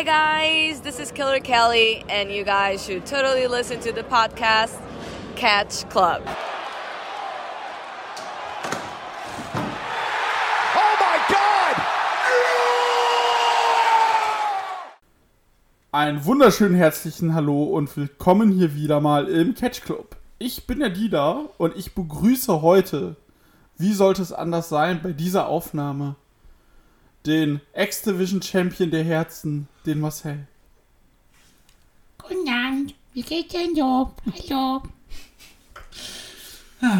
Hi, 0.00 0.06
guys. 0.06 0.80
This 0.80 0.98
is 0.98 1.12
Killer 1.12 1.40
Kelly, 1.40 2.02
and 2.08 2.30
you 2.32 2.42
guys 2.42 2.82
should 2.82 3.04
totally 3.04 3.46
listen 3.46 3.80
to 3.80 3.92
the 3.92 4.02
podcast 4.02 4.80
Catch 5.36 5.90
Club. 5.90 6.22
Oh 10.74 10.96
my 10.98 11.18
God! 11.28 11.76
Einen 15.92 16.24
wunderschönen 16.24 16.76
herzlichen 16.76 17.34
Hallo 17.34 17.64
und 17.64 17.94
willkommen 17.94 18.52
hier 18.52 18.74
wieder 18.74 19.02
mal 19.02 19.28
im 19.28 19.54
Catch 19.54 19.82
Club. 19.82 20.16
Ich 20.38 20.66
bin 20.66 20.78
der 20.78 20.88
Dieter 20.88 21.50
und 21.58 21.76
ich 21.76 21.94
begrüße 21.94 22.62
heute, 22.62 23.16
wie 23.76 23.92
sollte 23.92 24.22
es 24.22 24.32
anders 24.32 24.70
sein, 24.70 25.00
bei 25.02 25.12
dieser 25.12 25.48
Aufnahme 25.48 26.16
den 27.26 27.60
X-Division 27.74 28.42
Champion 28.42 28.90
der 28.90 29.04
Herzen, 29.04 29.68
den 29.86 30.00
Marcel. 30.00 30.46
Guten 32.18 32.48
Abend. 32.48 32.94
Wie 33.12 33.22
geht's 33.22 33.52
denn 33.52 33.74
so? 33.74 34.12
Hallo. 34.48 34.82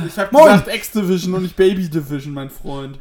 Ich 0.06 0.18
habe 0.18 0.28
Moin. 0.32 0.44
gesagt 0.44 0.68
X-Division 0.74 1.34
und 1.34 1.42
nicht 1.42 1.56
Baby 1.56 1.88
Division, 1.88 2.34
mein 2.34 2.50
Freund. 2.50 2.98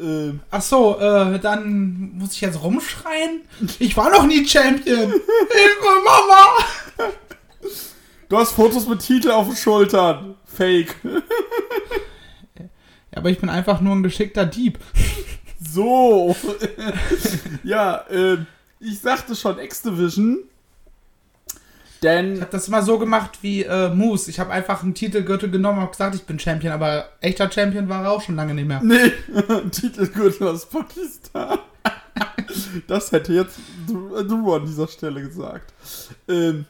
Ähm, 0.00 0.40
Ach 0.50 0.62
so, 0.62 0.98
äh, 0.98 1.38
dann 1.38 2.12
muss 2.16 2.32
ich 2.32 2.40
jetzt 2.40 2.62
rumschreien? 2.62 3.42
Ich 3.78 3.94
war 3.96 4.10
noch 4.10 4.26
nie 4.26 4.46
Champion. 4.46 5.10
Hilfe, 5.10 6.02
Mama! 6.04 7.10
du 8.28 8.38
hast 8.38 8.52
Fotos 8.52 8.86
mit 8.88 9.00
Titel 9.00 9.30
auf 9.30 9.48
den 9.48 9.56
Schultern. 9.56 10.34
Fake. 10.46 10.96
Ja, 13.10 13.18
aber 13.18 13.30
ich 13.30 13.38
bin 13.38 13.48
einfach 13.48 13.80
nur 13.80 13.94
ein 13.94 14.02
geschickter 14.02 14.46
Dieb. 14.46 14.78
So. 15.58 16.36
ja, 17.64 18.04
ähm, 18.10 18.46
ich 18.80 19.00
sagte 19.00 19.34
schon 19.34 19.58
X-Division. 19.58 20.38
Ich 21.46 22.00
Denn 22.02 22.40
habe 22.40 22.52
das 22.52 22.68
immer 22.68 22.82
so 22.82 22.98
gemacht 22.98 23.38
wie 23.42 23.64
äh, 23.64 23.88
Moose. 23.88 24.30
Ich 24.30 24.38
habe 24.38 24.52
einfach 24.52 24.84
einen 24.84 24.94
Titelgürtel 24.94 25.50
genommen 25.50 25.78
und 25.78 25.84
hab 25.84 25.92
gesagt, 25.92 26.14
ich 26.14 26.24
bin 26.24 26.38
Champion, 26.38 26.72
aber 26.72 27.08
echter 27.20 27.50
Champion 27.50 27.88
war 27.88 28.04
er 28.04 28.12
auch 28.12 28.22
schon 28.22 28.36
lange 28.36 28.54
nicht 28.54 28.68
mehr. 28.68 28.80
Nee, 28.82 29.12
Titelgürtel 29.72 30.48
aus 30.48 30.66
Pakistan. 30.66 31.58
Das 32.86 33.12
hätte 33.12 33.32
jetzt 33.34 33.58
du, 33.86 34.16
äh, 34.16 34.24
du 34.24 34.54
an 34.54 34.64
dieser 34.64 34.88
Stelle 34.88 35.20
gesagt. 35.20 35.72
Ähm, 36.28 36.64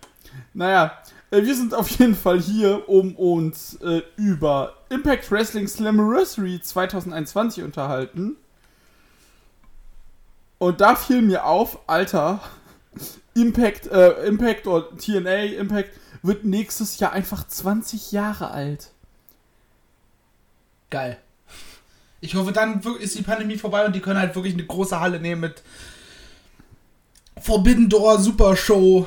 naja, 0.53 0.93
äh, 1.31 1.43
wir 1.43 1.55
sind 1.55 1.75
auf 1.75 1.89
jeden 1.91 2.15
Fall 2.15 2.41
hier, 2.41 2.89
um 2.89 3.15
uns 3.17 3.75
äh, 3.77 4.03
über 4.17 4.75
Impact 4.89 5.31
Wrestling 5.31 5.69
Slammiversary 5.69 6.61
2021 6.61 7.63
unterhalten. 7.63 8.37
Und 10.59 10.81
da 10.81 10.97
fiel 10.97 11.23
mir 11.23 11.45
auf, 11.45 11.79
Alter, 11.89 12.41
Impact, 13.35 13.87
äh, 13.87 14.25
Impact 14.27 14.67
oder 14.67 14.97
TNA 14.97 15.57
Impact 15.59 15.91
wird 16.23 16.45
nächstes 16.45 16.99
Jahr 16.99 17.13
einfach 17.13 17.47
20 17.47 18.13
Jahre 18.13 18.51
alt. 18.51 18.91
Geil. 20.91 21.19
Ich 22.21 22.35
hoffe, 22.35 22.51
dann 22.53 22.81
ist 22.99 23.17
die 23.17 23.23
Pandemie 23.23 23.59
vorbei 23.59 23.87
und 23.87 23.95
die 23.95 24.01
können 24.01 24.19
halt 24.19 24.35
wirklich 24.35 24.55
eine 24.55 24.67
große 24.67 24.99
Halle 24.99 25.21
nehmen 25.21 25.43
mit 25.43 25.63
Forbidden 27.41 27.89
Door 27.89 28.19
Super 28.19 28.57
Show. 28.57 29.07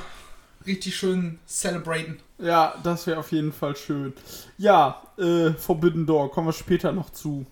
Richtig 0.65 0.95
schön 0.95 1.39
celebraten. 1.45 2.19
Ja, 2.37 2.75
das 2.83 3.05
wäre 3.07 3.19
auf 3.19 3.31
jeden 3.31 3.51
Fall 3.51 3.75
schön. 3.75 4.13
Ja, 4.57 5.01
äh, 5.17 5.51
Forbidden 5.51 6.05
Door, 6.05 6.31
kommen 6.31 6.47
wir 6.47 6.53
später 6.53 6.93
noch 6.93 7.09
zu. 7.09 7.45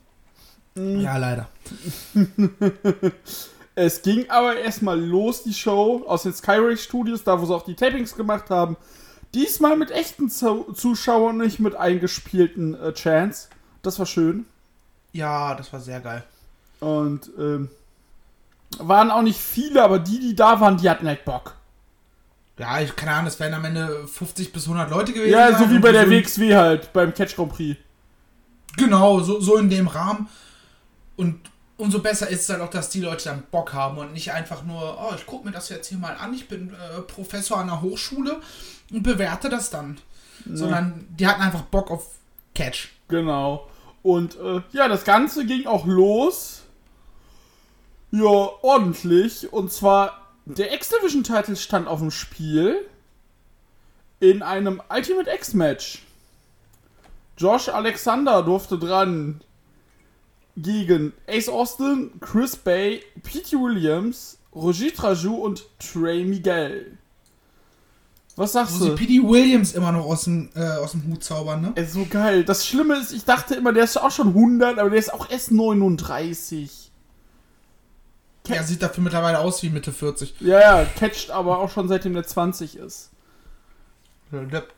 Ja, 0.75 1.17
leider. 1.17 1.50
Es 3.80 4.02
ging 4.02 4.30
aber 4.30 4.58
erstmal 4.58 4.99
los, 4.99 5.44
die 5.44 5.53
Show, 5.53 6.03
aus 6.05 6.23
den 6.23 6.33
Skyray 6.33 6.75
Studios, 6.75 7.23
da 7.23 7.39
wo 7.39 7.45
sie 7.45 7.55
auch 7.55 7.63
die 7.63 7.75
Tapings 7.75 8.13
gemacht 8.13 8.49
haben. 8.49 8.75
Diesmal 9.33 9.77
mit 9.77 9.89
echten 9.89 10.30
Zu 10.30 10.73
Zuschauern, 10.73 11.38
nicht 11.38 11.61
mit 11.61 11.75
eingespielten 11.75 12.73
äh, 12.73 12.91
Chants. 12.91 13.48
Das 13.81 13.98
war 13.98 14.05
schön. 14.05 14.45
Ja, 15.14 15.55
das 15.55 15.71
war 15.71 15.80
sehr 15.80 16.02
geil. 16.02 16.26
Und 16.81 17.31
ähm, 17.37 17.70
waren 18.80 19.11
auch 19.11 19.21
nicht 19.21 19.39
viele, 19.39 19.82
aber 19.82 19.99
die, 19.99 20.20
die 20.20 20.36
da 20.36 20.59
waren, 20.59 20.76
die 20.76 20.89
hatten 20.89 21.08
halt 21.08 21.23
Bock. 21.23 21.55
Ja, 22.58 22.82
ich 22.82 22.93
keine 22.98 23.14
Ahnung, 23.14 23.27
es 23.27 23.39
wären 23.39 23.53
am 23.53 23.64
Ende 23.64 24.05
50 24.08 24.52
bis 24.52 24.65
100 24.65 24.89
Leute 24.89 25.14
gewesen. 25.14 25.32
Ja, 25.32 25.58
so 25.58 25.71
wie 25.71 25.80
bei 25.80 25.93
der 25.93 26.03
so- 26.03 26.11
WXW 26.11 26.55
halt, 26.58 26.92
beim 26.92 27.14
Catch 27.14 27.37
Grand 27.37 27.53
Prix. 27.53 27.80
Genau, 28.76 29.21
so, 29.21 29.39
so 29.39 29.55
in 29.55 29.70
dem 29.70 29.87
Rahmen. 29.87 30.27
Und 31.15 31.39
umso 31.79 31.99
besser 31.99 32.29
ist 32.29 32.41
es 32.41 32.49
halt 32.49 32.61
auch, 32.61 32.69
dass 32.69 32.89
die 32.89 32.99
Leute 32.99 33.29
dann 33.29 33.43
Bock 33.51 33.73
haben 33.73 33.97
und 33.97 34.13
nicht 34.13 34.31
einfach 34.33 34.63
nur, 34.63 34.99
oh, 34.99 35.15
ich 35.15 35.25
gucke 35.25 35.45
mir 35.45 35.53
das 35.53 35.69
jetzt 35.69 35.87
hier 35.87 35.97
mal 35.97 36.15
an, 36.15 36.33
ich 36.33 36.47
bin 36.47 36.73
äh, 36.73 37.01
Professor 37.01 37.57
an 37.57 37.67
der 37.67 37.81
Hochschule 37.81 38.41
und 38.91 39.01
bewerte 39.01 39.49
das 39.49 39.69
dann. 39.69 39.97
Sondern 40.45 41.05
die 41.17 41.27
hatten 41.27 41.41
einfach 41.41 41.63
Bock 41.63 41.91
auf 41.91 42.07
Catch. 42.55 42.89
Genau. 43.07 43.67
Und 44.03 44.37
äh, 44.39 44.61
ja, 44.71 44.87
das 44.87 45.03
Ganze 45.03 45.45
ging 45.45 45.67
auch 45.67 45.85
los. 45.85 46.63
Ja, 48.11 48.25
ordentlich. 48.25 49.51
Und 49.51 49.71
zwar, 49.71 50.27
der 50.45 50.73
X-Division-Titel 50.73 51.55
stand 51.55 51.87
auf 51.87 51.99
dem 51.99 52.11
Spiel. 52.11 52.85
In 54.21 54.41
einem 54.41 54.81
Ultimate 54.89 55.29
X-Match. 55.29 56.03
Josh 57.37 57.69
Alexander 57.69 58.43
durfte 58.43 58.77
dran 58.77 59.41
gegen 60.61 61.14
Ace 61.27 61.49
Austin, 61.49 62.11
Chris 62.20 62.55
Bay, 62.55 63.02
Pete 63.23 63.58
Williams, 63.58 64.37
Roger 64.53 64.93
Trajou 64.93 65.36
und 65.36 65.65
Trey 65.80 66.23
Miguel. 66.23 66.97
Was 68.39 68.53
sagst 68.53 68.80
Wo 68.80 68.83
sie 68.86 68.89
du? 68.92 68.95
P.D. 68.95 69.21
Williams 69.21 69.73
immer 69.73 69.92
noch 69.92 70.05
aus 70.05 70.23
dem, 70.23 70.49
äh, 70.55 70.61
aus 70.61 70.92
dem 70.92 71.05
Hut 71.08 71.21
zaubern, 71.21 71.61
ne? 71.61 71.71
Ey, 71.75 71.86
so 71.86 72.05
geil. 72.09 72.45
Das 72.45 72.65
Schlimme 72.65 72.95
ist, 72.95 73.11
ich 73.11 73.25
dachte 73.25 73.55
immer, 73.55 73.73
der 73.73 73.83
ist 73.83 73.97
auch 73.97 74.11
schon 74.11 74.30
100, 74.30 74.80
aber 74.80 74.89
der 74.89 74.97
ist 74.99 75.14
auch 75.14 75.30
erst 75.30 75.52
39. 75.52 76.89
Er 78.47 78.64
sieht 78.64 78.81
dafür 78.81 79.03
mittlerweile 79.03 79.39
aus 79.39 79.61
wie 79.61 79.70
Mitte 79.70 79.91
40. 79.91 80.36
Ja, 80.39 80.59
ja, 80.59 80.86
catcht 80.86 81.31
aber 81.31 81.59
auch 81.59 81.70
schon 81.70 81.89
seitdem 81.89 82.14
der 82.14 82.23
20 82.23 82.77
ist. 82.77 83.09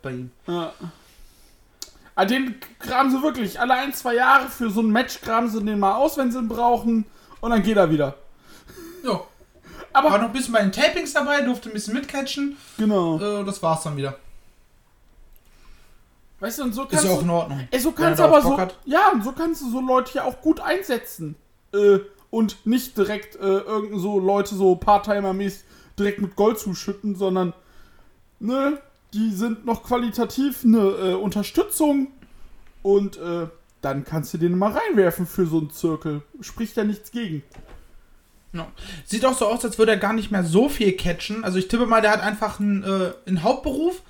Bei 0.01 0.11
ihm. 0.11 0.31
Ja. 0.47 0.73
Ah, 2.21 2.25
den 2.25 2.53
graben 2.79 3.09
sie 3.09 3.23
wirklich 3.23 3.59
alle 3.59 3.73
ein, 3.73 3.95
zwei 3.95 4.13
Jahre 4.13 4.47
für 4.47 4.69
so 4.69 4.81
ein 4.81 4.91
Match, 4.91 5.21
graben 5.21 5.49
sie 5.49 5.63
den 5.63 5.79
mal 5.79 5.95
aus, 5.95 6.17
wenn 6.17 6.31
sie 6.31 6.37
ihn 6.37 6.47
brauchen. 6.47 7.05
Und 7.39 7.49
dann 7.49 7.63
geht 7.63 7.77
er 7.77 7.89
wieder. 7.89 8.13
Ja. 9.03 9.21
Aber, 9.91 10.11
War 10.11 10.19
noch 10.19 10.27
ein 10.27 10.31
bisschen 10.31 10.53
bei 10.53 10.61
den 10.61 10.71
Tapings 10.71 11.13
dabei, 11.13 11.41
durfte 11.41 11.69
ein 11.69 11.73
bisschen 11.73 11.95
mitcatchen. 11.95 12.57
genau. 12.77 13.19
Äh, 13.19 13.43
das 13.43 13.63
war's 13.63 13.81
dann 13.81 13.97
wieder. 13.97 14.17
Weißt 16.41 16.59
du, 16.59 16.63
und 16.65 16.73
so 16.73 16.83
Ist 16.83 16.89
kannst 16.91 17.05
ja 17.05 17.11
auch 17.11 17.23
in 17.23 17.29
Ordnung. 17.31 17.67
Ey, 17.71 17.79
so 17.79 17.91
kannst 17.91 18.19
du 18.19 18.23
aber 18.23 18.43
so... 18.43 18.55
Hat. 18.55 18.77
Ja, 18.85 19.09
und 19.11 19.23
so 19.23 19.31
kannst 19.31 19.63
du 19.63 19.71
so 19.71 19.81
Leute 19.81 20.13
ja 20.13 20.23
auch 20.25 20.41
gut 20.41 20.59
einsetzen. 20.59 21.35
Äh, 21.73 22.01
und 22.29 22.67
nicht 22.67 22.95
direkt 22.99 23.35
äh, 23.37 23.39
irgend 23.39 23.99
so 23.99 24.19
Leute 24.19 24.53
so 24.53 24.75
Part-Timer-mäßig 24.75 25.63
direkt 25.97 26.21
mit 26.21 26.35
Gold 26.35 26.59
zuschütten, 26.59 27.15
sondern 27.15 27.53
ne, 28.39 28.79
die 29.13 29.31
sind 29.31 29.65
noch 29.65 29.83
qualitativ 29.83 30.63
eine 30.63 30.77
äh, 30.77 31.13
Unterstützung 31.13 32.07
und 32.81 33.17
äh, 33.17 33.47
dann 33.81 34.05
kannst 34.05 34.33
du 34.33 34.37
den 34.37 34.57
mal 34.57 34.71
reinwerfen 34.71 35.25
für 35.25 35.45
so 35.45 35.59
einen 35.59 35.71
Zirkel. 35.71 36.21
Spricht 36.41 36.77
ja 36.77 36.83
nichts 36.83 37.11
gegen. 37.11 37.43
Ja. 38.53 38.67
Sieht 39.05 39.25
auch 39.25 39.37
so 39.37 39.47
aus, 39.47 39.63
als 39.63 39.77
würde 39.77 39.93
er 39.93 39.97
gar 39.97 40.13
nicht 40.13 40.31
mehr 40.31 40.43
so 40.43 40.69
viel 40.69 40.93
catchen. 40.93 41.43
Also 41.43 41.57
ich 41.57 41.67
tippe 41.67 41.85
mal, 41.85 42.01
der 42.01 42.11
hat 42.11 42.21
einfach 42.21 42.59
einen, 42.59 42.83
äh, 42.83 43.13
einen 43.25 43.43
Hauptberuf, 43.43 44.01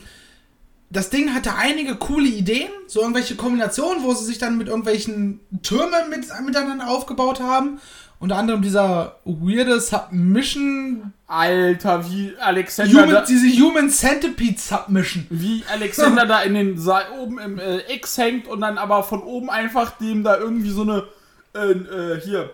das 0.89 1.11
Ding 1.11 1.35
hatte 1.35 1.53
einige 1.53 1.97
coole 1.97 2.27
Ideen, 2.27 2.71
so 2.87 3.01
irgendwelche 3.01 3.35
Kombinationen, 3.35 4.03
wo 4.03 4.15
sie 4.15 4.25
sich 4.25 4.39
dann 4.39 4.57
mit 4.57 4.69
irgendwelchen 4.69 5.39
Türmen 5.61 6.09
mit, 6.09 6.25
miteinander 6.43 6.89
aufgebaut 6.89 7.39
haben. 7.39 7.79
Unter 8.23 8.37
anderem 8.37 8.61
dieser 8.61 9.17
weirde 9.25 9.81
Submission, 9.81 11.11
Alter, 11.27 12.09
wie 12.09 12.33
Alexander 12.39 13.01
Human, 13.01 13.09
da, 13.09 13.25
diese 13.25 13.47
Human 13.61 13.89
Centipede 13.89 14.57
Submission. 14.57 15.27
wie 15.29 15.61
Alexander 15.69 16.25
da 16.25 16.41
in 16.41 16.53
den 16.53 16.77
Sa 16.79 17.01
oben 17.19 17.37
im 17.37 17.59
äh, 17.59 17.79
X 17.93 18.17
hängt 18.17 18.47
und 18.47 18.61
dann 18.61 18.77
aber 18.77 19.03
von 19.03 19.21
oben 19.23 19.49
einfach 19.49 19.97
dem 19.97 20.23
da 20.23 20.37
irgendwie 20.37 20.69
so 20.69 20.83
eine 20.83 21.03
äh, 21.53 21.71
äh, 21.71 22.21
hier 22.21 22.49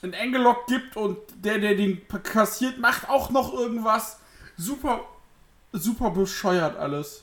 ein 0.00 0.14
Engelock 0.14 0.66
gibt 0.66 0.96
und 0.96 1.18
der 1.44 1.58
der 1.58 1.74
den 1.74 2.00
kassiert 2.22 2.78
macht 2.78 3.10
auch 3.10 3.28
noch 3.28 3.52
irgendwas 3.52 4.16
super 4.56 5.00
super 5.72 6.08
bescheuert 6.08 6.78
alles. 6.78 7.22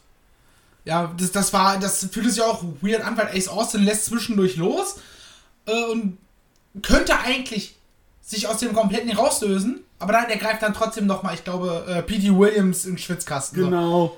Ja, 0.86 1.12
das, 1.18 1.32
das 1.32 1.54
war, 1.54 1.80
das 1.80 2.08
fühlte 2.12 2.30
sich 2.30 2.44
auch 2.44 2.64
weird 2.82 3.04
an, 3.04 3.18
weil 3.18 3.36
Ace 3.36 3.48
Austin 3.48 3.84
lässt 3.84 4.06
zwischendurch 4.06 4.58
los 4.58 5.00
äh, 5.66 5.86
und 5.86 6.20
könnte 6.84 7.18
eigentlich 7.18 7.79
sich 8.30 8.48
aus 8.48 8.58
dem 8.58 8.74
kompletten 8.74 9.12
rauslösen, 9.12 9.84
aber 9.98 10.14
dann 10.14 10.26
er 10.26 10.38
greift 10.38 10.62
dann 10.62 10.76
trotzdem 10.76 11.08
nochmal, 11.08 11.34
ich 11.34 11.44
glaube, 11.44 11.84
äh, 11.88 12.04
P.D. 12.04 12.38
Williams 12.38 12.84
den 12.84 13.00
Schwitzkasten. 13.00 13.60
so. 13.60 13.66
Genau. 13.66 14.18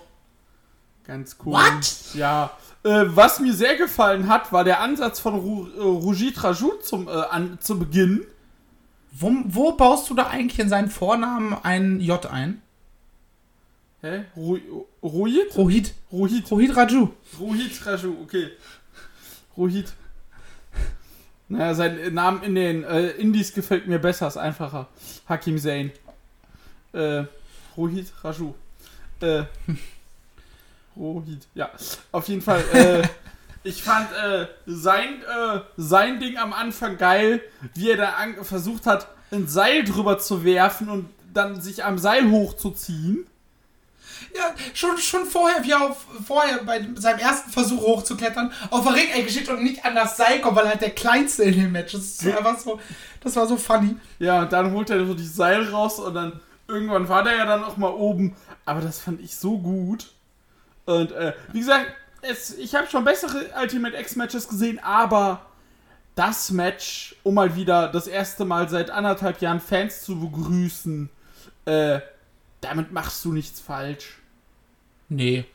Ganz 1.06 1.38
cool. 1.46 1.54
What? 1.54 2.14
Ja. 2.14 2.52
Äh, 2.84 3.06
was 3.06 3.40
mir 3.40 3.54
sehr 3.54 3.78
gefallen 3.78 4.28
hat, 4.28 4.52
war 4.52 4.66
der 4.66 4.82
Ansatz 4.82 5.22
von 5.22 5.36
Ru 5.36 5.68
äh, 5.78 5.82
Rujit 5.82 6.44
Rajout 6.44 6.82
zum, 6.84 7.08
äh, 7.08 7.12
an, 7.12 7.58
zu 7.62 7.80
Beginn. 7.80 8.26
Wo, 9.14 9.32
wo 9.46 9.72
baust 9.74 10.10
du 10.10 10.14
da 10.14 10.28
eigentlich 10.28 10.60
in 10.60 10.68
seinen 10.68 10.90
Vornamen 10.90 11.56
ein 11.64 12.02
J 12.02 12.26
ein? 12.26 12.62
Hä? 14.02 14.26
Ru 14.36 14.58
Ruhit? 15.02 15.56
Ruhit. 15.58 15.94
Rohit 16.12 16.76
Raju. 16.76 17.14
Rohit 17.40 17.86
Raju, 17.86 18.18
okay. 18.24 18.50
Rohit. 19.56 19.94
Naja, 21.52 21.74
sein 21.74 22.14
Name 22.14 22.46
in 22.46 22.56
den 22.56 22.84
äh, 22.86 23.10
Indies 23.10 23.54
gefällt 23.54 23.86
mir 23.86 24.00
besser, 24.00 24.26
ist 24.26 24.38
einfacher. 24.38 24.88
Hakim 25.28 25.58
Zain. 25.58 25.92
Äh, 26.94 27.26
Rohit 27.76 28.14
Raju. 28.24 28.56
Äh, 29.20 29.44
Rohit, 30.96 31.48
ja. 31.54 31.70
Auf 32.14 32.30
jeden 32.30 32.42
Fall, 32.42 32.64
äh, 32.74 33.02
ich 33.68 33.84
fand 33.84 34.08
äh, 34.14 34.48
sein, 34.66 35.22
äh, 35.24 35.60
sein 35.76 36.22
Ding 36.22 36.38
am 36.38 36.54
Anfang 36.54 36.98
geil, 36.98 37.42
wie 37.74 37.92
er 37.92 37.98
da 37.98 38.14
versucht 38.44 38.86
hat, 38.86 39.10
ein 39.32 39.50
Seil 39.50 39.84
drüber 39.84 40.20
zu 40.20 40.46
werfen 40.46 40.88
und 40.88 41.10
dann 41.34 41.60
sich 41.60 41.84
am 41.84 41.98
Seil 41.98 42.32
hochzuziehen. 42.32 43.28
Ja, 44.34 44.56
schon, 44.74 44.98
schon 44.98 45.26
vorher, 45.26 45.64
wie 45.64 45.72
er 45.72 45.82
auf, 45.90 46.06
vorher 46.26 46.64
bei 46.64 46.86
seinem 46.96 47.20
ersten 47.20 47.52
Versuch 47.52 47.82
hochzuklettern, 47.82 48.52
auf 48.70 48.84
der 48.84 48.96
Ringecke 48.96 49.30
steht 49.30 49.50
und 49.50 49.64
nicht 49.64 49.84
an 49.84 49.96
das 49.96 50.16
Seil 50.18 50.40
kommt, 50.40 50.56
weil 50.56 50.66
er 50.66 50.72
halt 50.72 50.82
der 50.82 50.92
Kleinste 50.92 51.44
in 51.44 51.54
dem 51.54 51.72
Match 51.72 51.94
ist. 51.94 52.26
Das, 52.26 52.38
einfach 52.38 52.58
so, 52.58 52.80
das 53.22 53.36
war 53.36 53.48
so 53.48 53.58
funny. 53.58 53.96
Ja, 54.20 54.44
und 54.44 54.54
dann 54.54 54.72
holt 54.72 54.90
er 54.90 55.06
so 55.06 55.14
die 55.14 55.26
Seil 55.26 55.64
raus 55.70 56.00
und 56.00 56.14
dann 56.14 56.40
irgendwann 56.68 57.10
war 57.10 57.24
der 57.24 57.36
ja 57.36 57.46
dann 57.46 57.64
auch 57.64 57.78
mal 57.78 57.92
oben. 57.92 58.36
Aber 58.66 58.82
das 58.82 59.00
fand 59.00 59.22
ich 59.22 59.36
so 59.36 59.58
gut. 59.58 60.12
Und 60.86 61.12
äh, 61.12 61.34
wie 61.52 61.60
gesagt, 61.60 61.88
es, 62.22 62.58
ich 62.58 62.76
habe 62.76 62.88
schon 62.88 63.04
bessere 63.04 63.50
Ultimate 63.62 63.98
X-Matches 63.98 64.48
gesehen, 64.48 64.80
aber 64.80 65.46
das 66.16 66.52
Match, 66.52 67.16
um 67.24 67.36
mal 67.36 67.56
wieder 67.56 67.88
das 67.88 68.08
erste 68.08 68.46
Mal 68.46 68.70
seit 68.70 68.90
anderthalb 68.90 69.42
Jahren 69.42 69.60
Fans 69.60 70.04
zu 70.04 70.20
begrüßen, 70.20 71.10
äh, 71.66 72.00
damit 72.62 72.92
machst 72.92 73.26
du 73.26 73.34
nichts 73.34 73.60
falsch. 73.60 74.21
Nee. 75.12 75.46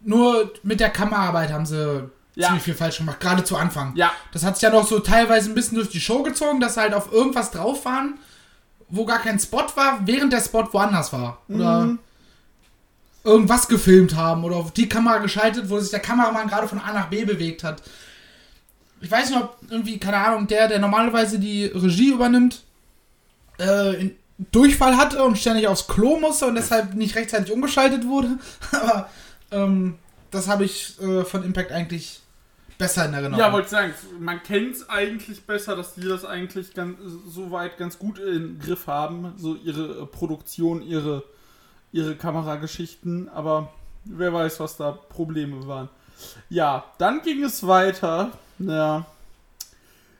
Nur 0.00 0.52
mit 0.62 0.80
der 0.80 0.90
Kameraarbeit 0.90 1.50
haben 1.52 1.66
sie 1.66 2.08
Ja. 2.36 2.46
ziemlich 2.48 2.64
viel 2.64 2.74
falsch 2.74 2.98
gemacht, 2.98 3.20
gerade 3.20 3.42
zu 3.44 3.56
Anfang. 3.56 3.92
Ja, 3.96 4.12
Das 4.32 4.44
hat 4.44 4.56
sich 4.56 4.62
ja 4.62 4.70
noch 4.70 4.86
so 4.86 4.98
teilweise 5.00 5.50
ein 5.50 5.54
bisschen 5.54 5.76
durch 5.76 5.88
die 5.90 6.00
Show 6.00 6.22
gezogen, 6.22 6.60
dass 6.60 6.74
sie 6.74 6.80
halt 6.80 6.94
auf 6.94 7.12
irgendwas 7.12 7.50
drauf 7.50 7.84
waren, 7.84 8.18
wo 8.88 9.04
gar 9.04 9.18
kein 9.20 9.38
Spot 9.38 9.64
war, 9.76 10.00
während 10.06 10.32
der 10.32 10.40
Spot 10.40 10.68
woanders 10.72 11.12
war. 11.12 11.38
Oder 11.48 11.80
Mhm. 11.86 11.98
irgendwas 13.24 13.66
gefilmt 13.68 14.14
haben 14.14 14.44
oder 14.44 14.56
auf 14.56 14.72
die 14.72 14.88
Kamera 14.88 15.18
geschaltet, 15.18 15.68
wo 15.70 15.78
sich 15.80 15.90
der 15.90 16.00
Kameramann 16.00 16.48
gerade 16.48 16.68
von 16.68 16.78
A 16.80 16.92
nach 16.92 17.06
B 17.08 17.24
bewegt 17.24 17.64
hat. 17.64 17.82
Ich 19.00 19.10
weiß 19.10 19.30
nicht, 19.30 19.40
ob 19.40 19.56
irgendwie, 19.70 19.98
keine 19.98 20.18
Ahnung, 20.18 20.46
der, 20.46 20.68
der 20.68 20.78
normalerweise 20.78 21.38
die 21.38 21.66
Regie 21.66 22.10
übernimmt, 22.12 22.62
äh, 23.58 23.94
in- 24.00 24.16
Durchfall 24.38 24.96
hatte 24.96 25.22
und 25.22 25.38
ständig 25.38 25.68
aufs 25.68 25.86
Klo 25.86 26.18
musste 26.18 26.46
und 26.46 26.56
deshalb 26.56 26.94
nicht 26.94 27.14
rechtzeitig 27.14 27.52
umgeschaltet 27.52 28.06
wurde. 28.06 28.38
Aber 28.72 29.08
ähm, 29.50 29.98
das 30.30 30.48
habe 30.48 30.64
ich 30.64 31.00
äh, 31.00 31.24
von 31.24 31.44
Impact 31.44 31.70
eigentlich 31.70 32.20
besser 32.76 33.06
in 33.06 33.14
Erinnerung. 33.14 33.38
ja, 33.38 33.52
wollte 33.52 33.66
ich 33.66 33.70
sagen, 33.70 33.94
man 34.18 34.42
kennt 34.42 34.74
es 34.74 34.88
eigentlich 34.88 35.46
besser, 35.46 35.76
dass 35.76 35.94
die 35.94 36.08
das 36.08 36.24
eigentlich 36.24 36.74
ganz, 36.74 36.98
soweit 37.28 37.78
ganz 37.78 37.98
gut 37.98 38.18
im 38.18 38.58
Griff 38.58 38.88
haben. 38.88 39.32
So 39.36 39.54
ihre 39.54 40.02
äh, 40.02 40.06
Produktion, 40.06 40.82
ihre, 40.82 41.22
ihre 41.92 42.16
Kamerageschichten, 42.16 43.28
aber 43.28 43.72
wer 44.04 44.32
weiß, 44.32 44.58
was 44.60 44.76
da 44.76 44.92
Probleme 44.92 45.66
waren. 45.66 45.88
Ja, 46.48 46.84
dann 46.98 47.22
ging 47.22 47.42
es 47.44 47.66
weiter 47.66 48.32
ja, 48.58 49.04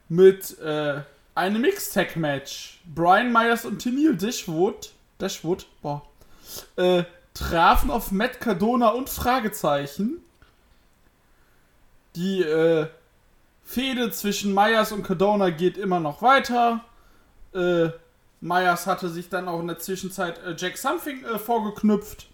mit 0.08 0.58
äh, 0.60 1.00
einem 1.34 1.62
Mixtag-Match. 1.62 2.80
Brian 2.94 3.32
Myers 3.32 3.64
und 3.64 3.78
Tennille 3.80 4.16
Dashwood, 4.16 4.92
Dashwood, 5.18 5.66
boah, 5.82 6.02
äh, 6.76 7.04
trafen 7.32 7.90
auf 7.90 8.10
Matt 8.12 8.40
Cardona 8.40 8.88
und 8.90 9.08
Fragezeichen. 9.10 10.18
Die 12.14 12.42
äh, 12.42 12.86
Fehde 13.64 14.10
zwischen 14.12 14.54
Myers 14.54 14.92
und 14.92 15.02
Cardona 15.02 15.50
geht 15.50 15.76
immer 15.76 15.98
noch 16.00 16.22
weiter. 16.22 16.84
Äh, 17.54 17.88
Myers 18.40 18.86
hatte 18.86 19.08
sich 19.08 19.28
dann 19.28 19.48
auch 19.48 19.58
in 19.60 19.66
der 19.68 19.78
Zwischenzeit 19.78 20.38
äh, 20.44 20.54
Jack 20.56 20.76
Something 20.76 21.24
äh, 21.24 21.38
vorgeknüpft. 21.38 22.26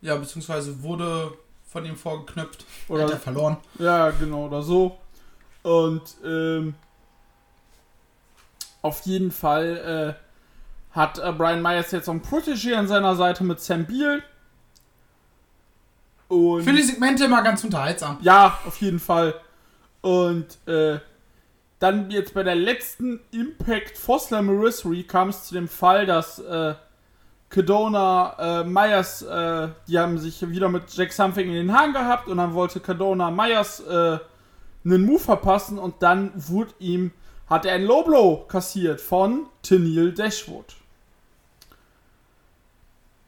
Ja, 0.00 0.14
beziehungsweise 0.16 0.82
wurde 0.82 1.32
von 1.66 1.84
ihm 1.84 1.96
vorgeknüpft. 1.96 2.64
Oder- 2.88 3.04
Hat 3.04 3.10
er 3.10 3.18
verloren. 3.18 3.56
Ja, 3.78 4.10
genau, 4.10 4.46
oder 4.46 4.62
so. 4.62 4.96
Und 5.64 6.02
ähm, 6.24 6.74
auf 8.88 9.02
jeden 9.02 9.30
Fall 9.30 10.16
äh, 10.18 10.96
hat 10.96 11.18
äh, 11.18 11.32
Brian 11.32 11.62
Myers 11.62 11.90
jetzt 11.90 12.06
noch 12.06 12.14
einen 12.14 12.22
Protégé 12.22 12.74
an 12.74 12.88
seiner 12.88 13.14
Seite 13.14 13.44
mit 13.44 13.60
Sam 13.60 13.86
Beal. 13.86 14.22
Und 16.28 16.62
finde 16.62 16.80
die 16.82 16.86
Segmente 16.86 17.24
immer 17.24 17.42
ganz 17.42 17.64
unterhaltsam. 17.64 18.18
ja, 18.22 18.58
auf 18.66 18.80
jeden 18.80 18.98
Fall. 18.98 19.34
Und 20.00 20.58
äh, 20.66 20.98
dann 21.78 22.10
jetzt 22.10 22.34
bei 22.34 22.42
der 22.42 22.54
letzten 22.54 23.20
Impact 23.30 23.96
for 23.96 24.18
Slammiversary 24.18 25.04
kam 25.04 25.28
es 25.28 25.44
zu 25.44 25.54
dem 25.54 25.68
Fall, 25.68 26.06
dass 26.06 26.38
äh, 26.38 26.74
Cadona 27.50 28.34
äh, 28.38 28.64
Myers, 28.64 29.22
äh, 29.22 29.68
die 29.86 29.98
haben 29.98 30.18
sich 30.18 30.48
wieder 30.48 30.68
mit 30.68 30.92
Jack 30.94 31.12
Something 31.12 31.48
in 31.48 31.54
den 31.54 31.72
Haaren 31.72 31.92
gehabt 31.92 32.28
und 32.28 32.38
dann 32.38 32.52
wollte 32.52 32.80
Cadona 32.80 33.30
Myers 33.30 33.80
äh, 33.80 34.18
einen 34.84 35.06
Move 35.06 35.20
verpassen 35.20 35.78
und 35.78 36.02
dann 36.02 36.32
wurde 36.34 36.72
ihm, 36.78 37.12
hat 37.48 37.64
er 37.64 37.74
einen 37.74 37.86
Low 37.86 38.02
Blow 38.02 38.44
kassiert 38.48 39.00
von 39.00 39.46
Tennille 39.62 40.12
Dashwood. 40.12 40.76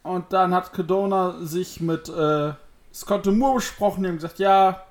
Und 0.03 0.33
dann 0.33 0.55
hat 0.55 0.73
Cadona 0.73 1.45
sich 1.45 1.81
mit 1.81 2.09
äh, 2.09 2.53
Scott 2.93 3.27
Moore 3.27 3.57
besprochen, 3.57 4.03
die 4.03 4.09
haben 4.09 4.17
gesagt, 4.17 4.39
ja, 4.39 4.85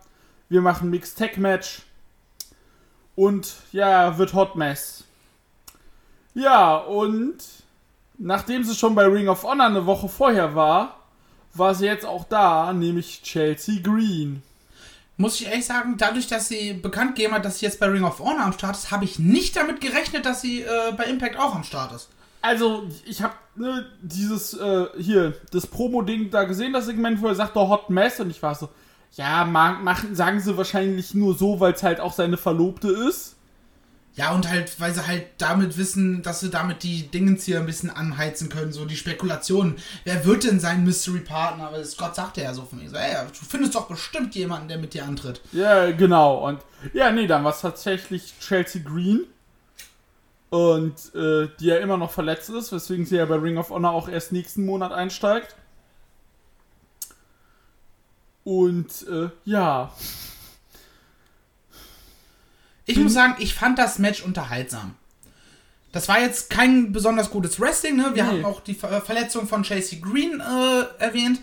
wir 0.50 0.62
machen 0.62 0.90
Mixed 0.90 1.18
Tag 1.18 1.38
Match. 1.38 1.84
Und 3.16 3.56
ja, 3.72 4.18
wird 4.18 4.34
Hot 4.34 4.56
Mess. 4.56 5.04
Ja, 6.34 6.78
und 6.78 7.38
nachdem 8.18 8.64
sie 8.64 8.76
schon 8.76 8.96
bei 8.96 9.06
Ring 9.06 9.28
of 9.28 9.44
Honor 9.44 9.66
eine 9.66 9.86
Woche 9.86 10.08
vorher 10.08 10.56
war, 10.56 11.00
war 11.54 11.76
sie 11.76 11.86
jetzt 11.86 12.06
auch 12.06 12.24
da, 12.26 12.72
nämlich 12.72 13.22
Chelsea 13.24 13.82
Green. 13.82 14.42
Muss 15.20 15.42
ich 15.42 15.48
ehrlich 15.48 15.66
sagen, 15.66 15.96
dadurch, 15.98 16.28
dass 16.28 16.48
sie 16.48 16.72
bekannt 16.72 17.18
gegeben 17.18 17.34
hat, 17.34 17.44
dass 17.44 17.60
sie 17.60 17.66
jetzt 17.66 17.82
bei 17.82 17.88
Ring 17.88 18.06
of 18.06 18.20
Honor 18.20 18.46
am 18.46 18.54
Start 18.54 18.78
ist, 18.78 18.90
habe 18.90 19.04
ich 19.04 19.20
nicht 19.20 19.54
damit 19.58 19.82
gerechnet, 19.82 20.26
dass 20.26 20.40
sie 20.40 20.62
äh, 20.62 20.94
bei 20.96 21.04
Impact 21.04 21.38
auch 21.38 21.54
am 21.54 21.66
Start 21.66 21.92
ist. 21.92 22.08
Also, 22.42 22.84
ich 23.06 23.22
habe 23.22 23.34
ne, 23.56 23.86
dieses, 24.02 24.54
äh, 24.54 24.86
hier, 24.98 25.34
das 25.52 25.68
Promo-Ding 25.68 26.30
da 26.30 26.46
gesehen, 26.46 26.72
das 26.72 26.86
Segment, 26.86 27.22
wo 27.22 27.28
er 27.28 27.36
sagt, 27.36 27.54
Hot 27.56 27.90
Mess, 27.90 28.22
und 28.22 28.30
ich 28.30 28.42
war 28.42 28.56
so, 28.56 28.70
ja, 29.18 29.44
ma 29.44 29.74
machen, 29.74 30.16
sagen 30.16 30.40
sie 30.40 30.56
wahrscheinlich 30.56 31.14
nur 31.14 31.38
so, 31.38 31.60
weil 31.60 31.74
es 31.74 31.84
halt 31.84 32.00
auch 32.00 32.14
seine 32.14 32.38
Verlobte 32.38 32.88
ist. 32.88 33.36
Ja, 34.20 34.34
und 34.34 34.50
halt, 34.50 34.78
weil 34.82 34.94
sie 34.94 35.08
halt 35.08 35.28
damit 35.38 35.78
wissen, 35.78 36.22
dass 36.24 36.42
sie 36.42 36.50
damit 36.50 36.84
die 36.84 37.08
Dingens 37.08 37.46
hier 37.46 37.58
ein 37.58 37.66
bisschen 37.66 37.90
anheizen 37.90 38.50
können, 38.50 38.74
so 38.74 38.84
die 38.84 38.98
Spekulationen. 38.98 39.78
Wer 40.04 40.26
wird 40.26 40.44
denn 40.44 40.60
sein 40.60 40.84
Mystery 40.84 41.22
Partner? 41.22 41.68
Aber 41.68 41.82
Scott 41.86 42.16
sagte 42.16 42.42
ja 42.42 42.54
so 42.54 42.64
von 42.64 42.80
mir, 42.80 42.90
so, 42.90 42.98
ey, 42.98 43.16
du 43.28 43.46
findest 43.46 43.76
doch 43.76 43.88
bestimmt 43.88 44.36
jemanden, 44.36 44.68
der 44.68 44.78
mit 44.78 44.94
dir 44.94 45.06
antritt. 45.06 45.40
Ja, 45.54 45.90
genau. 45.92 46.46
Und 46.46 46.60
ja, 46.92 47.14
nee, 47.14 47.28
dann 47.28 47.46
war 47.46 47.54
es 47.54 47.62
tatsächlich 47.62 48.34
Chelsea 48.42 48.82
Green. 48.84 49.24
Und 50.50 51.16
äh, 51.16 51.48
die 51.58 51.68
ja 51.68 51.78
immer 51.78 51.96
noch 51.96 52.12
verletzt 52.12 52.50
ist, 52.50 52.74
weswegen 52.74 53.06
sie 53.06 53.16
ja 53.16 53.26
bei 53.26 53.38
Ring 53.38 53.58
of 53.58 53.70
Honor 53.70 53.94
auch 53.94 54.10
erst 54.10 54.34
nächsten 54.34 54.66
Monat 54.66 54.92
einsteigt. 54.92 55.56
Und 58.44 59.08
äh, 59.08 59.30
ja, 59.46 59.94
Ich 62.90 62.98
muss 62.98 63.14
sagen, 63.14 63.36
ich 63.40 63.54
fand 63.54 63.78
das 63.80 64.00
Match 64.00 64.22
unterhaltsam. 64.24 64.96
Das 65.92 66.08
war 66.08 66.20
jetzt 66.20 66.50
kein 66.50 66.92
besonders 66.92 67.30
gutes 67.30 67.60
Wrestling, 67.60 67.96
ne? 67.98 68.12
Wir 68.14 68.24
Nee. 68.24 68.30
haben 68.30 68.46
auch 68.46 68.60
die 68.62 68.74
äh, 68.80 69.02
Verletzung 69.02 69.48
von 69.48 69.64
Chasey 69.64 70.00
Green 70.00 70.40
äh, 70.40 71.04
erwähnt. 71.04 71.40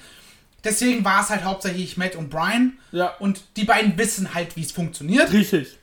Deswegen 0.65 1.05
war 1.05 1.23
es 1.23 1.31
halt 1.31 1.45
hauptsächlich 1.45 1.97
Matt 1.97 2.17
und 2.17 2.31
Brian. 2.31 2.75
ja, 2.93 3.09
Und 3.19 3.43
die 3.57 3.65
beiden 3.65 3.97
wissen 3.99 4.35
halt, 4.35 4.57
wie 4.57 4.63
es 4.63 4.73
funktioniert. 4.73 5.33
richtig. 5.33 5.79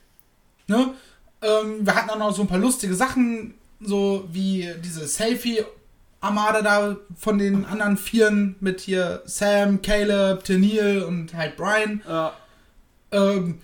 Ne? 0.67 0.93
Ähm, 1.41 1.85
wir 1.85 1.95
hatten 1.95 2.09
auch 2.09 2.17
noch 2.17 2.33
so 2.35 2.41
ein 2.43 2.47
paar 2.47 2.57
lustige 2.57 2.95
Sachen, 2.95 3.53
so 3.81 4.27
wie 4.31 4.69
diese 4.83 5.07
Selfie-Armada 5.07 6.61
da 6.61 6.97
von 7.17 7.37
den 7.37 7.65
anderen 7.65 7.97
Vieren 7.97 8.55
mit 8.61 8.79
hier 8.81 9.21
Sam, 9.25 9.81
Caleb, 9.81 10.43
Tennille 10.45 11.05
und 11.05 11.33
halt 11.33 11.55
Brian. 11.57 12.01
Ja, 12.07 12.33
Ähm, 13.11 13.59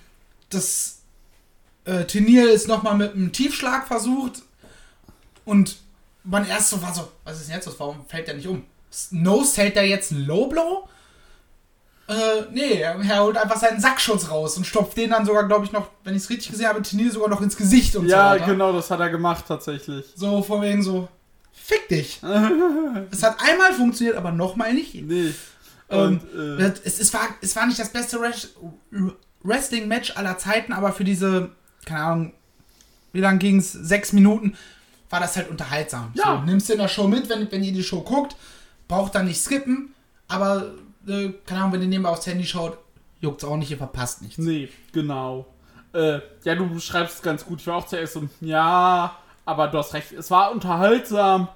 das 0.50 0.99
äh, 1.90 2.06
Tennille 2.06 2.50
ist 2.50 2.68
nochmal 2.68 2.96
mit 2.98 3.14
einem 3.14 3.32
Tiefschlag 3.32 3.88
versucht 3.88 4.44
und 5.46 5.78
man 6.24 6.46
erst 6.48 6.70
so 6.70 6.82
war 6.82 6.94
so, 6.94 7.08
was 7.24 7.40
ist 7.40 7.48
denn 7.48 7.56
jetzt 7.56 7.66
los? 7.66 7.76
Warum 7.80 8.06
fällt 8.08 8.28
der 8.28 8.36
nicht 8.36 8.48
um? 8.48 8.64
Nose 9.12 9.62
hält 9.62 9.76
der 9.76 9.88
jetzt 9.88 10.12
einen 10.12 10.26
Low 10.26 10.48
Blow? 10.48 10.88
Äh, 12.08 12.44
nee, 12.52 12.82
er 12.82 13.24
holt 13.24 13.38
einfach 13.38 13.58
seinen 13.58 13.80
Sackschutz 13.80 14.32
raus 14.32 14.58
und 14.58 14.66
stopft 14.66 14.98
den 14.98 15.12
dann 15.12 15.26
sogar, 15.28 15.48
glaube 15.48 15.66
ich, 15.66 15.72
noch, 15.72 15.90
wenn 16.04 16.16
ich 16.16 16.24
es 16.24 16.30
richtig 16.32 16.50
gesehen 16.50 16.68
habe, 16.68 16.82
Tennille 16.82 17.12
sogar 17.12 17.30
noch 17.30 17.42
ins 17.42 17.56
Gesicht 17.56 17.96
und 17.96 18.08
ja 18.08 18.34
so 18.34 18.40
weiter. 18.40 18.52
genau, 18.52 18.74
das 18.74 18.90
hat 18.90 19.00
er 19.00 19.10
gemacht 19.12 19.46
tatsächlich. 19.48 20.06
So 20.16 20.42
von 20.42 20.62
wegen 20.64 20.82
so, 20.82 21.08
fick 21.52 21.88
dich. 21.88 22.20
es 23.12 23.22
hat 23.22 23.38
einmal 23.40 23.74
funktioniert, 23.74 24.18
aber 24.18 24.32
nochmal 24.32 24.74
nicht. 24.74 24.96
Nee. 24.96 25.34
Ähm, 25.92 26.20
Und, 26.34 26.60
äh, 26.60 26.74
es, 26.84 27.00
es, 27.00 27.14
war, 27.14 27.28
es 27.42 27.56
war 27.56 27.68
nicht 27.68 27.80
das 27.80 27.90
beste 27.90 28.20
Res- 28.20 28.56
Wrestling-Match 29.44 30.18
aller 30.18 30.38
Zeiten, 30.40 30.74
aber 30.74 30.92
für 30.92 31.04
diese, 31.04 31.52
keine 31.86 32.02
Ahnung, 32.02 32.34
wie 33.14 33.22
lang 33.22 33.40
ging 33.40 33.58
es? 33.58 33.72
Sechs 33.72 34.14
Minuten, 34.14 34.56
war 35.10 35.20
das 35.20 35.36
halt 35.36 35.50
unterhaltsam. 35.50 36.12
Ja. 36.14 36.38
So, 36.38 36.46
nimmst 36.46 36.70
du 36.70 36.74
in 36.74 36.80
der 36.80 36.88
Show 36.88 37.08
mit, 37.08 37.30
wenn, 37.30 37.52
wenn 37.52 37.64
ihr 37.64 37.74
die 37.74 37.84
Show 37.84 38.02
guckt, 38.02 38.36
braucht 38.88 39.16
dann 39.16 39.26
nicht 39.26 39.42
skippen, 39.42 39.94
aber, 40.28 40.74
äh, 41.08 41.30
keine 41.46 41.62
Ahnung, 41.62 41.74
wenn 41.74 41.82
ihr 41.82 41.88
nebenbei 41.88 42.10
aufs 42.10 42.28
Handy 42.28 42.46
schaut, 42.46 42.78
juckt's 43.20 43.44
auch 43.44 43.58
nicht, 43.58 43.72
ihr 43.72 43.78
verpasst 43.78 44.22
nichts. 44.22 44.38
Nee, 44.38 44.70
genau. 44.92 45.48
Äh, 45.94 46.20
ja, 46.44 46.56
du 46.56 46.70
beschreibst 46.70 47.16
es 47.16 47.22
ganz 47.22 47.46
gut. 47.46 47.62
Ich 47.62 47.68
war 47.68 47.78
auch 47.78 47.88
zuerst 47.88 48.14
so, 48.14 48.30
ja, 48.42 49.18
aber 49.46 49.68
du 49.68 49.80
hast 49.80 49.94
recht. 49.94 50.12
Es 50.12 50.30
war 50.30 50.52
unterhaltsam 50.52 51.48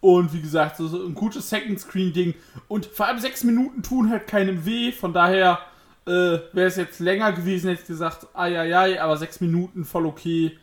und 0.00 0.32
wie 0.32 0.40
gesagt, 0.40 0.76
so, 0.76 0.86
so 0.86 1.04
ein 1.04 1.14
gutes 1.14 1.48
Second-Screen-Ding. 1.50 2.34
Und 2.68 2.86
vor 2.86 3.06
allem 3.06 3.18
sechs 3.18 3.42
Minuten 3.42 3.82
tun 3.82 4.10
halt 4.10 4.28
keinem 4.28 4.64
weh. 4.64 4.92
Von 4.92 5.12
daher 5.12 5.58
äh, 6.06 6.38
wäre 6.52 6.66
es 6.68 6.76
jetzt 6.76 7.00
länger 7.00 7.32
gewesen, 7.32 7.68
hätte 7.68 7.82
ich 7.82 7.86
gesagt, 7.86 8.26
ai, 8.34 8.58
ai, 8.58 8.76
ai, 8.76 9.00
aber 9.00 9.16
sechs 9.16 9.40
Minuten 9.40 9.84
voll 9.84 10.06
okay. 10.06 10.58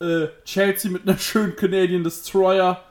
Äh, 0.00 0.28
Chelsea 0.44 0.90
mit 0.90 1.08
einer 1.08 1.18
schönen 1.18 1.56
Canadian 1.56 2.04
Destroyer. 2.04 2.82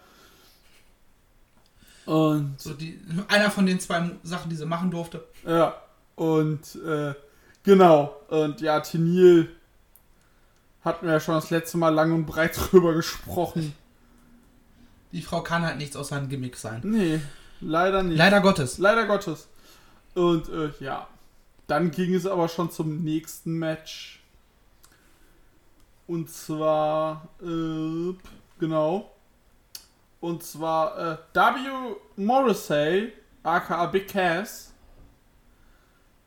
Und 2.06 2.60
So 2.60 2.74
die, 2.74 3.00
einer 3.28 3.52
von 3.52 3.66
den 3.66 3.80
zwei 3.80 4.10
Sachen, 4.24 4.50
die 4.50 4.56
sie 4.56 4.66
machen 4.66 4.90
durfte. 4.90 5.24
Ja, 5.46 5.76
und 6.16 6.76
äh, 6.86 7.14
genau. 7.64 8.16
Und 8.30 8.62
ja, 8.62 8.80
Tenil 8.80 9.50
hatten 10.84 11.06
wir 11.06 11.14
ja 11.14 11.20
schon 11.20 11.36
das 11.36 11.50
letzte 11.52 11.78
Mal 11.78 11.90
lang 11.90 12.12
und 12.14 12.26
breit 12.26 12.58
drüber 12.72 12.94
gesprochen. 12.94 13.74
Die 15.12 15.22
Frau 15.22 15.42
kann 15.42 15.64
halt 15.64 15.78
nichts 15.78 15.96
außer 15.96 16.16
ein 16.16 16.30
Gimmick 16.30 16.56
sein. 16.56 16.82
Nee, 16.84 17.20
leider 17.60 18.02
nicht. 18.02 18.18
Leider 18.18 18.42
Gottes. 18.42 18.78
Leider 18.78 19.06
Gottes. 19.06 19.48
Und 20.16 20.50
äh, 20.50 20.72
ja, 20.80 21.08
dann 21.72 21.90
ging 21.90 22.14
es 22.14 22.26
aber 22.26 22.50
schon 22.50 22.70
zum 22.70 23.02
nächsten 23.02 23.58
Match. 23.58 24.22
Und 26.06 26.30
zwar, 26.30 27.30
äh, 27.42 28.14
genau. 28.60 29.10
Und 30.20 30.44
zwar 30.44 30.98
äh, 31.00 31.18
W. 31.34 31.96
Morrissey, 32.18 33.14
aka 33.44 33.86
Big 33.86 34.10
Cass, 34.10 34.74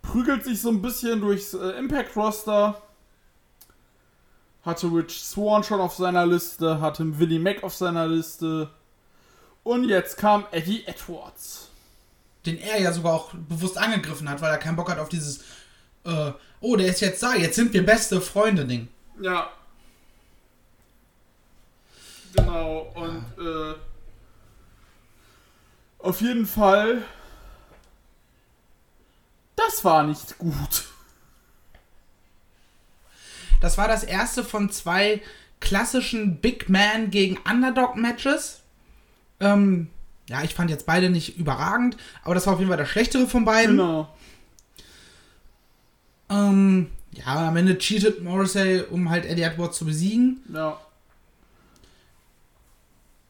prügelt 0.00 0.44
sich 0.44 0.62
so 0.62 0.70
ein 0.70 0.80
bisschen 0.80 1.20
durchs 1.20 1.52
äh, 1.52 1.78
Impact-Roster. 1.78 2.80
Hatte 4.62 4.86
Rich 4.86 5.24
Swan 5.24 5.62
schon 5.62 5.78
auf 5.78 5.94
seiner 5.94 6.24
Liste, 6.24 6.80
hatte 6.80 7.18
Willie 7.18 7.38
Mack 7.38 7.62
auf 7.62 7.74
seiner 7.74 8.06
Liste. 8.06 8.70
Und 9.62 9.90
jetzt 9.90 10.16
kam 10.16 10.46
Eddie 10.52 10.86
Edwards. 10.86 11.68
Den 12.46 12.58
er 12.58 12.80
ja 12.80 12.92
sogar 12.92 13.14
auch 13.14 13.34
bewusst 13.34 13.78
angegriffen 13.78 14.28
hat, 14.28 14.40
weil 14.40 14.50
er 14.50 14.58
keinen 14.58 14.76
Bock 14.76 14.90
hat 14.90 14.98
auf 14.98 15.08
dieses, 15.08 15.38
äh, 16.04 16.32
oh, 16.60 16.76
der 16.76 16.88
ist 16.88 17.00
jetzt 17.00 17.22
da, 17.22 17.34
jetzt 17.34 17.56
sind 17.56 17.72
wir 17.72 17.84
beste 17.84 18.20
Freunde 18.20 18.64
Ding. 18.64 18.88
Ja. 19.20 19.50
Genau, 22.36 22.92
und 22.94 23.24
äh, 23.38 23.74
auf 25.98 26.20
jeden 26.20 26.46
Fall, 26.46 27.02
das 29.56 29.84
war 29.84 30.02
nicht 30.02 30.36
gut. 30.38 30.84
Das 33.60 33.78
war 33.78 33.88
das 33.88 34.04
erste 34.04 34.44
von 34.44 34.70
zwei 34.70 35.22
klassischen 35.60 36.40
Big 36.40 36.68
Man 36.68 37.10
gegen 37.10 37.38
Underdog 37.48 37.96
Matches. 37.96 38.60
Ähm, 39.40 39.88
ja, 40.28 40.42
ich 40.42 40.54
fand 40.54 40.70
jetzt 40.70 40.86
beide 40.86 41.10
nicht 41.10 41.36
überragend, 41.38 41.96
aber 42.22 42.34
das 42.34 42.46
war 42.46 42.54
auf 42.54 42.58
jeden 42.58 42.70
Fall 42.70 42.78
das 42.78 42.88
schlechtere 42.88 43.26
von 43.26 43.44
beiden. 43.44 43.76
Genau. 43.76 44.08
Ähm, 46.30 46.90
ja, 47.12 47.48
am 47.48 47.56
Ende 47.56 47.76
cheatet 47.78 48.22
Morrissey, 48.22 48.82
um 48.90 49.10
halt 49.10 49.26
Eddie 49.26 49.42
Edwards 49.42 49.78
zu 49.78 49.84
besiegen. 49.84 50.42
Ja. 50.52 50.78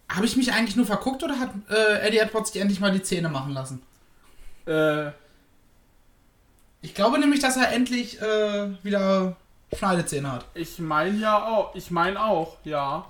Habe 0.08 0.26
ich 0.26 0.36
mich 0.36 0.52
eigentlich 0.52 0.76
nur 0.76 0.86
verguckt 0.86 1.22
oder 1.24 1.38
hat 1.40 1.50
äh, 1.68 2.06
Eddie 2.06 2.18
Edwards 2.18 2.52
die 2.52 2.60
endlich 2.60 2.78
mal 2.80 2.92
die 2.92 3.02
Zähne 3.02 3.28
machen 3.28 3.52
lassen? 3.52 3.82
Äh, 4.66 5.10
Ich 6.82 6.94
glaube 6.94 7.18
nämlich, 7.18 7.40
dass 7.40 7.56
er 7.56 7.72
endlich 7.72 8.20
äh, 8.22 8.68
wieder 8.84 9.36
Schneidezähne 9.76 10.30
hat. 10.30 10.44
ich 10.54 10.78
meine 10.78 11.18
ja 11.18 11.44
auch, 11.44 11.74
ich 11.74 11.90
meine 11.90 12.22
auch, 12.22 12.58
ja. 12.64 13.06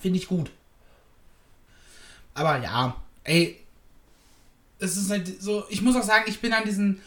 Finde 0.00 0.18
ich 0.18 0.26
gut. 0.28 0.50
Aber 2.34 2.60
ja, 2.62 2.96
ey, 3.24 3.60
es 4.78 4.96
ist 4.96 5.10
halt 5.10 5.42
so, 5.42 5.64
ich 5.70 5.82
muss 5.82 5.96
auch 5.96 6.02
sagen, 6.02 6.24
ich 6.26 6.40
bin 6.40 6.52
an 6.52 6.64
diesen 6.64 7.00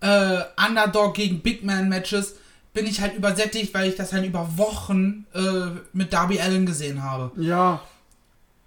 äh, 0.00 0.40
Underdog 0.66 1.14
gegen 1.14 1.40
Big 1.40 1.64
Man 1.64 1.88
Matches, 1.88 2.36
bin 2.74 2.86
ich 2.86 3.00
halt 3.00 3.16
übersättigt, 3.16 3.72
weil 3.74 3.88
ich 3.88 3.96
das 3.96 4.12
halt 4.12 4.24
über 4.26 4.56
Wochen 4.56 5.26
äh, 5.34 5.70
mit 5.92 6.12
Darby 6.12 6.40
Allen 6.40 6.66
gesehen 6.66 7.02
habe. 7.02 7.32
Ja, 7.42 7.80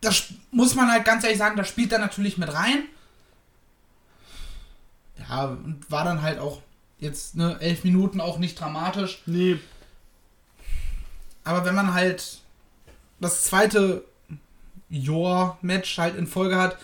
Das 0.02 0.26
muss 0.52 0.76
man 0.76 0.92
halt 0.92 1.06
ganz 1.06 1.24
ehrlich 1.24 1.38
sagen, 1.38 1.56
das 1.56 1.70
spielt 1.70 1.92
da 1.92 1.98
natürlich 2.00 2.38
mit 2.38 2.52
rein. 2.52 2.84
Ja, 5.30 5.46
und 5.46 5.86
war 5.90 6.04
dann 6.04 6.22
halt 6.24 6.40
auch 6.40 6.62
jetzt, 7.00 7.36
ne, 7.36 7.58
elf 7.60 7.84
Minuten 7.84 8.20
auch 8.20 8.38
nicht 8.40 8.60
dramatisch. 8.60 9.22
nee, 9.28 9.60
Aber 11.44 11.64
wenn 11.66 11.76
man 11.76 11.94
halt 11.94 12.40
das 13.20 13.44
zweite 13.44 14.04
Jor-Match 14.92 15.98
halt 15.98 16.16
in 16.18 16.28
Folge 16.28 16.58
hat, 16.58 16.78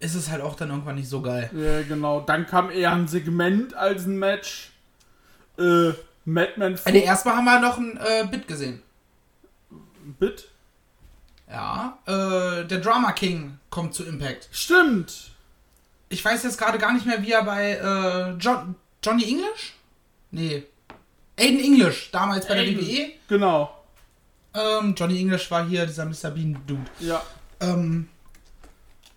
ist 0.00 0.14
es 0.14 0.30
halt 0.30 0.40
auch 0.40 0.54
dann 0.54 0.70
irgendwann 0.70 0.94
nicht 0.94 1.08
so 1.08 1.20
geil. 1.20 1.50
ja, 1.52 1.82
genau. 1.82 2.20
Dann 2.20 2.46
kam 2.46 2.70
eher 2.70 2.92
ein 2.92 3.08
Segment 3.08 3.74
als 3.74 4.06
ein 4.06 4.18
Match. 4.18 4.70
Äh, 5.58 5.90
Madman 6.24 6.78
Also 6.84 6.98
erstmal 6.98 7.36
haben 7.36 7.44
wir 7.46 7.58
noch 7.60 7.78
ein 7.78 7.96
äh, 7.96 8.26
Bit 8.30 8.46
gesehen. 8.46 8.82
Bit? 10.18 10.48
Ja, 11.50 11.98
äh, 12.06 12.64
der 12.66 12.78
Drama 12.78 13.12
King 13.12 13.58
kommt 13.70 13.94
zu 13.94 14.04
Impact. 14.04 14.48
Stimmt. 14.52 15.30
Ich 16.10 16.24
weiß 16.24 16.42
jetzt 16.44 16.58
gerade 16.58 16.78
gar 16.78 16.92
nicht 16.92 17.06
mehr, 17.06 17.22
wie 17.22 17.32
er 17.32 17.42
bei 17.44 17.72
äh, 17.72 18.36
John, 18.38 18.76
Johnny 19.02 19.24
English? 19.24 19.74
Nee. 20.30 20.64
Aiden 21.38 21.60
English, 21.60 22.10
damals 22.12 22.46
bei 22.46 22.54
Aiden. 22.58 22.76
der 22.76 22.86
WWE. 22.86 23.12
Genau. 23.28 23.77
Ähm, 24.54 24.94
Johnny 24.96 25.20
English 25.20 25.50
war 25.50 25.66
hier 25.66 25.86
dieser 25.86 26.04
Mr. 26.04 26.30
Bean 26.30 26.58
Dude. 26.66 26.80
Ja. 27.00 27.22
Ähm, 27.60 28.08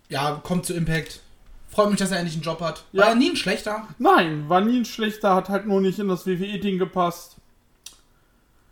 ja, 0.09 0.39
kommt 0.43 0.65
zu 0.65 0.73
Impact. 0.73 1.21
Freut 1.69 1.89
mich, 1.89 1.99
dass 1.99 2.11
er 2.11 2.17
endlich 2.17 2.35
einen 2.35 2.43
Job 2.43 2.59
hat. 2.59 2.83
Ja. 2.91 3.03
War 3.03 3.09
er 3.09 3.15
nie 3.15 3.29
ein 3.29 3.37
schlechter. 3.37 3.87
Nein, 3.97 4.49
war 4.49 4.59
nie 4.61 4.79
ein 4.79 4.85
schlechter, 4.85 5.35
hat 5.35 5.47
halt 5.47 5.65
nur 5.65 5.79
nicht 5.79 5.99
in 5.99 6.09
das 6.09 6.27
WWE-Ding 6.27 6.77
gepasst. 6.77 7.37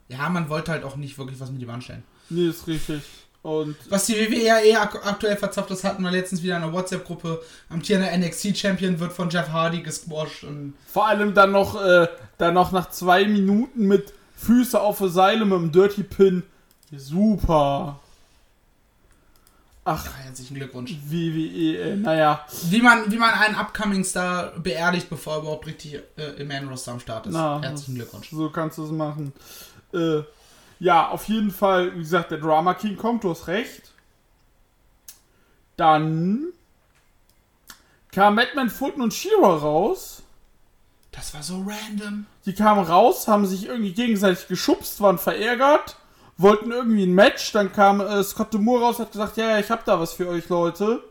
Ja, 0.09 0.27
man 0.29 0.49
wollte 0.49 0.71
halt 0.71 0.83
auch 0.83 0.97
nicht 0.97 1.17
wirklich 1.17 1.39
was 1.39 1.51
mit 1.51 1.61
ihm 1.61 1.69
anstellen. 1.69 2.03
Nee, 2.29 2.49
ist 2.49 2.67
richtig. 2.67 3.01
Und 3.41 3.77
Was 3.89 4.05
die 4.07 4.15
WWE 4.15 4.43
ja 4.43 4.59
eher 4.59 4.81
ak 4.81 5.07
aktuell 5.07 5.37
verzapft 5.37 5.71
ist, 5.71 5.85
hatten 5.85 6.03
wir 6.03 6.11
letztens 6.11 6.43
wieder 6.43 6.57
in 6.57 6.63
einer 6.63 6.73
WhatsApp-Gruppe. 6.73 7.41
Amtierender 7.69 8.15
NXT-Champion 8.17 8.99
wird 8.99 9.13
von 9.13 9.29
Jeff 9.29 9.49
Hardy 9.49 9.81
gesquashed. 9.81 10.43
Und 10.43 10.73
vor 10.91 11.07
allem 11.07 11.33
dann 11.33 11.51
noch, 11.51 11.81
äh, 11.81 12.07
dann 12.37 12.53
noch 12.53 12.73
nach 12.73 12.89
zwei 12.89 13.25
Minuten 13.25 13.87
mit 13.87 14.11
Füße 14.39 14.79
auf 14.79 14.99
der 14.99 15.09
Seile 15.09 15.45
mit 15.45 15.59
dem 15.59 15.71
Dirty 15.71 16.03
Pin. 16.03 16.43
Super. 16.95 17.99
Ach, 19.85 20.07
Herzlichen 20.17 20.55
Glückwunsch. 20.55 20.95
WWE, 21.07 21.77
äh, 21.77 21.95
naja. 21.95 22.45
Wie 22.69 22.81
man, 22.81 23.11
wie 23.11 23.17
man 23.17 23.31
einen 23.33 23.55
Upcoming 23.55 24.03
Star 24.03 24.51
beerdigt, 24.59 25.09
bevor 25.09 25.33
er 25.35 25.39
überhaupt 25.39 25.67
richtig 25.67 25.99
äh, 26.15 26.23
im 26.37 26.47
Main 26.47 26.67
Roster 26.67 26.91
am 26.93 26.99
Start 26.99 27.27
ist. 27.27 27.33
Na, 27.33 27.61
Herzlichen 27.61 27.95
Glückwunsch. 27.95 28.29
So 28.29 28.49
kannst 28.49 28.77
du 28.77 28.85
es 28.85 28.91
machen. 28.91 29.33
Äh, 29.93 30.21
ja, 30.79 31.09
auf 31.09 31.25
jeden 31.27 31.51
Fall, 31.51 31.93
wie 31.95 31.99
gesagt, 31.99 32.31
der 32.31 32.37
Drama 32.37 32.75
King 32.75 32.95
kommt, 32.97 33.23
du 33.23 33.31
hast 33.31 33.47
recht. 33.47 33.91
Dann 35.75 36.45
kam 38.11 38.35
Madman 38.35 38.69
Fulton 38.69 39.01
und 39.01 39.13
Shira 39.13 39.55
raus. 39.57 40.23
Das 41.19 41.33
war 41.33 41.43
so 41.43 41.57
random. 41.67 42.27
Die 42.45 42.53
kamen 42.53 42.85
raus, 42.85 43.27
haben 43.27 43.45
sich 43.45 43.65
irgendwie 43.65 43.91
gegenseitig 43.91 44.47
geschubst, 44.47 45.01
waren 45.01 45.17
verärgert, 45.17 45.97
wollten 46.37 46.71
irgendwie 46.71 47.03
ein 47.03 47.13
Match. 47.13 47.51
Dann 47.51 47.73
kam 47.73 47.99
äh, 47.99 48.23
Scott 48.23 48.53
Demore 48.53 48.83
raus, 48.85 48.99
hat 48.99 49.11
gesagt, 49.11 49.35
ja, 49.35 49.49
ja, 49.49 49.59
ich 49.59 49.69
hab 49.69 49.83
da 49.83 49.99
was 49.99 50.13
für 50.13 50.29
euch, 50.29 50.47
Leute. 50.47 51.03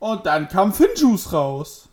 Und 0.00 0.26
dann 0.26 0.48
kam 0.48 0.72
Finjuice 0.72 1.32
raus. 1.32 1.88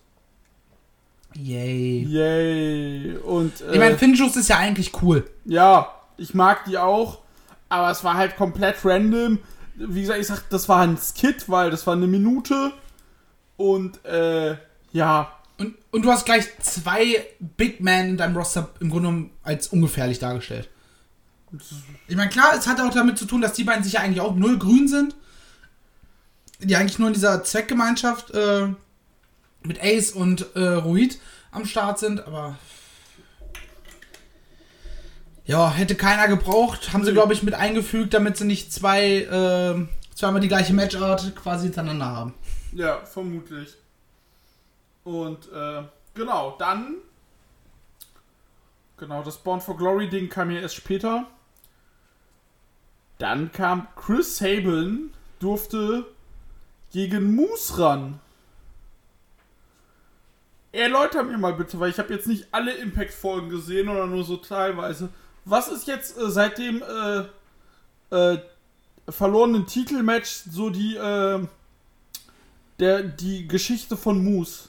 Yay. 1.35 2.03
Yay. 2.09 3.17
Und, 3.17 3.61
äh, 3.61 3.73
Ich 3.73 3.79
meine, 3.79 3.95
Finjuice 3.95 4.37
ist 4.37 4.49
ja 4.49 4.57
eigentlich 4.57 4.91
cool. 5.03 5.29
Ja, 5.45 5.93
ich 6.17 6.33
mag 6.33 6.65
die 6.65 6.79
auch, 6.79 7.19
aber 7.69 7.91
es 7.91 8.03
war 8.03 8.15
halt 8.15 8.37
komplett 8.37 8.77
random. 8.83 9.37
Wie 9.75 10.01
gesagt, 10.01 10.19
ich 10.19 10.25
sag, 10.25 10.49
das 10.49 10.67
war 10.67 10.79
ein 10.79 10.97
Skit, 10.97 11.47
weil 11.47 11.69
das 11.69 11.85
war 11.85 11.93
eine 11.93 12.07
Minute. 12.07 12.71
Und, 13.55 14.03
äh, 14.03 14.57
ja, 14.93 15.36
Und, 15.57 15.75
und 15.91 16.03
du 16.03 16.11
hast 16.11 16.25
gleich 16.25 16.45
zwei 16.61 17.25
Big 17.39 17.81
Men 17.81 18.09
in 18.09 18.17
deinem 18.17 18.37
Roster 18.37 18.69
im 18.79 18.89
Grunde 18.89 19.09
genommen 19.09 19.31
als 19.43 19.67
ungefährlich 19.67 20.19
dargestellt. 20.19 20.69
Ich 22.07 22.15
meine, 22.15 22.29
klar, 22.29 22.53
es 22.57 22.67
hat 22.67 22.79
auch 22.79 22.93
damit 22.93 23.17
zu 23.17 23.25
tun, 23.25 23.41
dass 23.41 23.53
die 23.53 23.63
beiden 23.63 23.83
sich 23.83 23.93
ja 23.93 24.01
eigentlich 24.01 24.21
auch 24.21 24.35
null 24.35 24.59
grün 24.59 24.87
sind. 24.87 25.15
Die 26.59 26.75
eigentlich 26.75 26.99
nur 26.99 27.07
in 27.07 27.13
dieser 27.13 27.43
Zweckgemeinschaft 27.43 28.31
äh, 28.31 28.67
mit 29.63 29.81
Ace 29.81 30.11
und 30.11 30.55
äh, 30.55 30.59
Ruid 30.59 31.19
am 31.51 31.65
Start 31.65 31.99
sind, 31.99 32.25
aber. 32.25 32.57
Ja, 35.45 35.71
hätte 35.71 35.95
keiner 35.95 36.27
gebraucht. 36.27 36.91
Haben 36.91 37.05
sie, 37.05 37.13
glaube 37.13 37.33
ich, 37.33 37.41
mit 37.41 37.53
eingefügt, 37.53 38.13
damit 38.13 38.37
sie 38.37 38.45
nicht 38.45 38.73
zwei, 38.73 39.21
äh, 39.21 39.87
zweimal 40.13 40.41
die 40.41 40.49
gleiche 40.49 40.73
Matchart 40.73 41.35
quasi 41.35 41.65
hintereinander 41.65 42.05
haben. 42.07 42.33
ja, 42.73 43.05
vermutlich. 43.05 43.77
Und, 45.07 45.49
äh, 45.53 45.83
genau, 46.15 46.57
dann. 46.59 46.95
Genau, 48.97 49.23
das 49.23 49.37
Born 49.37 49.61
for 49.61 49.77
Glory 49.77 50.09
Ding 50.09 50.27
kam 50.27 50.51
ja 50.51 50.59
erst 50.59 50.75
später. 50.75 51.27
Dann 53.17 53.49
kam 53.53 53.87
Chris 53.95 54.35
Sabin, 54.35 55.13
durfte 55.39 56.05
gegen 56.91 57.37
Moose 57.37 57.79
ran. 57.79 58.19
Erläuter 60.73 61.23
mir 61.23 61.37
mal 61.37 61.53
bitte, 61.53 61.79
weil 61.79 61.91
ich 61.91 61.99
habe 61.99 62.13
jetzt 62.13 62.27
nicht 62.27 62.45
alle 62.51 62.73
Impact-Folgen 62.73 63.47
gesehen 63.47 63.87
oder 63.87 64.07
nur 64.07 64.25
so 64.25 64.35
teilweise. 64.35 65.07
Was 65.45 65.69
ist 65.69 65.87
jetzt 65.87 66.17
äh, 66.17 66.29
seit 66.29 66.57
dem 66.57 66.83
äh, 66.83 68.33
äh, 68.33 68.39
verlorenen 69.07 69.67
Titelmatch 69.67 70.43
so 70.51 70.69
die, 70.69 70.97
äh, 70.97 71.47
der, 72.77 73.03
die 73.03 73.47
Geschichte 73.47 73.95
von 73.95 74.21
Moose? 74.21 74.67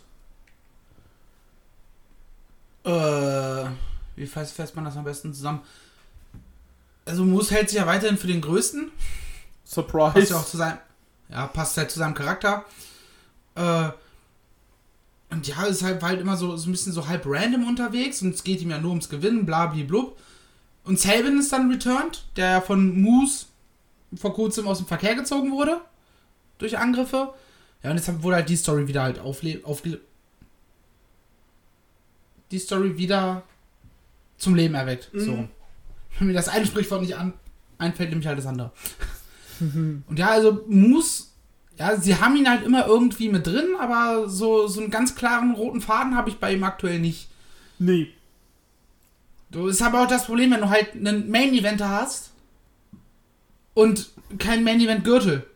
Äh, 2.88 3.70
wie 4.16 4.26
fasst, 4.26 4.54
fasst 4.54 4.74
man 4.74 4.84
das 4.84 4.96
am 4.96 5.04
besten 5.04 5.34
zusammen? 5.34 5.60
Also 7.04 7.24
Moose 7.24 7.54
hält 7.54 7.68
sich 7.68 7.78
ja 7.78 7.86
weiterhin 7.86 8.16
für 8.16 8.26
den 8.26 8.40
Größten. 8.40 8.90
Surprise. 9.64 10.12
Passt 10.14 10.30
ja 10.30 10.36
auch 10.38 10.46
zu 10.46 10.56
seinem, 10.56 10.78
ja, 11.28 11.46
passt 11.48 11.76
halt 11.76 11.90
zu 11.90 11.98
seinem 11.98 12.14
Charakter. 12.14 12.64
Äh, 13.54 13.90
und 15.30 15.46
ja, 15.46 15.64
ist 15.64 15.82
halt, 15.82 16.00
war 16.00 16.10
halt 16.10 16.20
immer 16.20 16.38
so, 16.38 16.56
so 16.56 16.68
ein 16.68 16.72
bisschen 16.72 16.92
so 16.92 17.06
halb 17.06 17.24
random 17.26 17.68
unterwegs 17.68 18.22
und 18.22 18.34
es 18.34 18.44
geht 18.44 18.62
ihm 18.62 18.70
ja 18.70 18.78
nur 18.78 18.90
ums 18.90 19.10
Gewinnen, 19.10 19.44
blub. 19.44 20.18
Und 20.84 20.98
Sabin 20.98 21.38
ist 21.38 21.52
dann 21.52 21.70
returned, 21.70 22.24
der 22.36 22.50
ja 22.50 22.60
von 22.62 22.98
Moose 22.98 23.44
vor 24.16 24.32
kurzem 24.32 24.66
aus 24.66 24.78
dem 24.78 24.86
Verkehr 24.86 25.14
gezogen 25.14 25.52
wurde. 25.52 25.82
Durch 26.56 26.78
Angriffe. 26.78 27.34
Ja, 27.82 27.90
und 27.90 27.98
jetzt 27.98 28.22
wurde 28.22 28.36
halt 28.36 28.48
die 28.48 28.56
Story 28.56 28.88
wieder 28.88 29.02
halt 29.02 29.18
aufle 29.18 29.60
aufge 29.64 30.00
die 32.50 32.58
Story 32.58 32.96
wieder 32.96 33.42
zum 34.36 34.54
Leben 34.54 34.74
erweckt. 34.74 35.10
So. 35.12 35.48
Wenn 36.18 36.26
mir 36.26 36.32
das 36.32 36.48
eine 36.48 36.66
Sprichwort 36.66 37.02
nicht 37.02 37.16
an 37.16 37.34
einfällt, 37.78 38.10
nehme 38.10 38.20
ich 38.20 38.26
halt 38.26 38.38
das 38.38 38.46
andere. 38.46 38.72
Und 39.60 40.18
ja, 40.18 40.28
also 40.28 40.64
Moose, 40.68 41.24
ja, 41.78 41.96
sie 41.96 42.16
haben 42.16 42.36
ihn 42.36 42.48
halt 42.48 42.64
immer 42.64 42.86
irgendwie 42.86 43.28
mit 43.28 43.46
drin, 43.46 43.68
aber 43.78 44.28
so, 44.28 44.66
so 44.66 44.80
einen 44.80 44.90
ganz 44.90 45.14
klaren 45.14 45.54
roten 45.54 45.80
Faden 45.80 46.16
habe 46.16 46.30
ich 46.30 46.38
bei 46.38 46.52
ihm 46.52 46.64
aktuell 46.64 46.98
nicht. 46.98 47.28
Nee. 47.78 48.12
Du 49.50 49.68
ist 49.68 49.82
aber 49.82 50.02
auch 50.02 50.08
das 50.08 50.26
Problem, 50.26 50.50
wenn 50.50 50.60
du 50.60 50.68
halt 50.68 50.94
einen 50.94 51.30
Main-Eventer 51.30 51.88
hast 51.88 52.32
und 53.74 54.10
kein 54.38 54.64
Main-Event-Gürtel. 54.64 55.46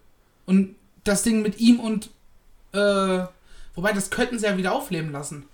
Und 0.47 0.75
das 1.05 1.23
Ding 1.23 1.43
mit 1.43 1.61
ihm 1.61 1.81
und, 1.81 2.11
äh, 2.73 3.25
wobei 3.75 3.93
das 3.93 4.11
könnten 4.11 4.39
sie 4.39 4.47
ja 4.47 4.57
wieder 4.57 4.73
aufleben 4.73 5.13
lassen. 5.13 5.45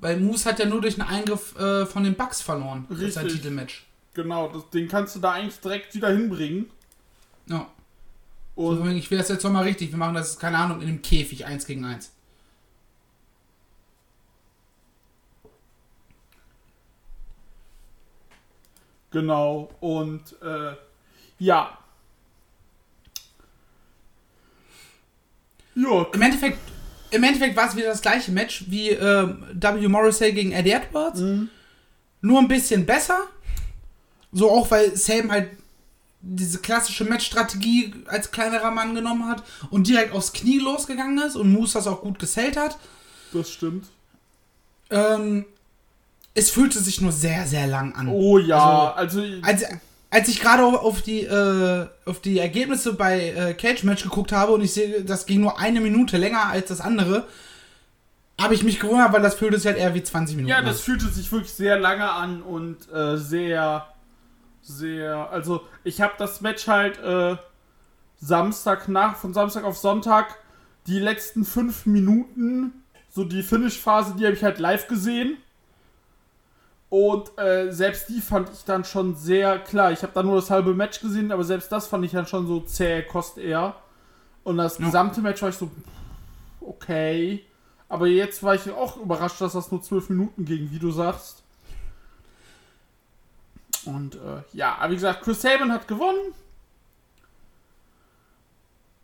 Weil 0.00 0.18
Moose 0.18 0.48
hat 0.48 0.58
ja 0.58 0.66
nur 0.66 0.80
durch 0.80 0.98
einen 0.98 1.08
Eingriff 1.08 1.56
äh, 1.58 1.86
von 1.86 2.04
den 2.04 2.14
Bucks 2.14 2.40
verloren. 2.40 2.86
Das 2.88 2.98
ist 3.00 3.14
sein 3.14 3.24
Richtig. 3.24 3.42
Titelmatch. 3.42 3.86
Genau, 4.14 4.48
das, 4.48 4.68
den 4.70 4.88
kannst 4.88 5.14
du 5.16 5.20
da 5.20 5.32
eigentlich 5.32 5.60
direkt 5.60 5.94
wieder 5.94 6.08
hinbringen. 6.08 6.70
Ja. 7.46 7.66
Und 8.54 8.78
So, 8.78 8.86
ich 8.86 9.10
will 9.10 9.18
das 9.18 9.28
jetzt 9.28 9.44
doch 9.44 9.50
mal 9.50 9.62
richtig. 9.62 9.90
Wir 9.90 9.98
machen 9.98 10.14
das, 10.14 10.38
keine 10.38 10.58
Ahnung, 10.58 10.80
in 10.80 10.88
einem 10.88 11.02
Käfig 11.02 11.46
1 11.46 11.66
gegen 11.66 11.84
1. 11.84 12.12
genau, 19.10 19.70
und 19.80 20.22
äh, 20.42 20.74
ja. 21.38 21.78
Ja, 25.74 26.06
Im 26.12 26.22
Endeffekt, 26.22 26.58
im 27.10 27.22
Endeffekt 27.22 27.56
war 27.56 27.68
es 27.68 27.76
wieder 27.76 27.88
das 27.88 28.02
gleiche 28.02 28.30
Match 28.32 28.64
wie 28.68 28.90
ähm, 28.90 29.44
W. 29.52 29.88
Morrissey 29.88 30.32
gegen 30.32 30.52
Eddie 30.52 30.72
Edwards. 30.72 31.20
Nur 32.22 32.38
ein 32.38 32.48
bisschen 32.48 32.86
besser. 32.86 33.18
So 34.32 34.50
auch, 34.50 34.70
weil 34.70 34.96
Sam 34.96 35.30
halt 35.30 35.50
diese 36.22 36.58
klassische 36.58 37.04
Matchstrategie 37.04 37.94
als 38.06 38.30
kleinerer 38.30 38.70
Mann 38.70 38.94
genommen 38.94 39.26
hat 39.26 39.42
und 39.70 39.86
direkt 39.88 40.12
aufs 40.12 40.32
Knie 40.32 40.58
losgegangen 40.58 41.18
ist 41.18 41.34
und 41.36 41.50
Moose 41.52 41.74
das 41.74 41.86
auch 41.86 42.02
gut 42.02 42.18
gesellt 42.18 42.56
hat. 42.56 42.78
das 43.32 43.50
stimmt. 43.50 43.86
Ähm, 44.90 45.46
es 46.34 46.50
fühlte 46.50 46.78
sich 46.80 47.00
nur 47.00 47.12
sehr, 47.12 47.46
sehr 47.46 47.66
lang 47.66 47.94
an. 47.94 48.08
Oh 48.08 48.38
ja, 48.38 48.92
also, 48.92 49.22
als, 49.42 49.64
als 50.10 50.28
ich 50.28 50.40
gerade 50.40 50.64
auf, 50.64 51.02
die 51.02 51.22
äh, 51.22 51.86
auf 52.04 52.20
die 52.20 52.38
Ergebnisse 52.38 52.94
bei 52.94 53.30
äh, 53.30 53.54
Cage 53.54 53.84
Match 53.84 54.02
geguckt 54.02 54.32
habe 54.32 54.52
und 54.52 54.60
ich 54.60 54.72
sehe, 54.72 55.04
das 55.04 55.24
ging 55.26 55.40
nur 55.40 55.58
eine 55.58 55.80
Minute 55.80 56.16
länger 56.16 56.46
als 56.46 56.68
das 56.68 56.80
andere, 56.80 57.26
habe 58.40 58.54
ich 58.54 58.64
mich 58.64 58.80
gewundert, 58.80 59.12
weil 59.12 59.22
das 59.22 59.34
fühlte 59.36 59.58
sich 59.58 59.66
halt 59.66 59.78
eher 59.78 59.94
wie 59.94 60.02
20 60.02 60.36
Minuten. 60.36 60.50
ja, 60.50 60.58
an. 60.58 60.64
das 60.64 60.80
fühlte 60.80 61.06
sich 61.06 61.30
wirklich 61.30 61.52
sehr 61.52 61.78
lange 61.78 62.10
an 62.10 62.42
und 62.42 62.90
äh, 62.92 63.16
sehr, 63.16 63.86
sehr, 64.62 65.30
also 65.30 65.62
ich 65.84 66.00
habe 66.00 66.14
das 66.18 66.40
Match 66.40 66.66
halt 66.66 66.98
äh, 66.98 67.36
Samstag 68.20 68.88
nach, 68.88 69.16
von 69.16 69.32
Samstag 69.32 69.64
auf 69.64 69.78
Sonntag, 69.78 70.38
die 70.86 70.98
letzten 70.98 71.44
fünf 71.44 71.86
Minuten, 71.86 72.72
so 73.10 73.24
die 73.24 73.42
Finish-Phase, 73.42 74.14
die 74.18 74.24
habe 74.24 74.34
ich 74.34 74.42
halt 74.42 74.58
live 74.58 74.88
gesehen. 74.88 75.36
Und 76.90 77.38
äh, 77.38 77.70
selbst 77.72 78.08
die 78.08 78.20
fand 78.20 78.50
ich 78.52 78.64
dann 78.64 78.84
schon 78.84 79.14
sehr 79.14 79.60
klar. 79.60 79.92
Ich 79.92 80.02
habe 80.02 80.12
dann 80.12 80.26
nur 80.26 80.36
das 80.36 80.50
halbe 80.50 80.74
Match 80.74 81.00
gesehen, 81.00 81.30
aber 81.30 81.44
selbst 81.44 81.70
das 81.70 81.86
fand 81.86 82.04
ich 82.04 82.10
dann 82.12 82.26
schon 82.26 82.46
so 82.48 82.60
zäh, 82.60 83.02
kost 83.02 83.38
eher. 83.38 83.76
Und 84.42 84.56
das 84.56 84.78
Ja. 84.78 84.86
gesamte 84.86 85.20
Match 85.20 85.40
war 85.40 85.50
ich 85.50 85.54
so, 85.56 85.70
okay. 86.60 87.44
Aber 87.88 88.06
jetzt 88.08 88.42
war 88.42 88.54
ich 88.56 88.68
auch 88.70 88.96
überrascht, 88.96 89.40
dass 89.40 89.52
das 89.52 89.70
nur 89.70 89.82
zwölf 89.82 90.08
Minuten 90.08 90.44
ging, 90.44 90.70
wie 90.72 90.78
du 90.80 90.90
sagst. 90.90 91.42
Und 93.84 94.16
äh, 94.16 94.42
ja, 94.52 94.76
aber 94.78 94.90
wie 94.90 94.96
gesagt, 94.96 95.22
Chris 95.22 95.40
Sabin 95.42 95.72
hat 95.72 95.86
gewonnen. 95.88 96.34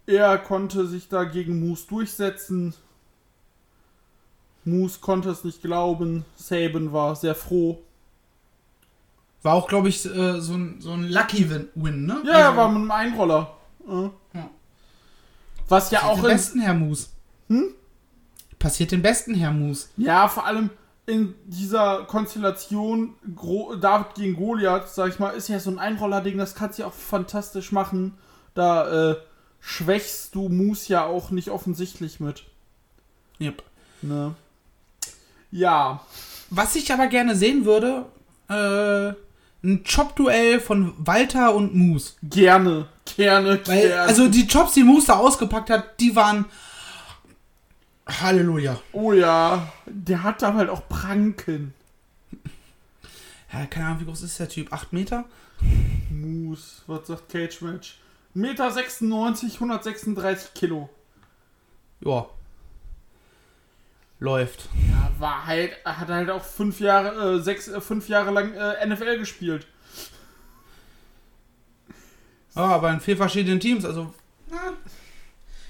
Er 0.07 0.39
konnte 0.39 0.87
sich 0.87 1.09
da 1.09 1.25
gegen 1.25 1.61
Moose 1.61 1.87
durchsetzen. 1.89 2.75
Moose 4.67 4.99
konnte 5.01 5.31
es 5.31 5.45
nicht 5.45 5.63
glauben. 5.63 6.25
Sabin 6.35 6.93
war 6.93 7.17
sehr 7.17 7.35
froh. 7.35 7.83
War 9.43 9.55
auch, 9.55 9.69
glaube 9.69 9.89
ich, 9.89 10.05
äh, 10.05 10.41
so 10.41 10.55
ein, 10.55 10.81
so 10.81 10.93
ein 10.93 11.09
Lucky 11.09 11.49
Win, 11.51 12.07
ne? 12.07 12.23
Ja, 12.25 12.33
er 12.33 12.47
Also, 12.47 12.57
war 12.57 12.69
mit 12.69 12.79
einem 12.79 12.91
Einroller. 12.91 13.57
Ja. 13.87 14.11
Ja. 14.35 14.51
Was 15.69 15.91
ja 15.91 16.01
Passiert 16.01 16.05
auch 16.05 16.17
den 16.17 16.25
in, 16.25 16.31
besten, 16.37 16.61
Herr 16.61 16.75
Moose. 16.75 17.09
Hm? 17.49 17.75
Passiert 18.59 18.91
den 18.91 19.03
besten, 19.03 19.35
Herr 19.35 19.53
Moose. 19.53 19.89
Ja, 19.97 20.27
vor 20.29 20.47
allem 20.47 20.71
in 21.07 21.35
dieser 21.45 22.05
Konstellation 22.05 23.15
Gro 23.37 23.77
David 23.77 24.15
gegen 24.17 24.35
Goliath, 24.35 24.89
sag 24.89 25.11
ich 25.11 25.19
mal, 25.21 25.31
ist 25.31 25.49
ja 25.49 25.61
so 25.61 25.71
ein 25.71 25.79
Einroller-Ding, 25.79 26.37
das 26.37 26.57
kannst 26.57 26.79
du 26.79 26.83
ja 26.83 26.89
auch 26.89 26.93
fantastisch 26.93 27.71
machen. 27.71 28.19
Da 28.55 29.11
äh, 29.13 29.17
schwächst 29.61 30.35
du 30.35 30.49
Moose 30.49 30.93
ja 30.93 31.05
auch 31.05 31.31
nicht 31.31 31.51
offensichtlich 31.51 32.19
mit. 32.19 32.45
Yep. 33.41 33.63
Ne? 34.03 34.35
Ja. 35.51 36.01
Was 36.51 36.77
ich 36.77 36.93
aber 36.93 37.07
gerne 37.09 37.35
sehen 37.37 37.65
würde, 37.65 38.07
äh, 38.49 39.15
ein 39.67 39.85
Chop-Duell 39.85 40.61
von 40.61 40.95
Walter 40.99 41.55
und 41.55 41.75
Moose. 41.75 42.13
Gerne. 42.23 42.89
Gerne, 43.17 43.61
Weil, 43.67 43.89
gerne. 43.89 44.03
also 44.03 44.29
die 44.29 44.47
Chops, 44.47 44.75
die 44.75 44.85
Moose 44.85 45.09
da 45.09 45.17
ausgepackt 45.17 45.71
hat, 45.71 46.01
die 46.01 46.15
waren. 46.15 46.47
Halleluja. 48.09 48.81
oh 48.93 49.13
ja. 49.13 49.73
Der 49.87 50.23
hat 50.23 50.43
da 50.43 50.55
halt 50.55 50.71
auch 50.71 50.89
Pranken. 50.89 51.75
Ja, 53.53 53.67
keine 53.67 53.87
Ahnung, 53.87 54.01
wie 54.01 54.05
groß 54.05 54.23
ist 54.23 54.39
der 54.39 54.49
Typ? 54.49 54.73
8 54.73 54.93
Meter? 54.93 55.25
Moose. 56.11 56.83
Was 56.87 57.07
sagt 57.09 57.31
Cage 57.31 57.61
Match? 57.63 57.99
Meter 58.35 58.71
96, 58.71 59.55
136 59.55 60.55
Kilo. 60.55 60.91
Ja. 62.01 62.27
Läuft. 64.19 64.69
Ja, 64.89 65.11
war 65.19 65.47
halt, 65.47 65.73
hat 65.85 66.09
halt 66.09 66.31
auch 66.31 66.43
fünf 66.43 66.81
Jahre, 66.81 67.37
äh, 67.37 67.43
sechs, 67.43 67.69
äh, 67.69 67.81
fünf 67.81 68.09
Jahre 68.09 68.31
lang 68.31 68.55
äh, 68.55 68.87
NFL 68.87 69.19
gespielt. 69.19 69.67
Ja, 72.55 72.63
aber 72.63 72.91
in 72.91 73.01
vier 73.01 73.17
verschiedenen 73.17 73.61
Teams, 73.61 73.85
also. 73.85 74.15
Na, 74.51 74.73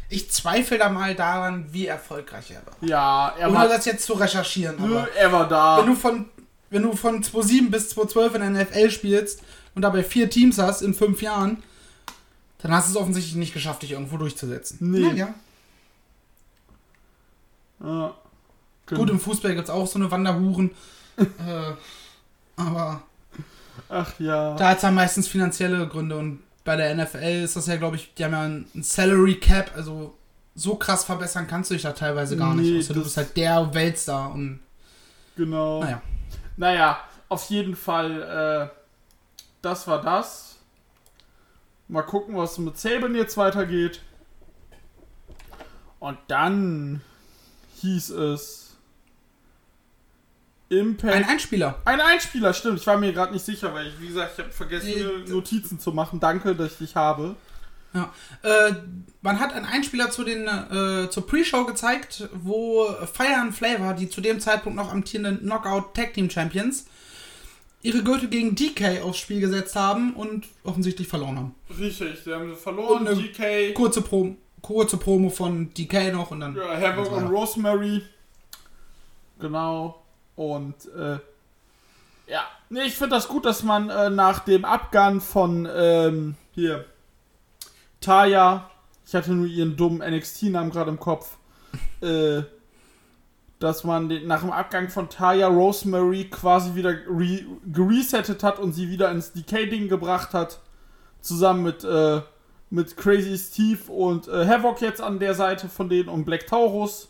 ich 0.09 0.31
zweifle 0.31 0.79
da 0.79 0.89
mal 0.89 1.15
daran, 1.17 1.67
wie 1.73 1.87
erfolgreich 1.87 2.53
er 2.53 2.65
war. 2.65 2.77
Ja, 2.89 3.35
er 3.37 3.49
Ohne 3.49 3.59
war, 3.59 3.69
das 3.69 3.85
jetzt 3.87 4.05
zu 4.05 4.13
recherchieren, 4.13 4.77
nö, 4.79 4.99
aber. 4.99 5.13
er 5.13 5.33
war 5.33 5.49
da. 5.49 5.79
Wenn 5.79 5.87
du 5.87 5.95
von, 5.97 6.27
wenn 6.71 6.83
du 6.83 6.95
von 6.95 7.23
2007 7.23 7.71
bis 7.71 7.89
2012 7.91 8.35
in 8.37 8.41
der 8.55 8.63
NFL 8.63 8.91
spielst 8.91 9.43
und 9.75 9.83
dabei 9.83 10.05
vier 10.05 10.31
Teams 10.31 10.59
hast 10.59 10.83
in 10.83 10.95
fünf 10.95 11.23
Jahren, 11.23 11.63
dann 12.59 12.73
hast 12.73 12.87
du 12.89 12.93
es 12.93 12.97
offensichtlich 12.97 13.35
nicht 13.35 13.53
geschafft, 13.53 13.83
dich 13.83 13.93
irgendwo 13.93 14.17
durchzusetzen. 14.17 14.79
Nee. 14.81 15.01
Naja. 15.01 15.35
Ja. 17.81 18.15
Gut, 18.87 19.11
im 19.11 19.19
Fußball 19.21 19.55
gibt 19.55 19.69
es 19.69 19.75
auch 19.75 19.87
so 19.87 19.99
eine 19.99 20.11
Wanderhuren. 20.11 20.71
äh, 21.17 21.73
aber 22.57 23.03
Ach 23.89 24.13
ja. 24.19 24.55
da 24.57 24.69
hat 24.71 24.77
es 24.77 24.83
dann 24.83 24.95
meistens 24.95 25.29
finanzielle 25.29 25.87
Gründe 25.89 26.17
und 26.17 26.43
bei 26.65 26.77
der 26.77 26.95
NFL 26.95 27.45
ist 27.45 27.57
das 27.57 27.67
ja, 27.67 27.77
glaube 27.77 27.97
ich, 27.97 28.13
die 28.15 28.25
haben 28.25 28.33
ja 28.33 28.43
ein 28.43 28.67
Salary 28.83 29.37
Cap, 29.37 29.71
also 29.77 30.15
so 30.55 30.75
krass 30.77 31.05
verbessern 31.05 31.47
kannst 31.47 31.71
du 31.71 31.75
dich 31.75 31.83
da 31.83 31.93
teilweise 31.93 32.37
gar 32.37 32.55
Nee, 32.55 32.63
nicht. 32.63 32.85
Außer 32.85 32.95
du 32.95 33.03
bist 33.03 33.17
halt 33.17 33.37
der 33.37 33.73
Weltstar 33.75 34.33
und 34.33 34.61
Genau. 35.37 35.81
naja. 35.83 36.03
Naja, 36.57 36.99
auf 37.29 37.49
jeden 37.51 37.77
Fall, 37.77 38.71
äh, 38.73 38.77
das 39.63 39.87
war 39.87 40.01
das. 40.01 40.57
Mal 41.89 42.03
gucken, 42.03 42.37
was 42.37 42.59
mit 42.59 42.79
Saban 42.79 43.15
jetzt 43.15 43.37
weitergeht. 43.37 44.01
Und 46.01 46.19
dann 46.29 47.03
hieß 47.81 48.11
es 48.11 48.66
Impact. 50.69 51.15
Ein 51.15 51.25
Einspieler. 51.25 51.81
Ein 51.85 52.01
Einspieler, 52.01 52.53
stimmt. 52.53 52.81
Ich 52.81 52.87
war 52.87 52.99
mir 52.99 53.13
gerade 53.13 53.33
nicht 53.33 53.45
sicher, 53.45 53.73
weil 53.73 53.87
ich, 53.87 54.01
wie 54.01 54.09
gesagt, 54.09 54.33
ich 54.35 54.45
habe 54.45 54.53
vergessen, 54.53 54.89
mir 54.89 55.29
Notizen 55.29 55.79
zu 55.79 55.93
machen. 55.93 56.19
Danke, 56.19 56.55
dass 56.55 56.73
ich 56.73 56.79
dich 56.79 56.97
habe. 56.97 57.37
Ja. 57.95 58.13
Äh, 58.43 58.75
man 59.23 59.41
hat 59.41 59.53
einen 59.53 59.65
Einspieler 59.65 60.11
zu 60.11 60.25
den, 60.25 60.47
äh, 60.47 61.09
zur 61.09 61.27
Pre-Show 61.27 61.65
gezeigt, 61.65 62.29
wo 62.35 62.87
Fire 63.13 63.39
and 63.41 63.55
Flavor, 63.55 63.95
die 63.95 64.09
zu 64.11 64.21
dem 64.21 64.41
Zeitpunkt 64.41 64.77
noch 64.77 64.93
amtierenden 64.93 65.41
Knockout 65.41 65.95
Tag 65.95 66.13
Team 66.15 66.29
Champions, 66.29 66.87
ihre 67.83 68.03
Gürtel 68.03 68.29
gegen 68.29 68.55
DK 68.55 69.03
aufs 69.03 69.19
Spiel 69.19 69.41
gesetzt 69.41 69.77
haben 69.77 70.15
und 70.15 70.47
offensichtlich 70.65 71.09
verloren 71.09 71.37
haben. 71.37 71.55
Richtig, 71.79 72.19
sie 72.25 72.35
haben 72.35 72.55
verloren. 72.57 73.07
Und, 73.07 73.23
GK, 73.23 73.73
Kurze, 73.73 74.03
Pro 74.03 74.37
kurze 74.61 74.97
Promo 74.97 75.31
von 75.31 75.73
DK 75.73 76.13
noch 76.13 76.33
und 76.33 76.41
dann. 76.41 76.57
ja, 76.57 76.77
Havoc 76.77 77.05
geht's 77.05 77.09
und 77.11 77.17
weiter. 77.17 77.27
Rosemary. 77.29 78.03
Genau. 79.39 80.03
Und, 80.37 80.75
äh, 80.95 81.19
ja. 82.29 82.45
Nee, 82.69 82.83
ich 82.83 82.97
finde 82.97 83.17
das 83.17 83.29
gut, 83.29 83.45
dass 83.45 83.63
man 83.63 83.91
äh, 83.91 84.11
nach 84.11 84.41
dem 84.41 84.65
Abgang 84.65 85.21
von, 85.21 85.69
ähm, 85.73 86.37
hier, 86.53 86.85
Taya, 88.01 88.71
ich 89.07 89.15
hatte 89.15 89.33
nur 89.33 89.47
ihren 89.47 89.77
dummen 89.77 89.99
NXT-Namen 89.99 90.71
gerade 90.71 90.91
im 90.91 91.01
Kopf, 91.01 91.37
äh, 92.01 92.43
dass 93.59 93.85
man 93.85 94.09
den, 94.09 94.27
nach 94.27 94.41
dem 94.41 94.51
Abgang 94.51 94.91
von 94.91 95.09
Taya 95.09 95.47
Rosemary 95.47 96.29
quasi 96.29 96.75
wieder 96.75 96.91
re 97.09 97.45
geresettet 97.73 98.43
hat 98.43 98.59
und 98.59 98.73
sie 98.73 98.91
wieder 98.91 99.11
ins 99.11 99.33
DK-Ding 99.33 99.89
gebracht 99.89 100.35
hat. 100.35 100.61
Zusammen 101.21 101.63
mit, 101.63 101.83
äh, 101.85 102.21
mit 102.71 102.97
Crazy 102.97 103.39
Steve 103.39 103.91
und 103.91 104.29
äh, 104.29 104.47
Havoc 104.47 104.81
jetzt 104.81 105.01
an 105.01 105.19
der 105.19 105.35
Seite 105.35 105.69
von 105.69 105.89
denen 105.89 106.09
und 106.09 106.25
Black 106.25 106.47
Taurus. 106.47 107.09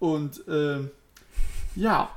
Und, 0.00 0.46
äh, 0.48 0.88
ja. 1.76 2.10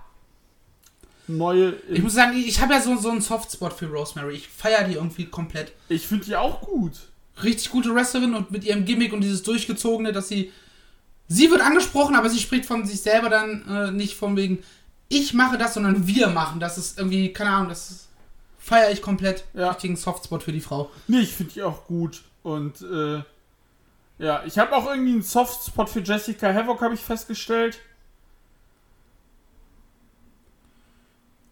Neue. 1.27 1.75
Ich 1.89 2.01
muss 2.01 2.13
sagen, 2.13 2.37
ich 2.37 2.61
habe 2.61 2.73
ja 2.73 2.81
so, 2.81 2.95
so 2.95 3.09
einen 3.09 3.21
Softspot 3.21 3.73
für 3.73 3.87
Rosemary. 3.87 4.35
Ich 4.35 4.47
feiere 4.47 4.85
die 4.85 4.93
irgendwie 4.93 5.25
komplett. 5.25 5.73
Ich 5.89 6.07
finde 6.07 6.25
die 6.25 6.35
auch 6.35 6.61
gut. 6.61 6.93
Richtig 7.43 7.69
gute 7.69 7.93
Wrestlerin 7.93 8.33
und 8.33 8.51
mit 8.51 8.63
ihrem 8.63 8.85
Gimmick 8.85 9.11
und 9.13 9.21
dieses 9.21 9.43
durchgezogene, 9.43 10.13
dass 10.13 10.29
sie. 10.29 10.51
Sie 11.27 11.51
wird 11.51 11.59
angesprochen, 11.59 12.15
aber 12.15 12.29
sie 12.29 12.39
spricht 12.39 12.65
von 12.65 12.85
sich 12.85 13.01
selber 13.01 13.29
dann 13.29 13.67
äh, 13.67 13.91
nicht 13.91 14.15
von 14.15 14.37
wegen, 14.37 14.63
ich 15.09 15.33
mache 15.33 15.57
das, 15.57 15.73
sondern 15.73 16.07
wir 16.07 16.27
machen. 16.27 16.61
Das 16.61 16.77
ist 16.77 16.97
irgendwie, 16.97 17.33
keine 17.33 17.49
Ahnung, 17.49 17.67
das 17.67 18.07
feiere 18.57 18.91
ich 18.91 19.01
komplett. 19.01 19.43
Ja. 19.53 19.69
Richtigen 19.69 19.97
Softspot 19.97 20.43
für 20.43 20.53
die 20.53 20.61
Frau. 20.61 20.89
Nee, 21.07 21.19
ich 21.19 21.33
finde 21.33 21.53
die 21.53 21.63
auch 21.63 21.85
gut. 21.85 22.23
Und, 22.43 22.81
äh, 22.81 23.21
ja, 24.19 24.43
ich 24.45 24.57
habe 24.57 24.73
auch 24.73 24.87
irgendwie 24.89 25.11
einen 25.11 25.21
Softspot 25.21 25.89
für 25.89 25.99
Jessica 25.99 26.53
Havoc, 26.53 26.81
habe 26.81 26.93
ich 26.93 27.01
festgestellt. 27.01 27.79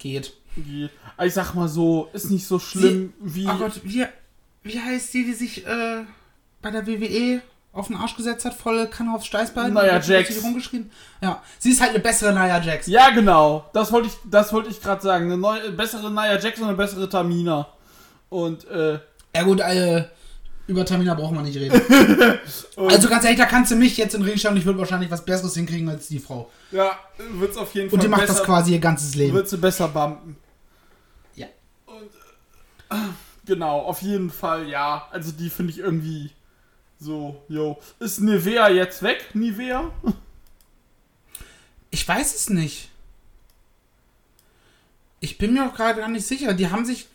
Geht. 0.05 0.33
Die, 0.55 0.87
ich 1.23 1.33
sag 1.33 1.55
mal 1.55 1.67
so, 1.67 2.09
ist 2.13 2.29
nicht 2.29 2.45
so 2.45 2.59
schlimm 2.59 3.13
wie. 3.19 3.47
Oh 3.47 3.55
Gott, 3.57 3.81
wie, 3.83 4.05
wie 4.61 4.79
heißt 4.79 5.11
die, 5.15 5.25
die 5.25 5.33
sich 5.33 5.65
äh, 5.65 6.03
bei 6.61 6.69
der 6.69 6.85
WWE 6.85 7.41
auf 7.73 7.87
den 7.87 7.95
Arsch 7.95 8.15
gesetzt 8.15 8.45
hat, 8.45 8.53
volle 8.53 8.87
Kanne 8.87 9.15
aufs 9.15 9.25
Steißbein? 9.25 9.75
Und 9.75 9.81
hat 9.81 10.07
Jax. 10.07 10.43
rumgeschrien? 10.43 10.91
Ja, 11.21 11.41
sie 11.57 11.71
ist 11.71 11.81
halt 11.81 11.89
eine 11.89 12.01
bessere 12.01 12.33
Nia 12.33 12.61
Jax. 12.61 12.85
Ja, 12.85 13.09
genau. 13.09 13.67
Das 13.73 13.91
wollte 13.91 14.09
ich, 14.09 14.13
das 14.29 14.53
wollte 14.53 14.69
ich 14.69 14.79
gerade 14.79 15.01
sagen. 15.01 15.25
Eine 15.25 15.37
neue, 15.37 15.71
bessere 15.71 16.11
Nia 16.11 16.37
Jackson, 16.37 16.67
eine 16.67 16.77
bessere 16.77 17.09
Tamina. 17.09 17.67
Und, 18.29 18.67
äh, 18.67 18.99
Ja 19.35 19.41
gut, 19.41 19.59
äh, 19.59 20.05
über 20.67 20.85
Tamina 20.85 21.13
brauchen 21.13 21.35
wir 21.35 21.43
nicht 21.43 21.57
reden. 21.57 21.79
also 22.75 23.07
ganz 23.07 23.23
ehrlich, 23.23 23.39
da 23.39 23.45
kannst 23.45 23.71
du 23.71 23.75
mich 23.75 23.97
jetzt 23.97 24.15
in 24.15 24.21
den 24.21 24.29
Ring 24.29 24.51
und 24.51 24.57
ich 24.57 24.65
würde 24.65 24.79
wahrscheinlich 24.79 25.11
was 25.11 25.23
Besseres 25.23 25.53
hinkriegen 25.53 25.87
als 25.89 26.07
die 26.07 26.19
Frau. 26.19 26.49
ja, 26.71 26.97
wird's 27.33 27.57
auf 27.57 27.73
jeden 27.75 27.89
Und 27.89 28.01
die 28.01 28.07
Fall 28.07 28.19
macht 28.19 28.29
das 28.29 28.43
quasi 28.43 28.73
ihr 28.73 28.79
ganzes 28.79 29.15
Leben. 29.15 29.33
Wird 29.33 29.47
sie 29.47 29.57
besser 29.57 29.87
bumpen. 29.87 30.37
Ja. 31.35 31.47
Genau, 33.45 33.79
auf 33.81 34.01
jeden 34.01 34.31
Fall, 34.31 34.67
ja. 34.67 35.07
Also 35.11 35.31
die 35.31 35.49
finde 35.49 35.71
ich 35.71 35.79
irgendwie 35.79 36.31
so, 36.99 37.43
yo. 37.47 37.77
Ist 37.99 38.19
Nivea 38.19 38.69
jetzt 38.69 39.03
weg? 39.03 39.29
Nivea? 39.33 39.91
Ich 41.91 42.07
weiß 42.07 42.35
es 42.35 42.49
nicht. 42.49 42.89
Ich 45.19 45.37
bin 45.37 45.53
mir 45.53 45.67
auch 45.67 45.73
gerade 45.75 45.99
gar 45.99 46.09
nicht 46.09 46.25
sicher. 46.25 46.53
Die 46.53 46.69
haben 46.69 46.85
sich. 46.85 47.07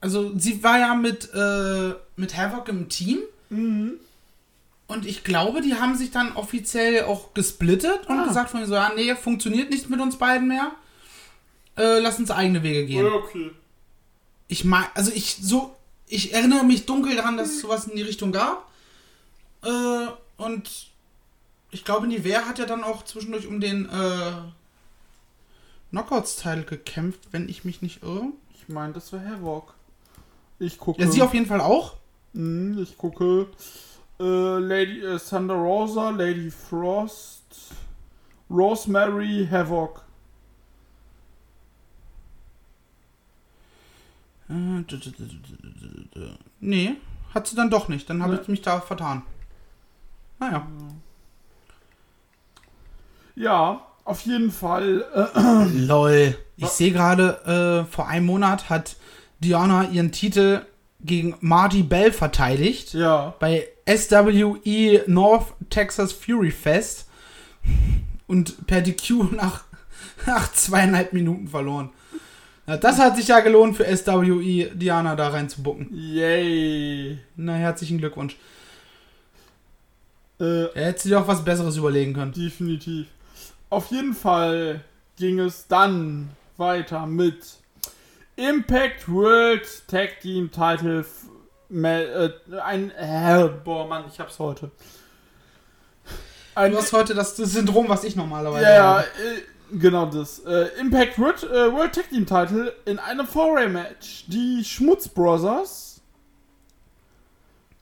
Also, 0.00 0.32
sie 0.38 0.62
war 0.62 0.78
ja 0.78 0.94
mit, 0.94 1.32
äh, 1.34 1.94
mit 2.16 2.36
Havoc 2.36 2.68
im 2.68 2.88
Team. 2.88 3.18
Und 3.50 5.04
ich 5.06 5.24
glaube, 5.24 5.60
die 5.60 5.74
haben 5.74 5.96
sich 5.96 6.10
dann 6.10 6.32
offiziell 6.36 7.04
auch 7.04 7.34
gesplittet 7.34 8.06
und 8.06 8.18
Ah. 8.20 8.26
gesagt 8.26 8.50
von 8.50 8.64
so, 8.66 8.74
ja, 8.74 8.92
nee, 8.94 9.14
funktioniert 9.14 9.70
nicht 9.70 9.88
mit 9.90 10.00
uns 10.00 10.16
beiden 10.16 10.48
mehr. 10.48 10.72
Äh, 11.76 11.98
lass 12.00 12.18
uns 12.18 12.30
eigene 12.30 12.62
Wege 12.62 12.86
gehen. 12.86 13.06
okay. 13.06 13.50
Ich 14.48 14.64
mag, 14.64 14.90
also 14.94 15.10
ich 15.14 15.36
so, 15.40 15.74
ich 16.06 16.32
erinnere 16.32 16.64
mich 16.64 16.86
dunkel 16.86 17.16
daran, 17.16 17.36
dass 17.36 17.48
es 17.50 17.60
sowas 17.60 17.86
in 17.86 17.96
die 17.96 18.02
Richtung 18.02 18.32
gab. 18.32 18.70
Äh, 19.62 20.06
und 20.38 20.88
ich 21.70 21.84
glaube, 21.84 22.06
Nivea 22.06 22.46
hat 22.46 22.58
ja 22.58 22.64
dann 22.64 22.82
auch 22.82 23.04
zwischendurch 23.04 23.46
um 23.46 23.60
den 23.60 23.86
äh, 23.90 24.32
Knockouts-Teil 25.90 26.64
gekämpft, 26.64 27.20
wenn 27.30 27.48
ich 27.48 27.64
mich 27.64 27.82
nicht 27.82 28.02
irre. 28.02 28.26
Ich 28.54 28.68
meine, 28.68 28.92
das 28.94 29.12
wäre 29.12 29.28
Havoc. 29.28 29.74
Ich 30.58 30.78
gucke. 30.78 31.00
Ja, 31.02 31.10
sie 31.10 31.22
auf 31.22 31.34
jeden 31.34 31.46
Fall 31.46 31.60
auch. 31.60 31.96
Mhm, 32.32 32.78
ich 32.82 32.96
gucke. 32.98 33.46
Äh, 34.20 34.58
Lady 34.58 35.00
äh, 35.04 35.18
Thunder 35.18 35.54
Rosa, 35.54 36.10
Lady 36.10 36.50
Frost, 36.50 37.42
Rosemary, 38.50 39.46
Havoc. 39.50 40.02
Nee, 46.60 46.96
hat 47.34 47.46
sie 47.46 47.56
dann 47.56 47.70
doch 47.70 47.88
nicht. 47.88 48.08
Dann 48.08 48.22
habe 48.22 48.34
Nee. 48.34 48.40
ich 48.42 48.48
mich 48.48 48.62
da 48.62 48.80
vertan. 48.80 49.22
Naja. 50.38 50.66
Ja, 53.34 53.80
auf 54.04 54.22
jeden 54.22 54.50
Fall. 54.50 55.04
Äh, 55.34 55.78
Lol. 55.86 56.36
Ich 56.56 56.68
sehe 56.68 56.90
gerade, 56.92 57.84
äh, 57.86 57.92
vor 57.92 58.08
einem 58.08 58.26
Monat 58.26 58.68
hat 58.70 58.96
Diana 59.40 59.88
ihren 59.90 60.12
Titel 60.12 60.62
gegen 61.00 61.34
Marty 61.40 61.82
Bell 61.82 62.12
verteidigt. 62.12 62.92
Ja. 62.94 63.34
Bei 63.38 63.68
SWE 63.88 65.04
North 65.06 65.54
Texas 65.70 66.12
Fury 66.12 66.50
Fest. 66.50 67.06
Und 68.26 68.66
per 68.66 68.80
DQ 68.82 69.32
nach, 69.32 69.64
nach 70.26 70.52
zweieinhalb 70.52 71.12
Minuten 71.12 71.48
verloren. 71.48 71.90
Ja, 72.66 72.76
das 72.76 72.98
hat 72.98 73.16
sich 73.16 73.28
ja 73.28 73.40
gelohnt 73.40 73.76
für 73.76 73.84
SWE 73.96 74.70
Diana 74.74 75.16
da 75.16 75.28
reinzubucken. 75.28 75.88
Yay. 75.92 77.18
Na, 77.36 77.54
herzlichen 77.54 77.98
Glückwunsch. 77.98 78.36
Äh, 80.40 80.64
Er 80.74 80.86
hätte 80.86 81.02
sich 81.02 81.14
auch 81.14 81.26
was 81.26 81.44
Besseres 81.44 81.76
überlegen 81.76 82.12
können. 82.14 82.32
definitiv. 82.32 83.06
Auf 83.70 83.90
jeden 83.90 84.14
Fall 84.14 84.82
ging 85.16 85.38
es 85.40 85.66
dann 85.66 86.30
weiter 86.56 87.06
mit 87.06 87.57
Impact 88.38 89.08
World 89.08 89.66
Tag 89.88 90.20
Team 90.20 90.48
Title. 90.52 91.04
Äh, 91.70 92.30
ein. 92.62 92.92
Äh, 92.92 93.48
boah, 93.64 93.86
Mann, 93.88 94.04
ich 94.08 94.20
hab's 94.20 94.38
heute. 94.38 94.70
Ein, 96.54 96.70
Du 96.70 96.78
hast 96.78 96.92
heute 96.92 97.14
das, 97.14 97.34
das 97.34 97.50
Syndrom, 97.50 97.88
was 97.88 98.04
ich 98.04 98.14
normalerweise 98.14 98.62
ja, 98.64 98.74
ja, 98.74 98.82
habe. 98.98 99.06
äh, 99.06 99.76
genau 99.76 100.06
das. 100.06 100.38
Äh, 100.40 100.68
Impact 100.78 101.18
World, 101.18 101.42
äh, 101.42 101.72
World 101.72 101.96
Tag 101.96 102.10
Team 102.10 102.26
Title 102.26 102.72
in 102.84 103.00
einem 103.00 103.26
Four-Way-Match. 103.26 104.26
Die 104.28 104.64
Schmutz 104.64 105.08
Brothers, 105.08 106.00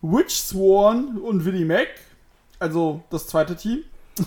Witch 0.00 0.36
Sworn 0.36 1.18
und 1.18 1.44
Willie 1.44 1.66
Mack, 1.66 1.88
also 2.58 3.02
das 3.10 3.26
zweite 3.26 3.56
Team. 3.56 3.84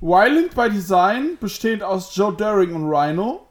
Violent 0.00 0.54
by 0.54 0.70
Design, 0.70 1.36
bestehend 1.38 1.82
aus 1.82 2.16
Joe 2.16 2.34
Daring 2.34 2.74
und 2.74 2.88
Rhino. 2.88 3.46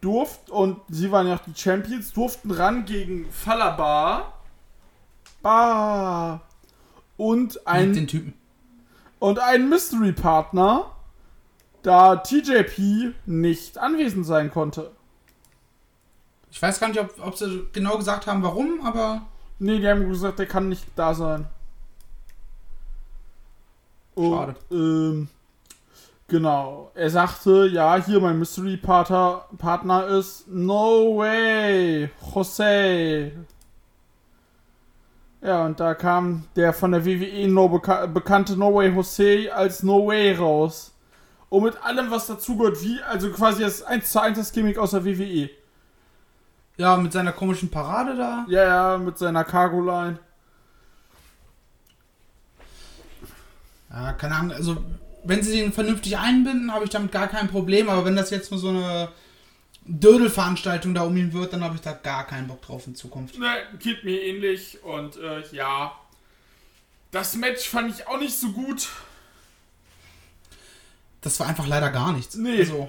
Durft, 0.00 0.50
und 0.50 0.80
sie 0.88 1.12
waren 1.12 1.26
ja 1.26 1.36
auch 1.36 1.44
die 1.44 1.54
Champions, 1.54 2.12
durften 2.12 2.50
ran 2.50 2.84
gegen 2.84 3.30
Falabar. 3.30 4.32
Bah. 5.42 6.40
Und 7.16 7.66
ein 7.66 7.88
Mit 7.88 7.96
den 7.96 8.06
Typen. 8.06 8.34
und 9.18 9.38
einen 9.38 9.68
Mystery-Partner, 9.68 10.90
da 11.82 12.16
TJP 12.16 13.14
nicht 13.26 13.78
anwesend 13.78 14.24
sein 14.26 14.50
konnte. 14.50 14.90
Ich 16.50 16.60
weiß 16.60 16.80
gar 16.80 16.88
nicht, 16.88 17.00
ob, 17.00 17.14
ob 17.24 17.36
sie 17.36 17.66
genau 17.72 17.96
gesagt 17.96 18.26
haben, 18.26 18.42
warum, 18.42 18.84
aber 18.84 19.22
Nee, 19.62 19.78
die 19.78 19.86
haben 19.86 20.08
gesagt, 20.08 20.38
der 20.38 20.46
kann 20.46 20.70
nicht 20.70 20.86
da 20.96 21.14
sein. 21.14 21.46
Und, 24.14 24.32
Schade. 24.32 24.56
Ähm, 24.70 25.28
genau. 26.30 26.90
Er 26.94 27.10
sagte, 27.10 27.66
ja, 27.66 28.02
hier 28.02 28.20
mein 28.20 28.38
Mystery-Partner 28.38 29.44
Partner 29.58 30.06
ist 30.06 30.48
No 30.48 31.18
Way, 31.18 32.10
Jose. 32.34 33.32
Ja, 35.42 35.64
und 35.66 35.80
da 35.80 35.94
kam 35.94 36.44
der 36.56 36.72
von 36.72 36.92
der 36.92 37.04
WWE 37.04 37.48
no 37.48 37.68
beka 37.68 38.06
bekannte 38.06 38.56
No 38.56 38.74
Way 38.74 38.90
Jose 38.94 39.50
als 39.54 39.82
No 39.82 40.06
Way 40.06 40.36
raus. 40.36 40.92
Und 41.50 41.64
mit 41.64 41.82
allem, 41.84 42.10
was 42.10 42.26
dazugehört, 42.28 42.82
wie, 42.82 43.00
also 43.02 43.30
quasi 43.32 43.62
das 43.62 43.82
1 43.82 44.10
zu 44.10 44.22
1 44.22 44.38
das 44.38 44.52
Gimmick 44.52 44.78
aus 44.78 44.92
der 44.92 45.04
WWE. 45.04 45.50
ja, 46.76 46.96
mit 46.96 47.12
seiner 47.12 47.32
komischen 47.32 47.70
Parade 47.70 48.16
da. 48.16 48.46
Ja, 48.48 48.64
ja, 48.64 48.98
mit 48.98 49.18
seiner 49.18 49.44
Cargo-Line. 49.44 50.18
Ja, 53.90 54.12
keine 54.12 54.34
Ahnung, 54.36 54.52
also 54.52 54.76
wenn 55.24 55.42
sie 55.42 55.58
den 55.58 55.72
vernünftig 55.72 56.16
einbinden, 56.18 56.72
habe 56.72 56.84
ich 56.84 56.90
damit 56.90 57.12
gar 57.12 57.28
kein 57.28 57.48
Problem, 57.48 57.88
aber 57.88 58.04
wenn 58.04 58.16
das 58.16 58.30
jetzt 58.30 58.50
nur 58.50 58.60
so 58.60 58.68
eine 58.68 59.08
Dödelveranstaltung 59.86 60.94
da 60.94 61.02
um 61.02 61.16
ihn 61.16 61.32
wird, 61.32 61.52
dann 61.52 61.64
habe 61.64 61.74
ich 61.74 61.80
da 61.80 61.92
gar 61.92 62.26
keinen 62.26 62.46
Bock 62.48 62.62
drauf 62.62 62.86
in 62.86 62.94
Zukunft. 62.94 63.38
Ne, 63.38 63.46
geht 63.78 64.04
mir 64.04 64.22
ähnlich 64.22 64.82
und 64.82 65.16
äh, 65.16 65.42
ja. 65.52 65.92
Das 67.10 67.34
Match 67.34 67.68
fand 67.68 67.92
ich 67.92 68.06
auch 68.06 68.20
nicht 68.20 68.38
so 68.38 68.52
gut. 68.52 68.88
Das 71.22 71.40
war 71.40 71.48
einfach 71.48 71.66
leider 71.66 71.90
gar 71.90 72.12
nichts. 72.12 72.36
Nee. 72.36 72.60
Also, 72.60 72.88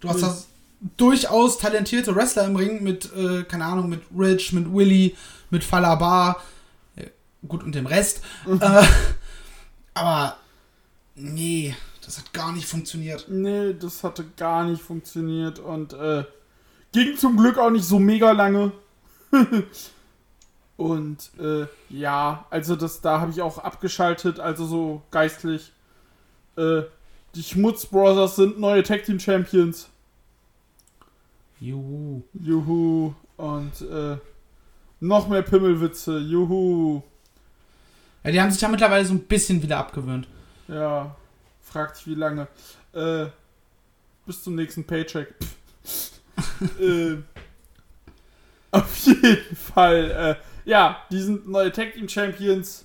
du 0.00 0.08
hast 0.08 0.16
Nee. 0.16 0.22
das 0.22 0.48
durchaus 0.96 1.58
talentierte 1.58 2.14
Wrestler 2.16 2.46
im 2.46 2.56
Ring 2.56 2.82
mit, 2.82 3.12
äh, 3.14 3.44
keine 3.44 3.64
Ahnung, 3.64 3.88
mit 3.88 4.02
Rich, 4.16 4.52
mit 4.52 4.72
Willy, 4.72 5.16
mit 5.50 5.62
Falabar, 5.62 6.42
äh, 6.96 7.06
gut 7.46 7.62
und 7.62 7.74
dem 7.74 7.86
Rest. 7.86 8.22
äh, 8.60 8.82
aber 9.94 10.36
nee, 11.20 11.76
das 12.04 12.18
hat 12.18 12.32
gar 12.32 12.52
nicht 12.52 12.66
funktioniert. 12.66 13.26
Nee, 13.28 13.74
das 13.74 14.02
hatte 14.02 14.24
gar 14.36 14.64
nicht 14.64 14.82
funktioniert 14.82 15.58
und 15.58 15.92
äh, 15.92 16.24
ging 16.92 17.16
zum 17.16 17.36
Glück 17.36 17.58
auch 17.58 17.70
nicht 17.70 17.84
so 17.84 17.98
mega 17.98 18.32
lange. 18.32 18.72
und 20.76 21.30
äh, 21.38 21.66
ja, 21.88 22.46
also 22.50 22.76
das, 22.76 23.00
da 23.00 23.20
habe 23.20 23.30
ich 23.30 23.42
auch 23.42 23.58
abgeschaltet, 23.58 24.40
also 24.40 24.66
so 24.66 25.02
geistlich. 25.10 25.72
Äh, 26.56 26.82
die 27.34 27.42
Schmutz 27.42 27.86
Brothers 27.86 28.36
sind 28.36 28.58
neue 28.58 28.82
Tag 28.82 29.04
Team 29.04 29.20
Champions. 29.20 29.88
Juhu. 31.60 32.22
Juhu. 32.32 33.14
Und 33.36 33.80
äh, 33.82 34.16
noch 34.98 35.28
mehr 35.28 35.42
Pimmelwitze. 35.42 36.18
Juhu. 36.18 37.02
Ja, 38.24 38.30
die 38.32 38.40
haben 38.40 38.50
sich 38.50 38.60
ja 38.60 38.68
mittlerweile 38.68 39.04
so 39.04 39.14
ein 39.14 39.24
bisschen 39.24 39.62
wieder 39.62 39.78
abgewöhnt. 39.78 40.26
Ja, 40.70 41.16
fragt 41.60 41.96
sich 41.96 42.06
wie 42.06 42.14
lange. 42.14 42.46
Äh, 42.92 43.26
bis 44.24 44.44
zum 44.44 44.54
nächsten 44.54 44.84
Paycheck. 44.84 45.34
äh, 46.80 47.16
auf 48.70 48.96
jeden 48.98 49.56
Fall, 49.56 50.10
äh, 50.10 50.70
ja, 50.70 50.98
die 51.10 51.20
sind 51.20 51.48
neue 51.48 51.72
Tag 51.72 51.94
Team 51.94 52.08
Champions. 52.08 52.84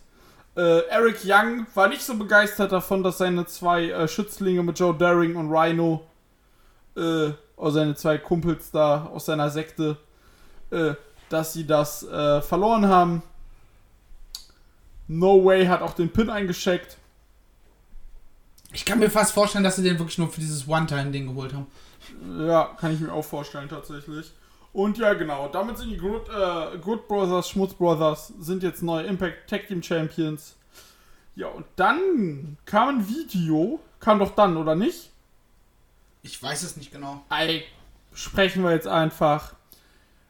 Äh, 0.58 0.88
Eric 0.88 1.19
Young 1.24 1.67
war 1.76 1.88
nicht 1.88 2.02
so 2.02 2.17
begeistert 2.17 2.71
davon, 2.71 3.04
dass 3.04 3.19
seine 3.19 3.45
zwei 3.45 3.89
äh, 3.89 4.08
Schützlinge 4.08 4.63
mit 4.63 4.80
Joe 4.80 4.95
Daring 4.98 5.36
und 5.36 5.52
Rhino, 5.52 6.08
äh, 6.95 7.32
oder 7.56 7.71
seine 7.71 7.95
zwei 7.95 8.17
Kumpels 8.17 8.71
da 8.71 9.06
aus 9.13 9.28
seiner 9.28 9.52
Sekte, 9.52 9.98
äh, 10.71 10.95
dass 11.30 11.54
sie 11.54 11.65
das 11.65 12.04
verloren 12.04 12.88
haben. 12.88 13.24
No 15.08 15.43
Way 15.43 15.65
hat 15.65 15.82
auch 15.82 15.93
den 15.93 16.12
Pin 16.12 16.30
eingeschickt. 16.30 16.98
Ich 18.75 18.83
kann 18.83 18.99
mir 18.99 19.09
fast 19.09 19.31
vorstellen, 19.31 19.63
dass 19.63 19.77
sie 19.77 19.83
den 19.83 19.97
wirklich 19.97 20.17
nur 20.17 20.29
für 20.29 20.41
dieses 20.41 20.67
One-Time-Ding 20.67 21.27
geholt 21.27 21.53
haben. 21.53 21.67
Ja, 22.45 22.75
kann 22.77 22.93
ich 22.93 22.99
mir 22.99 23.13
auch 23.13 23.23
vorstellen, 23.23 23.69
tatsächlich. 23.69 24.33
Und 24.73 24.97
ja, 24.97 25.13
genau, 25.13 25.47
damit 25.47 25.77
sind 25.77 25.91
die 25.91 25.97
Good, 25.97 26.27
äh, 26.27 26.77
Good 26.79 27.07
Brothers, 27.07 27.49
Schmutz 27.49 27.73
Brothers, 27.73 28.33
sind 28.38 28.63
jetzt 28.63 28.83
neue 28.83 29.05
Impact 29.05 29.49
Tag 29.49 29.67
Team 29.67 29.81
Champions. 29.81 30.57
Ja, 31.38 31.47
und 31.47 31.65
dann 31.77 32.57
kam 32.65 32.99
ein 32.99 33.07
Video, 33.07 33.79
kam 34.01 34.19
doch 34.19 34.35
dann, 34.35 34.57
oder 34.57 34.75
nicht? 34.75 35.09
Ich 36.21 36.43
weiß 36.43 36.63
es 36.63 36.75
nicht 36.75 36.91
genau. 36.91 37.23
Ey, 37.29 37.63
sprechen 38.13 38.61
wir 38.61 38.71
jetzt 38.71 38.88
einfach. 38.88 39.53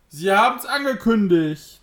Sie 0.09 0.31
haben 0.31 0.59
es 0.59 0.67
angekündigt. 0.67 1.81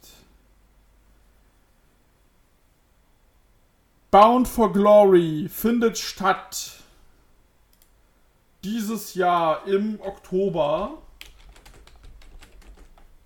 Bound 4.13 4.47
for 4.47 4.71
Glory 4.71 5.49
findet 5.49 5.97
statt. 5.97 6.73
Dieses 8.63 9.15
Jahr 9.15 9.67
im 9.67 9.99
Oktober. 10.03 10.99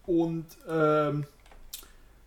Und 0.07 0.46
ähm, 0.68 1.27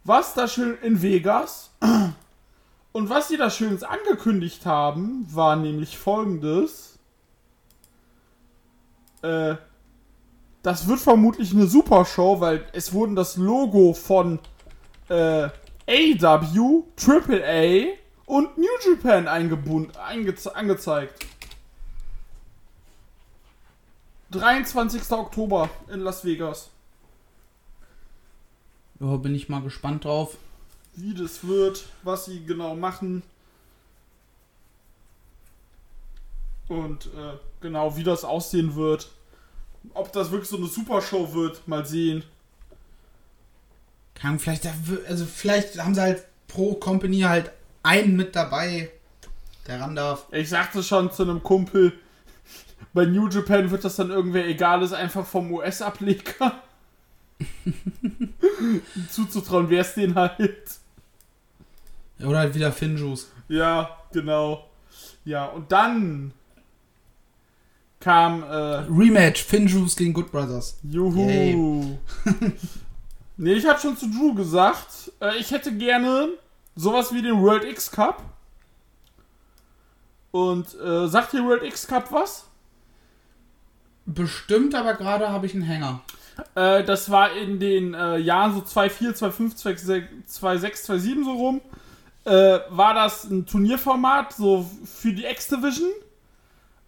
was 0.04 0.34
da 0.34 0.50
schön 0.50 0.78
in 0.82 1.02
Vegas. 1.02 1.72
Und 2.92 3.10
was 3.10 3.30
sie 3.30 3.38
da 3.38 3.50
schönes 3.50 3.84
angekündigt 3.84 4.66
haben, 4.66 5.26
war 5.34 5.56
nämlich 5.56 5.98
folgendes. 5.98 7.00
Äh, 9.22 9.56
das 10.64 10.86
wird 10.86 11.00
vermutlich 11.00 11.54
eine 11.54 11.66
super 11.66 12.04
Show, 12.04 12.42
weil 12.42 12.66
es 12.74 12.92
wurden 12.92 13.16
das 13.16 13.38
Logo 13.38 13.94
von 13.94 14.40
äh, 15.08 15.48
AW, 15.88 16.84
AAA 16.98 17.99
und 18.30 18.60
New 18.60 18.68
Japan 18.86 19.28
eingebunden, 19.28 19.92
angezeigt. 19.98 21.26
23. 24.30 25.12
Oktober 25.12 25.72
in 25.92 26.02
Las 26.02 26.24
Vegas. 26.24 26.70
Ja, 29.00 29.18
bin 29.18 29.34
ich 29.34 29.50
mal 29.50 29.64
gespannt 29.64 30.06
drauf. 30.06 30.38
Wie 30.94 31.16
das 31.16 31.48
wird, 31.48 31.86
was 32.04 32.26
sie 32.26 32.46
genau 32.46 32.76
machen. 32.76 33.24
Und 36.68 37.08
äh, 37.08 37.34
genau, 37.62 37.98
wie 37.98 38.04
das 38.04 38.24
aussehen 38.24 38.76
wird. 38.76 39.10
Ob 39.96 40.14
das 40.14 40.30
wirklich 40.30 40.50
so 40.50 40.58
eine 40.58 40.68
Supershow 40.68 41.34
wird, 41.34 41.68
mal 41.68 41.84
sehen. 41.84 42.24
Kann 44.14 44.38
vielleicht, 44.38 44.68
also 45.08 45.26
vielleicht 45.26 45.84
haben 45.84 45.96
sie 45.96 46.02
halt 46.02 46.26
pro 46.48 46.76
Company 46.76 47.22
halt 47.22 47.52
einen 47.84 48.16
mit 48.16 48.36
dabei, 48.36 48.90
der 49.68 49.82
ran 49.82 49.96
darf. 49.96 50.26
Ich 50.32 50.50
sagte 50.50 50.84
schon 50.84 51.12
zu 51.12 51.24
einem 51.24 51.44
Kumpel, 51.44 51.94
bei 52.94 53.06
New 53.06 53.28
Japan 53.28 53.70
wird 53.72 53.84
das 53.84 53.96
dann 53.96 54.10
irgendwer 54.10 54.48
egal 54.48 54.82
ist, 54.82 54.94
einfach 54.94 55.26
vom 55.26 55.52
US-Ableger. 55.52 56.62
zuzutrauen, 59.10 59.70
wer 59.70 59.82
es 59.82 59.94
den 59.94 60.16
halt. 60.16 60.80
Oder 62.20 62.40
halt 62.40 62.56
wieder 62.56 62.72
Finjuice. 62.72 63.32
Ja, 63.48 63.98
genau. 64.12 64.68
Ja, 65.24 65.46
und 65.46 65.72
dann 65.72 66.34
kam 68.00 68.44
äh, 68.44 68.48
Rematch, 68.48 69.44
Finjuice 69.44 69.96
gegen 69.96 70.14
Good 70.14 70.32
Brothers. 70.32 70.80
Juhu. 70.84 71.98
Nee, 73.42 73.54
ich 73.54 73.66
habe 73.66 73.80
schon 73.80 73.96
zu 73.96 74.10
Drew 74.10 74.34
gesagt, 74.34 75.14
äh, 75.22 75.38
ich 75.38 75.52
hätte 75.52 75.72
gerne 75.72 76.28
sowas 76.80 77.14
wie 77.14 77.22
den 77.22 77.42
World 77.42 77.66
X 77.66 77.92
Cup. 77.92 78.24
Und 80.32 80.80
äh, 80.80 81.08
sagt 81.08 81.34
dir 81.34 81.44
World 81.44 81.64
X 81.64 81.88
Cup 81.88 82.12
was? 82.12 82.46
Bestimmt, 84.06 84.74
aber 84.76 84.94
gerade 84.94 85.30
habe 85.30 85.46
ich 85.46 85.54
einen 85.54 85.64
Hänger. 85.64 86.02
Äh, 86.56 86.84
das 86.86 87.12
war 87.12 87.34
in 87.34 87.60
den 87.60 87.94
äh, 87.94 88.18
Jahren 88.18 88.54
so 88.54 88.62
2.4, 88.62 89.18
2.5, 89.18 89.62
2.6, 89.62 90.86
2.7 90.86 91.26
so 91.26 91.34
rum. 91.34 91.62
Äh, 92.24 92.60
war 92.70 92.94
das 92.94 93.26
ein 93.26 93.46
Turnierformat 93.46 94.34
so 94.34 94.70
für 94.86 95.12
die 95.12 95.26
X-Division. 95.26 95.90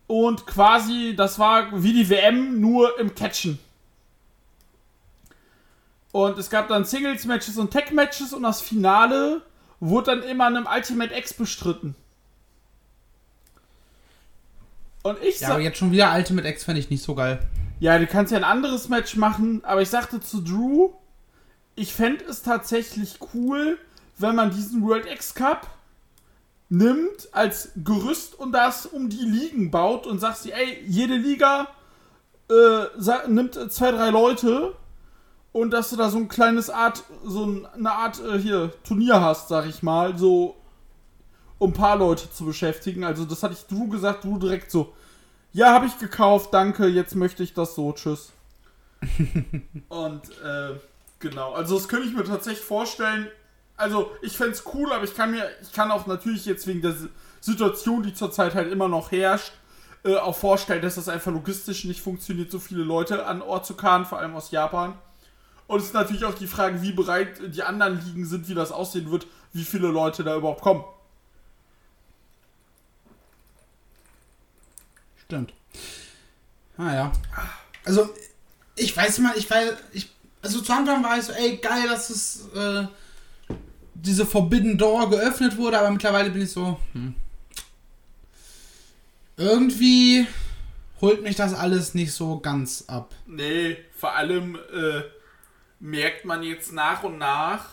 Und 0.07 0.45
quasi, 0.45 1.15
das 1.17 1.37
war 1.37 1.83
wie 1.83 1.93
die 1.93 2.09
WM, 2.09 2.61
nur 2.61 2.97
im 2.97 3.13
Catchen. 3.13 3.59
Und 6.13 6.37
es 6.37 6.49
gab 6.49 6.69
dann 6.69 6.85
Singles-Matches 6.85 7.57
und 7.57 7.71
Tag-Matches 7.73 8.33
und 8.33 8.43
das 8.43 8.61
Finale 8.61 9.41
wurde 9.81 10.11
dann 10.15 10.23
immer 10.23 10.47
in 10.47 10.55
einem 10.55 10.67
Ultimate 10.73 11.13
X 11.13 11.33
bestritten. 11.33 11.95
Und 15.03 15.17
ich 15.23 15.39
Ja, 15.39 15.47
sag, 15.47 15.55
aber 15.55 15.63
jetzt 15.63 15.77
schon 15.77 15.91
wieder 15.91 16.13
Ultimate 16.15 16.47
X 16.47 16.63
fände 16.63 16.79
ich 16.79 16.89
nicht 16.89 17.03
so 17.03 17.15
geil. 17.15 17.39
ja, 17.79 17.97
du 17.97 18.05
kannst 18.07 18.31
ja 18.31 18.37
ein 18.37 18.43
anderes 18.43 18.87
Match 18.87 19.15
machen, 19.15 19.65
aber 19.65 19.81
ich 19.81 19.89
sagte 19.89 20.21
zu 20.21 20.41
Drew, 20.41 20.91
ich 21.75 21.93
fände 21.93 22.23
es 22.25 22.43
tatsächlich 22.43 23.17
cool, 23.33 23.79
wenn 24.19 24.35
man 24.35 24.51
diesen 24.51 24.83
World 24.87 25.07
X 25.11 25.33
Cup 25.33 25.67
nimmt 26.69 27.29
als 27.31 27.71
Gerüst 27.83 28.35
und 28.35 28.51
das 28.51 28.85
um 28.85 29.09
die 29.09 29.25
Ligen 29.25 29.71
baut 29.71 30.05
und 30.05 30.19
sagt 30.19 30.37
sie, 30.37 30.51
ey, 30.51 30.83
jede 30.85 31.15
Liga 31.15 31.67
äh, 32.49 33.27
nimmt 33.27 33.55
zwei, 33.73 33.91
drei 33.91 34.09
Leute 34.11 34.75
und 35.53 35.71
dass 35.71 35.89
du 35.89 35.95
da 35.97 36.09
so 36.09 36.17
ein 36.17 36.27
kleines 36.29 36.69
Art, 36.69 37.03
so 37.25 37.45
ein, 37.45 37.65
eine 37.65 37.91
Art 37.91 38.19
äh, 38.23 38.37
hier 38.39 38.71
Turnier 38.83 39.21
hast, 39.21 39.49
sag 39.49 39.65
ich 39.67 39.83
mal, 39.83 40.17
so 40.17 40.55
um 41.59 41.71
ein 41.71 41.73
paar 41.73 41.97
Leute 41.97 42.31
zu 42.31 42.45
beschäftigen. 42.45 43.03
Also 43.03 43.25
das 43.25 43.43
hatte 43.43 43.53
ich 43.53 43.65
Drew 43.67 43.87
gesagt, 43.87 44.23
Drew 44.23 44.37
direkt 44.39 44.71
so, 44.71 44.93
ja, 45.53 45.73
habe 45.73 45.85
ich 45.85 45.99
gekauft, 45.99 46.53
danke, 46.53 46.87
jetzt 46.87 47.15
möchte 47.15 47.43
ich 47.43 47.53
das 47.53 47.75
so, 47.75 47.91
tschüss. 47.91 48.31
und 49.89 50.29
äh, 50.43 50.79
genau, 51.19 51.53
also 51.53 51.75
das 51.75 51.87
könnte 51.87 52.07
ich 52.07 52.13
mir 52.15 52.23
tatsächlich 52.23 52.63
vorstellen. 52.63 53.27
Also 53.77 54.11
ich 54.21 54.37
fände 54.37 54.53
es 54.53 54.63
cool, 54.73 54.91
aber 54.93 55.03
ich 55.03 55.15
kann 55.15 55.31
mir, 55.31 55.49
ich 55.61 55.73
kann 55.73 55.91
auch 55.91 56.05
natürlich 56.05 56.45
jetzt 56.45 56.67
wegen 56.67 56.81
der 56.81 56.93
Si- 56.93 57.09
Situation, 57.39 58.03
die 58.03 58.13
zurzeit 58.13 58.53
halt 58.53 58.71
immer 58.71 58.87
noch 58.87 59.11
herrscht, 59.11 59.53
äh, 60.03 60.15
auch 60.15 60.35
vorstellen, 60.35 60.81
dass 60.83 60.95
das 60.95 61.09
einfach 61.09 61.31
logistisch 61.31 61.85
nicht 61.85 61.99
funktioniert, 61.99 62.51
so 62.51 62.59
viele 62.59 62.83
Leute 62.83 63.25
an 63.25 63.41
Ort 63.41 63.65
zu 63.65 63.73
karren, 63.73 64.05
vor 64.05 64.19
allem 64.19 64.35
aus 64.35 64.51
Japan. 64.51 64.93
Und 65.71 65.79
es 65.79 65.85
ist 65.85 65.93
natürlich 65.93 66.25
auch 66.25 66.33
die 66.33 66.47
Frage, 66.47 66.81
wie 66.81 66.91
bereit 66.91 67.39
die 67.55 67.63
anderen 67.63 68.03
Ligen 68.05 68.25
sind, 68.25 68.49
wie 68.49 68.53
das 68.53 68.73
aussehen 68.73 69.09
wird, 69.09 69.25
wie 69.53 69.63
viele 69.63 69.87
Leute 69.87 70.21
da 70.21 70.35
überhaupt 70.35 70.59
kommen. 70.59 70.83
Stimmt. 75.23 75.53
Ah 76.77 76.93
ja. 76.93 77.11
Also, 77.85 78.09
ich 78.75 78.97
weiß 78.97 79.19
mal, 79.19 79.37
ich 79.37 79.49
weiß, 79.49 79.77
ich, 79.93 80.09
also 80.41 80.59
zu 80.59 80.73
Anfang 80.73 81.01
war 81.05 81.17
ich 81.17 81.23
so, 81.23 81.31
ey, 81.31 81.55
geil, 81.55 81.87
dass 81.87 82.09
es, 82.09 82.49
äh, 82.53 82.87
diese 83.93 84.25
Forbidden 84.25 84.77
Door 84.77 85.09
geöffnet 85.09 85.55
wurde, 85.55 85.79
aber 85.79 85.89
mittlerweile 85.89 86.31
bin 86.31 86.41
ich 86.41 86.51
so, 86.51 86.77
hm. 86.91 87.15
Irgendwie 89.37 90.27
holt 90.99 91.23
mich 91.23 91.37
das 91.37 91.53
alles 91.53 91.93
nicht 91.93 92.11
so 92.11 92.41
ganz 92.41 92.83
ab. 92.87 93.15
Nee, 93.25 93.77
vor 93.95 94.17
allem 94.17 94.55
äh, 94.73 95.03
merkt 95.81 96.23
man 96.25 96.43
jetzt 96.43 96.71
nach 96.71 97.03
und 97.03 97.17
nach, 97.17 97.65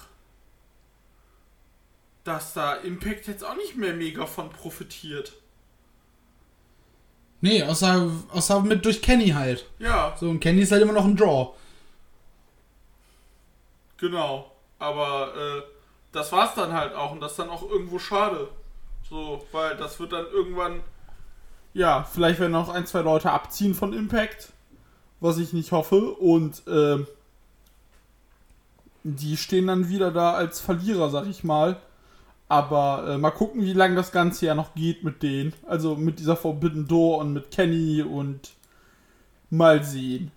dass 2.24 2.54
da 2.54 2.74
Impact 2.74 3.28
jetzt 3.28 3.44
auch 3.44 3.54
nicht 3.56 3.76
mehr 3.76 3.94
mega 3.94 4.26
von 4.26 4.50
profitiert. 4.50 5.34
Nee, 7.40 7.62
außer, 7.62 8.10
außer 8.30 8.62
mit 8.62 8.84
durch 8.84 9.00
Kenny 9.00 9.28
halt. 9.28 9.66
Ja, 9.78 10.16
So, 10.18 10.28
und 10.28 10.40
Kenny 10.40 10.62
ist 10.62 10.72
halt 10.72 10.82
immer 10.82 10.92
noch 10.92 11.04
ein 11.04 11.14
Draw. 11.16 11.54
genau. 13.96 14.52
Aber 14.80 15.34
äh, 15.36 15.62
das 16.12 16.30
war's 16.30 16.54
dann 16.54 16.72
halt 16.72 16.94
auch 16.94 17.10
und 17.10 17.20
das 17.20 17.32
ist 17.32 17.38
dann 17.40 17.50
auch 17.50 17.68
irgendwo 17.68 17.98
schade. 17.98 18.48
So, 19.08 19.44
weil 19.52 19.76
das 19.76 19.98
wird 19.98 20.12
dann 20.12 20.26
irgendwann. 20.26 20.82
Ja, 21.74 22.04
vielleicht 22.04 22.38
werden 22.38 22.52
noch 22.52 22.68
ein, 22.68 22.86
zwei 22.86 23.00
Leute 23.00 23.30
abziehen 23.32 23.74
von 23.74 23.92
Impact, 23.92 24.52
was 25.20 25.38
ich 25.38 25.52
nicht 25.52 25.72
hoffe. 25.72 26.12
Und 26.12 26.62
ähm, 26.68 27.06
die 29.04 29.36
stehen 29.36 29.66
dann 29.66 29.88
wieder 29.88 30.10
da 30.10 30.32
als 30.32 30.60
Verlierer, 30.60 31.10
sag 31.10 31.26
ich 31.26 31.44
mal. 31.44 31.76
Aber 32.48 33.06
äh, 33.08 33.18
mal 33.18 33.30
gucken, 33.30 33.62
wie 33.62 33.74
lange 33.74 33.94
das 33.94 34.10
Ganze 34.10 34.46
ja 34.46 34.54
noch 34.54 34.74
geht 34.74 35.04
mit 35.04 35.22
denen. 35.22 35.52
Also 35.66 35.96
mit 35.96 36.18
dieser 36.18 36.36
Forbidden 36.36 36.88
Door 36.88 37.18
und 37.18 37.32
mit 37.34 37.50
Kenny 37.50 38.02
und 38.02 38.50
mal 39.50 39.84
sehen. 39.84 40.30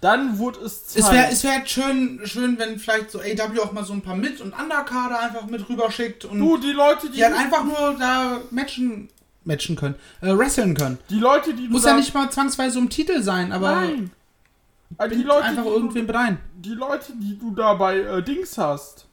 Dann 0.00 0.38
wurde 0.38 0.60
es 0.60 0.86
Zeit. 0.86 1.02
Es 1.02 1.12
wäre 1.12 1.28
es 1.30 1.44
wär 1.44 1.66
schön, 1.66 2.20
schön, 2.24 2.58
wenn 2.58 2.78
vielleicht 2.78 3.10
so 3.10 3.20
AW 3.20 3.60
auch 3.60 3.72
mal 3.72 3.84
so 3.84 3.92
ein 3.92 4.00
paar 4.00 4.16
Mit- 4.16 4.40
und 4.40 4.58
Underkader 4.58 5.20
einfach 5.20 5.46
mit 5.46 5.68
rüberschickt 5.68 6.24
und 6.24 6.38
du, 6.38 6.56
die 6.56 6.72
Leute, 6.72 7.08
die, 7.08 7.16
die 7.16 7.24
halt 7.24 7.36
einfach 7.36 7.64
nur 7.64 7.96
da 7.98 8.40
matchen, 8.50 9.08
matchen 9.44 9.76
können, 9.76 9.96
äh, 10.22 10.30
wresteln 10.32 10.74
können. 10.74 10.98
die 11.10 11.18
Leute, 11.18 11.52
die 11.52 11.68
Muss 11.68 11.84
ja 11.84 11.94
nicht 11.96 12.14
mal 12.14 12.30
zwangsweise 12.30 12.78
um 12.78 12.88
Titel 12.88 13.22
sein, 13.22 13.52
aber 13.52 13.72
Nein. 13.72 14.10
Also 14.98 15.16
die 15.16 15.22
Leute, 15.22 15.44
einfach 15.44 15.62
die 15.62 15.68
irgendwen 15.68 16.06
du, 16.06 16.12
mit 16.12 16.16
ein. 16.16 16.38
die 16.56 16.74
Leute, 16.74 17.12
die 17.14 17.38
du 17.38 17.52
da 17.52 17.74
bei 17.74 17.98
äh, 17.98 18.22
Dings 18.22 18.58
hast, 18.58 19.06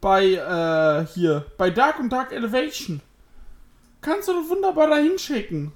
bei 0.00 0.32
äh, 0.32 1.06
hier, 1.14 1.46
bei 1.56 1.70
Dark 1.70 1.98
und 2.00 2.10
Dark 2.10 2.32
Elevation, 2.32 3.00
kannst 4.00 4.28
du 4.28 4.32
doch 4.32 4.48
wunderbar 4.48 4.88
da 4.88 4.96
hinschicken. 4.96 5.72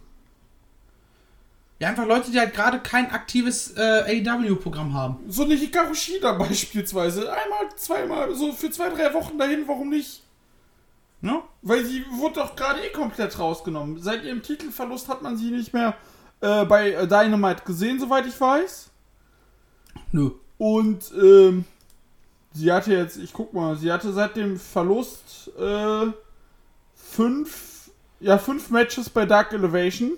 Ja, 1.80 1.88
einfach 1.88 2.06
Leute, 2.06 2.30
die 2.30 2.38
halt 2.38 2.54
gerade 2.54 2.78
kein 2.78 3.10
aktives 3.10 3.76
äh, 3.76 4.22
AW-Programm 4.26 4.94
haben. 4.94 5.18
So 5.28 5.44
eine 5.44 5.54
Hikaru 5.54 5.94
Shida 5.94 6.32
beispielsweise. 6.32 7.32
Einmal, 7.32 7.74
zweimal, 7.76 8.34
so 8.34 8.52
für 8.52 8.70
zwei, 8.70 8.90
drei 8.90 9.12
Wochen 9.12 9.38
dahin, 9.38 9.66
warum 9.66 9.90
nicht? 9.90 10.22
Ne? 11.20 11.42
Weil 11.62 11.84
sie 11.84 12.04
wurde 12.12 12.34
doch 12.34 12.54
gerade 12.54 12.80
eh 12.80 12.90
komplett 12.90 13.38
rausgenommen. 13.38 14.00
Seit 14.00 14.24
ihrem 14.24 14.42
Titelverlust 14.42 15.08
hat 15.08 15.22
man 15.22 15.36
sie 15.36 15.50
nicht 15.50 15.72
mehr 15.72 15.94
äh, 16.40 16.64
bei 16.64 16.92
äh, 16.92 17.06
Dynamite 17.08 17.64
gesehen, 17.64 17.98
soweit 17.98 18.26
ich 18.26 18.40
weiß. 18.40 18.90
Nö. 20.12 20.30
Und 20.58 21.12
ähm, 21.20 21.64
sie 22.52 22.72
hatte 22.72 22.94
jetzt, 22.94 23.16
ich 23.16 23.32
guck 23.32 23.52
mal, 23.52 23.76
sie 23.76 23.92
hatte 23.92 24.12
seit 24.12 24.36
dem 24.36 24.58
Verlust 24.58 25.50
äh, 25.58 26.06
fünf, 26.94 27.90
ja, 28.20 28.38
fünf 28.38 28.70
Matches 28.70 29.10
bei 29.10 29.26
Dark 29.26 29.52
Elevation. 29.52 30.12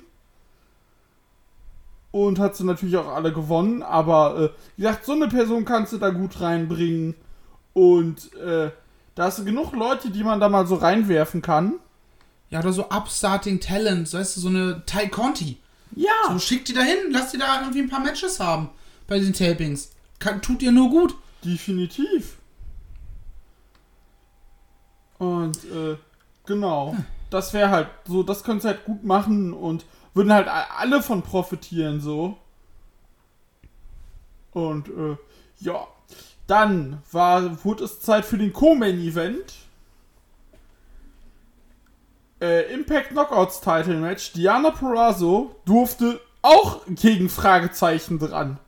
Und 2.12 2.38
hat 2.38 2.56
sie 2.56 2.64
natürlich 2.64 2.96
auch 2.96 3.08
alle 3.08 3.32
gewonnen. 3.32 3.82
Aber 3.82 4.38
äh, 4.38 4.48
wie 4.76 4.82
gesagt, 4.82 5.04
so 5.04 5.12
eine 5.12 5.28
Person 5.28 5.64
kannst 5.64 5.92
du 5.92 5.98
da 5.98 6.10
gut 6.10 6.40
reinbringen. 6.40 7.14
Und 7.72 8.34
äh, 8.34 8.70
da 9.14 9.24
hast 9.24 9.38
du 9.38 9.44
genug 9.44 9.72
Leute, 9.72 10.10
die 10.10 10.24
man 10.24 10.40
da 10.40 10.48
mal 10.48 10.66
so 10.66 10.76
reinwerfen 10.76 11.42
kann. 11.42 11.74
Ja, 12.48 12.60
oder 12.60 12.72
so 12.72 12.88
Upstarting 12.90 13.60
Talents, 13.60 14.14
weißt 14.14 14.36
du, 14.36 14.40
so 14.40 14.48
eine 14.48 14.82
Ty 14.86 15.08
Conti. 15.08 15.58
Ja. 15.94 16.12
So, 16.30 16.38
schickt 16.38 16.68
die 16.68 16.74
da 16.74 16.82
hin, 16.82 17.10
lasst 17.10 17.34
die 17.34 17.38
da 17.38 17.60
irgendwie 17.60 17.80
ein 17.80 17.88
paar 17.88 18.00
Matches 18.00 18.40
haben 18.40 18.70
bei 19.06 19.18
den 19.18 19.32
Tapings. 19.32 19.92
Kann, 20.18 20.42
tut 20.42 20.62
ihr 20.62 20.72
nur 20.72 20.90
gut. 20.90 21.14
Definitiv. 21.44 22.36
Und 25.18 25.64
äh, 25.64 25.96
genau, 26.44 26.96
das 27.30 27.52
wäre 27.52 27.70
halt 27.70 27.88
so, 28.06 28.22
das 28.22 28.44
könntest 28.44 28.64
du 28.64 28.68
halt 28.68 28.84
gut 28.84 29.04
machen 29.04 29.52
und 29.52 29.84
würden 30.14 30.32
halt 30.32 30.48
alle 30.48 31.02
von 31.02 31.22
profitieren 31.22 32.00
so. 32.00 32.36
Und 34.52 34.88
äh, 34.88 35.16
ja, 35.60 35.86
dann 36.46 37.02
war, 37.12 37.64
wurde 37.64 37.84
es 37.84 38.00
Zeit 38.00 38.24
für 38.24 38.38
den 38.38 38.52
Co-Main-Event. 38.52 39.54
Äh, 42.40 42.72
Impact 42.72 43.10
Knockouts 43.10 43.60
Title 43.60 43.96
Match. 43.96 44.32
Diana 44.32 44.70
Perazzo 44.70 45.56
durfte 45.64 46.20
auch 46.42 46.82
gegen 46.88 47.28
Fragezeichen 47.28 48.18
dran. 48.18 48.58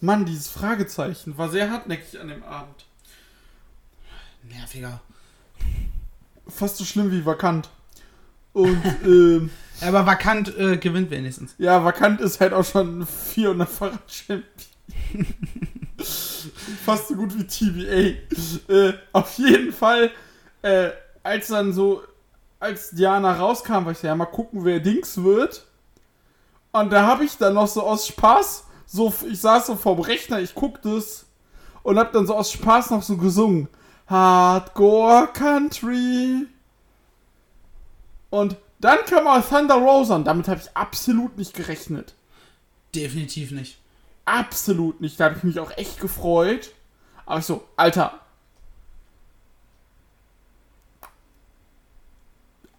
Mann, 0.00 0.24
dieses 0.26 0.48
Fragezeichen 0.48 1.36
war 1.38 1.48
sehr 1.48 1.70
hartnäckig 1.70 2.20
an 2.20 2.28
dem 2.28 2.42
Abend. 2.44 2.84
Nerviger. 4.44 5.00
Fast 6.46 6.76
so 6.78 6.84
schlimm 6.84 7.10
wie 7.10 7.24
vakant. 7.26 7.68
Und 8.52 8.82
ähm, 9.04 9.50
Ja, 9.80 9.88
aber 9.88 10.06
vakant 10.06 10.56
äh, 10.56 10.76
gewinnt 10.76 11.10
wenigstens. 11.10 11.54
ja, 11.58 11.84
vakant 11.84 12.20
ist 12.20 12.40
halt 12.40 12.52
auch 12.52 12.64
schon 12.64 13.04
400-facher 13.04 13.98
Champion. 14.06 14.44
Fast 16.84 17.08
so 17.08 17.14
gut 17.14 17.34
wie 17.36 17.44
TBA. 17.46 18.72
Äh, 18.72 18.92
auf 19.12 19.36
jeden 19.38 19.72
Fall, 19.72 20.10
äh, 20.62 20.90
als 21.22 21.48
dann 21.48 21.72
so, 21.72 22.02
als 22.60 22.90
Diana 22.90 23.32
rauskam, 23.36 23.84
war 23.84 23.90
ich 23.92 23.98
so, 23.98 24.06
ja, 24.06 24.14
mal 24.14 24.26
gucken, 24.26 24.64
wer 24.64 24.80
Dings 24.80 25.22
wird. 25.22 25.66
Und 26.72 26.90
da 26.90 27.06
habe 27.06 27.24
ich 27.24 27.36
dann 27.36 27.54
noch 27.54 27.66
so 27.66 27.82
aus 27.82 28.06
Spaß, 28.06 28.64
so, 28.90 29.12
ich 29.30 29.40
saß 29.40 29.66
so 29.66 29.76
vorm 29.76 30.00
Rechner, 30.00 30.40
ich 30.40 30.54
guck 30.54 30.80
das 30.80 31.26
und 31.82 31.98
hab 31.98 32.12
dann 32.12 32.26
so 32.26 32.34
aus 32.34 32.50
Spaß 32.50 32.90
noch 32.90 33.02
so 33.02 33.18
gesungen. 33.18 33.68
Hardcore 34.06 35.28
Country. 35.34 36.46
Und 38.30 38.56
dann 38.80 38.98
kam 39.04 39.26
auch 39.26 39.46
Thunder 39.46 39.74
Rosa 39.74 40.16
und 40.16 40.24
damit 40.24 40.48
habe 40.48 40.60
ich 40.60 40.74
absolut 40.74 41.36
nicht 41.36 41.52
gerechnet. 41.52 42.14
Definitiv 42.94 43.50
nicht. 43.50 43.78
Absolut 44.24 45.02
nicht. 45.02 45.20
Da 45.20 45.26
habe 45.26 45.36
ich 45.36 45.44
mich 45.44 45.60
auch 45.60 45.76
echt 45.76 46.00
gefreut. 46.00 46.72
Aber 47.26 47.40
ich 47.40 47.44
so, 47.44 47.68
Alter. 47.76 48.20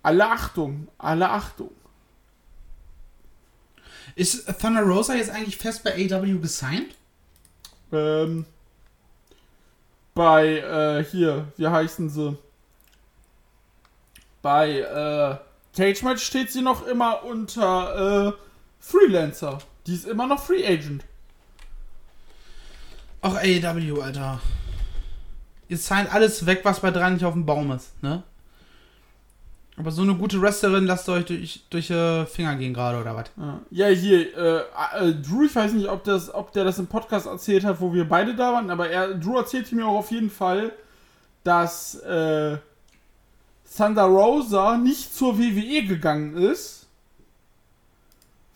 Alle 0.01 0.28
Achtung, 0.28 0.88
alle 0.97 1.30
Achtung. 1.30 1.70
Ist 4.20 4.48
Thunder 4.60 4.82
Rosa 4.82 5.16
jetzt 5.16 5.30
eigentlich 5.30 5.56
fest 5.56 5.82
bei 5.82 5.94
AW 5.94 6.40
gesigned? 6.40 6.94
Ähm, 7.94 8.46
bei, 10.14 10.58
äh, 10.58 11.06
hier, 11.06 11.48
wie 11.56 11.70
heißen 11.70 12.10
sie? 12.10 12.38
Bei, 14.42 14.80
äh, 14.80 15.38
Cage 15.74 16.04
Match 16.04 16.22
steht 16.22 16.52
sie 16.52 16.62
noch 16.62 16.86
immer 16.86 17.24
unter, 17.24 18.28
äh, 18.28 18.34
Freelancer. 18.82 19.60
Die 19.88 19.96
ist 19.96 20.06
immer 20.06 20.28
noch 20.28 20.44
Free 20.44 20.68
Agent. 20.68 21.06
Ach, 23.22 23.36
AEW, 23.36 24.02
Alter. 24.02 24.42
Ihr 25.70 25.78
signed 25.78 26.14
alles 26.14 26.46
weg, 26.46 26.60
was 26.64 26.82
bei 26.82 26.92
dran 26.92 27.14
nicht 27.14 27.24
auf 27.24 27.36
dem 27.36 27.46
Baum 27.46 27.72
ist, 27.72 28.04
ne? 28.04 28.24
Aber 29.80 29.92
so 29.92 30.02
eine 30.02 30.14
gute 30.14 30.42
Wrestlerin 30.42 30.86
lasst 30.86 31.08
ihr 31.08 31.14
euch 31.14 31.26
durch, 31.26 31.64
durch 31.70 31.90
äh, 31.90 32.26
Finger 32.26 32.56
gehen 32.56 32.74
gerade, 32.74 33.00
oder 33.00 33.16
was? 33.16 33.32
Ja, 33.72 33.88
hier, 33.88 34.38
äh, 34.38 34.58
äh, 34.58 35.14
Drew, 35.14 35.46
ich 35.46 35.56
weiß 35.56 35.72
nicht, 35.72 35.88
ob, 35.88 36.04
das, 36.04 36.34
ob 36.34 36.52
der 36.52 36.66
das 36.66 36.80
im 36.80 36.88
Podcast 36.88 37.28
erzählt 37.28 37.64
hat, 37.64 37.80
wo 37.80 37.94
wir 37.94 38.08
beide 38.08 38.36
da 38.36 38.52
waren, 38.52 38.70
aber 38.72 38.90
er, 38.90 39.14
Drew 39.14 39.38
erzählte 39.38 39.74
mir 39.76 39.88
auch 39.88 40.00
auf 40.00 40.12
jeden 40.12 40.30
Fall, 40.30 40.74
dass 41.46 41.96
äh, 42.02 42.58
Thunder 43.78 44.04
Rosa 44.04 44.76
nicht 44.78 45.16
zur 45.16 45.40
WWE 45.40 45.86
gegangen 45.86 46.36
ist, 46.36 46.88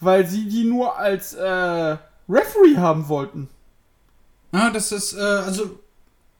weil 0.01 0.28
sie 0.28 0.49
die 0.49 0.65
nur 0.65 0.97
als 0.97 1.36
äh, 1.36 1.97
Referee 2.28 2.76
haben 2.76 3.07
wollten. 3.07 3.47
Ja, 4.51 4.69
das 4.71 4.91
ist, 4.91 5.13
äh, 5.13 5.21
also, 5.21 5.80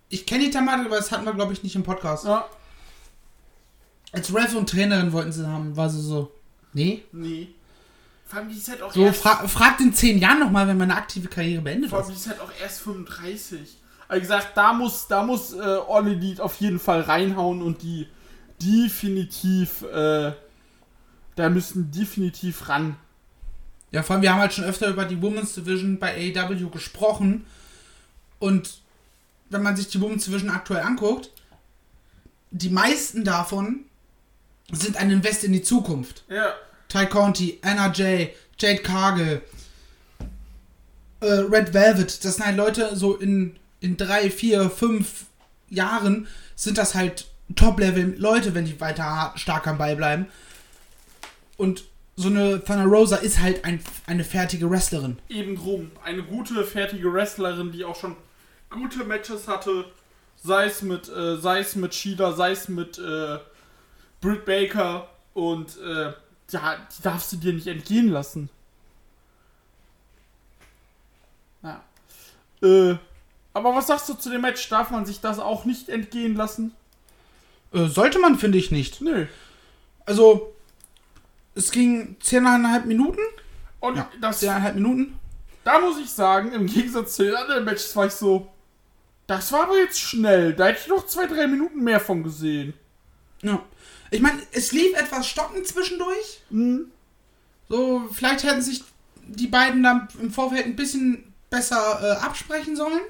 ich 0.10 0.26
kenne 0.26 0.44
die 0.44 0.52
Thematik, 0.52 0.88
aber 0.88 0.98
das 0.98 1.10
hatten 1.10 1.24
wir, 1.24 1.34
glaube 1.34 1.54
ich, 1.54 1.64
nicht 1.64 1.78
im 1.78 1.84
Podcast. 1.84 2.26
Ja, 2.26 2.46
Als 4.14 4.34
Ref 4.34 4.56
und 4.56 4.70
Trainerin 4.70 5.12
wollten 5.12 5.32
sie 5.32 5.46
haben, 5.46 5.76
war 5.76 5.90
sie 5.90 6.02
so, 6.02 6.32
nee. 6.72 7.04
nee. 7.12 7.50
Vor 8.26 8.40
allem, 8.40 8.50
die 8.50 8.58
ist 8.58 8.70
halt 8.70 8.82
auch 8.82 8.94
So, 8.94 9.04
erst, 9.04 9.22
fra 9.22 9.48
fragt 9.48 9.82
in 9.82 9.94
zehn 9.94 10.20
Jahren 10.20 10.40
nochmal, 10.40 10.68
wenn 10.68 10.78
meine 10.78 10.96
aktive 10.96 11.28
Karriere 11.28 11.62
beendet 11.62 11.90
vor 11.90 12.00
allem, 12.00 12.10
ist. 12.10 12.16
die 12.16 12.20
ist 12.22 12.28
halt 12.30 12.40
auch 12.40 12.52
erst 12.62 12.82
35. 12.82 13.78
Also 14.08 14.22
gesagt, 14.22 14.56
da 14.56 14.74
muss, 14.74 15.08
da 15.08 15.24
muss 15.24 15.54
äh, 15.54 15.60
All 15.60 16.08
Elite 16.08 16.44
auf 16.44 16.56
jeden 16.62 16.80
Fall 16.80 17.02
reinhauen 17.02 17.62
und 17.64 17.82
die 17.82 18.08
definitiv, 18.62 19.82
äh, 19.82 20.34
da 21.36 21.50
müssen 21.50 21.92
definitiv 21.92 22.70
ran. 22.70 22.96
Ja, 23.92 24.04
vor 24.04 24.16
allem, 24.16 24.24
wir 24.24 24.32
haben 24.32 24.40
halt 24.40 24.54
schon 24.54 24.66
öfter 24.66 24.90
über 24.90 25.06
die 25.06 25.22
Women's 25.22 25.56
Division 25.56 26.00
bei 26.00 26.34
AEW 26.36 26.70
gesprochen. 26.70 27.46
Und 28.40 28.82
wenn 29.50 29.64
man 29.64 29.76
sich 29.76 29.88
die 29.88 30.02
Women's 30.02 30.26
Division 30.26 30.50
aktuell 30.50 30.82
anguckt, 30.82 31.32
die 32.52 32.70
meisten 32.70 33.24
davon 33.24 33.86
sind 34.72 34.98
ein 34.98 35.12
Invest 35.12 35.44
in 35.44 35.54
die 35.54 35.62
Zukunft. 35.62 36.24
Ja. 36.30 36.54
Ty 36.88 37.08
Conti, 37.08 37.60
Anna 37.62 37.92
Jay, 37.92 38.34
Jade 38.58 38.82
Cargill, 38.82 39.42
äh, 41.22 41.26
Red 41.26 41.74
Velvet, 41.74 42.24
das 42.24 42.36
sind 42.36 42.46
halt 42.46 42.58
Leute, 42.58 42.96
so 42.96 43.16
in, 43.16 43.56
in 43.80 43.98
drei, 43.98 44.30
vier, 44.30 44.70
fünf 44.70 45.26
Jahren 45.70 46.28
sind 46.56 46.78
das 46.78 46.96
halt 46.96 47.28
Top-Level-Leute, 47.56 48.54
wenn 48.56 48.66
die 48.66 48.80
weiter 48.80 49.34
stark 49.36 49.68
am 49.68 49.78
Ball 49.78 49.96
bleiben. 49.96 50.28
Und 51.58 51.84
so 52.16 52.30
eine 52.30 52.64
Thunder 52.64 52.86
Rosa 52.86 53.16
ist 53.18 53.40
halt 53.40 53.66
ein, 53.66 53.80
eine 54.06 54.24
fertige 54.24 54.70
Wrestlerin. 54.70 55.18
eben 55.30 55.56
drum. 55.56 55.92
Eine 56.04 56.24
gute, 56.24 56.64
fertige 56.64 57.12
Wrestlerin, 57.12 57.72
die 57.72 57.86
auch 57.86 57.96
schon 58.00 58.16
gute 58.70 59.04
Matches 59.04 59.48
hatte. 59.48 59.86
Sei 60.44 60.66
es 60.66 60.82
mit, 60.82 61.10
äh, 61.10 61.38
sei 61.38 61.60
es 61.60 61.76
mit 61.76 61.94
Sheila, 61.96 62.34
sei 62.34 62.52
es 62.52 62.68
mit 62.68 63.00
äh, 63.00 63.38
Britt 64.24 64.46
Baker. 64.46 65.08
Und 65.34 65.78
äh, 65.80 66.14
ja, 66.52 66.76
die 66.98 67.02
darfst 67.04 67.32
du 67.34 67.38
dir 67.38 67.54
nicht 67.54 67.68
entgehen 67.68 68.10
lassen. 68.10 68.50
Ja. 71.62 71.82
Äh, 72.62 72.96
aber 73.54 73.76
was 73.76 73.88
sagst 73.88 74.10
du 74.10 74.14
zu 74.16 74.30
dem 74.30 74.42
Match? 74.42 74.68
Darf 74.70 74.90
man 74.90 75.06
sich 75.06 75.20
das 75.22 75.40
auch 75.40 75.66
nicht 75.66 75.90
entgehen 75.90 76.36
lassen? 76.36 76.74
Äh, 77.74 77.88
sollte 77.88 78.20
man, 78.20 78.38
finde 78.38 78.58
ich 78.58 78.72
nicht. 78.72 79.02
Nö. 79.02 79.28
Also, 80.06 80.54
es 81.56 81.72
ging 81.72 82.18
10,5 82.22 82.86
Minuten. 82.86 83.22
Und 83.80 83.98
Ja, 83.98 84.10
das, 84.22 84.42
10,5 84.42 84.74
Minuten. 84.74 85.20
da 85.64 85.80
muss 85.80 86.00
ich 86.00 86.10
sagen, 86.10 86.52
im 86.54 86.68
Gegensatz 86.68 87.16
zu 87.16 87.24
den 87.24 87.36
anderen 87.36 87.66
Matches 87.66 87.96
war 87.96 88.08
ich 88.08 88.14
so, 88.14 88.50
das 89.28 89.52
war 89.52 89.64
aber 89.64 89.78
jetzt 89.78 90.00
schnell. 90.00 90.54
Da 90.54 90.68
hätte 90.68 90.80
ich 90.82 90.88
noch 90.88 91.06
zwei, 91.06 91.28
drei 91.28 91.48
Minuten 91.48 91.84
mehr 91.84 92.00
von 92.00 92.24
gesehen. 92.24 92.74
Ja. 93.42 93.62
Ich 94.14 94.22
meine, 94.22 94.40
es 94.52 94.72
lief 94.72 94.96
etwas 94.96 95.28
stockend 95.28 95.66
zwischendurch. 95.68 96.42
So, 97.68 98.04
vielleicht 98.12 98.44
hätten 98.44 98.62
sich 98.62 98.84
die 99.28 99.48
beiden 99.48 99.82
dann 99.82 100.08
im 100.22 100.32
Vorfeld 100.32 100.66
ein 100.66 100.76
bisschen 100.76 101.34
besser 101.50 102.00
äh, 102.02 102.24
absprechen 102.24 102.76
sollen. 102.76 103.02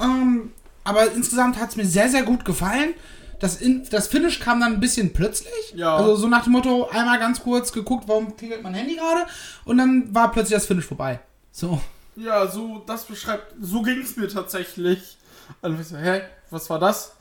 Ähm, 0.00 0.52
aber 0.82 1.12
insgesamt 1.12 1.58
hat 1.58 1.70
es 1.70 1.76
mir 1.76 1.84
sehr, 1.84 2.08
sehr 2.08 2.22
gut 2.22 2.44
gefallen. 2.46 2.94
Das, 3.38 3.60
in, 3.60 3.86
das 3.90 4.08
Finish 4.08 4.40
kam 4.40 4.60
dann 4.60 4.74
ein 4.74 4.80
bisschen 4.80 5.12
plötzlich. 5.12 5.74
Ja. 5.74 5.96
Also 5.96 6.16
so 6.16 6.28
nach 6.28 6.44
dem 6.44 6.52
Motto, 6.52 6.88
einmal 6.88 7.18
ganz 7.18 7.42
kurz 7.42 7.72
geguckt, 7.72 8.04
warum 8.06 8.36
klingelt 8.36 8.62
mein 8.62 8.72
Handy 8.72 8.96
gerade? 8.96 9.26
Und 9.66 9.76
dann 9.76 10.14
war 10.14 10.32
plötzlich 10.32 10.56
das 10.56 10.66
Finish 10.66 10.86
vorbei. 10.86 11.20
So. 11.52 11.82
Ja, 12.16 12.46
so, 12.46 12.82
das 12.86 13.04
beschreibt, 13.04 13.54
so 13.60 13.82
ging 13.82 14.00
es 14.00 14.16
mir 14.16 14.28
tatsächlich. 14.28 15.18
Und 15.60 15.78
ich 15.78 15.88
so, 15.88 15.98
hä, 15.98 16.22
was 16.48 16.70
war 16.70 16.78
das? 16.78 17.12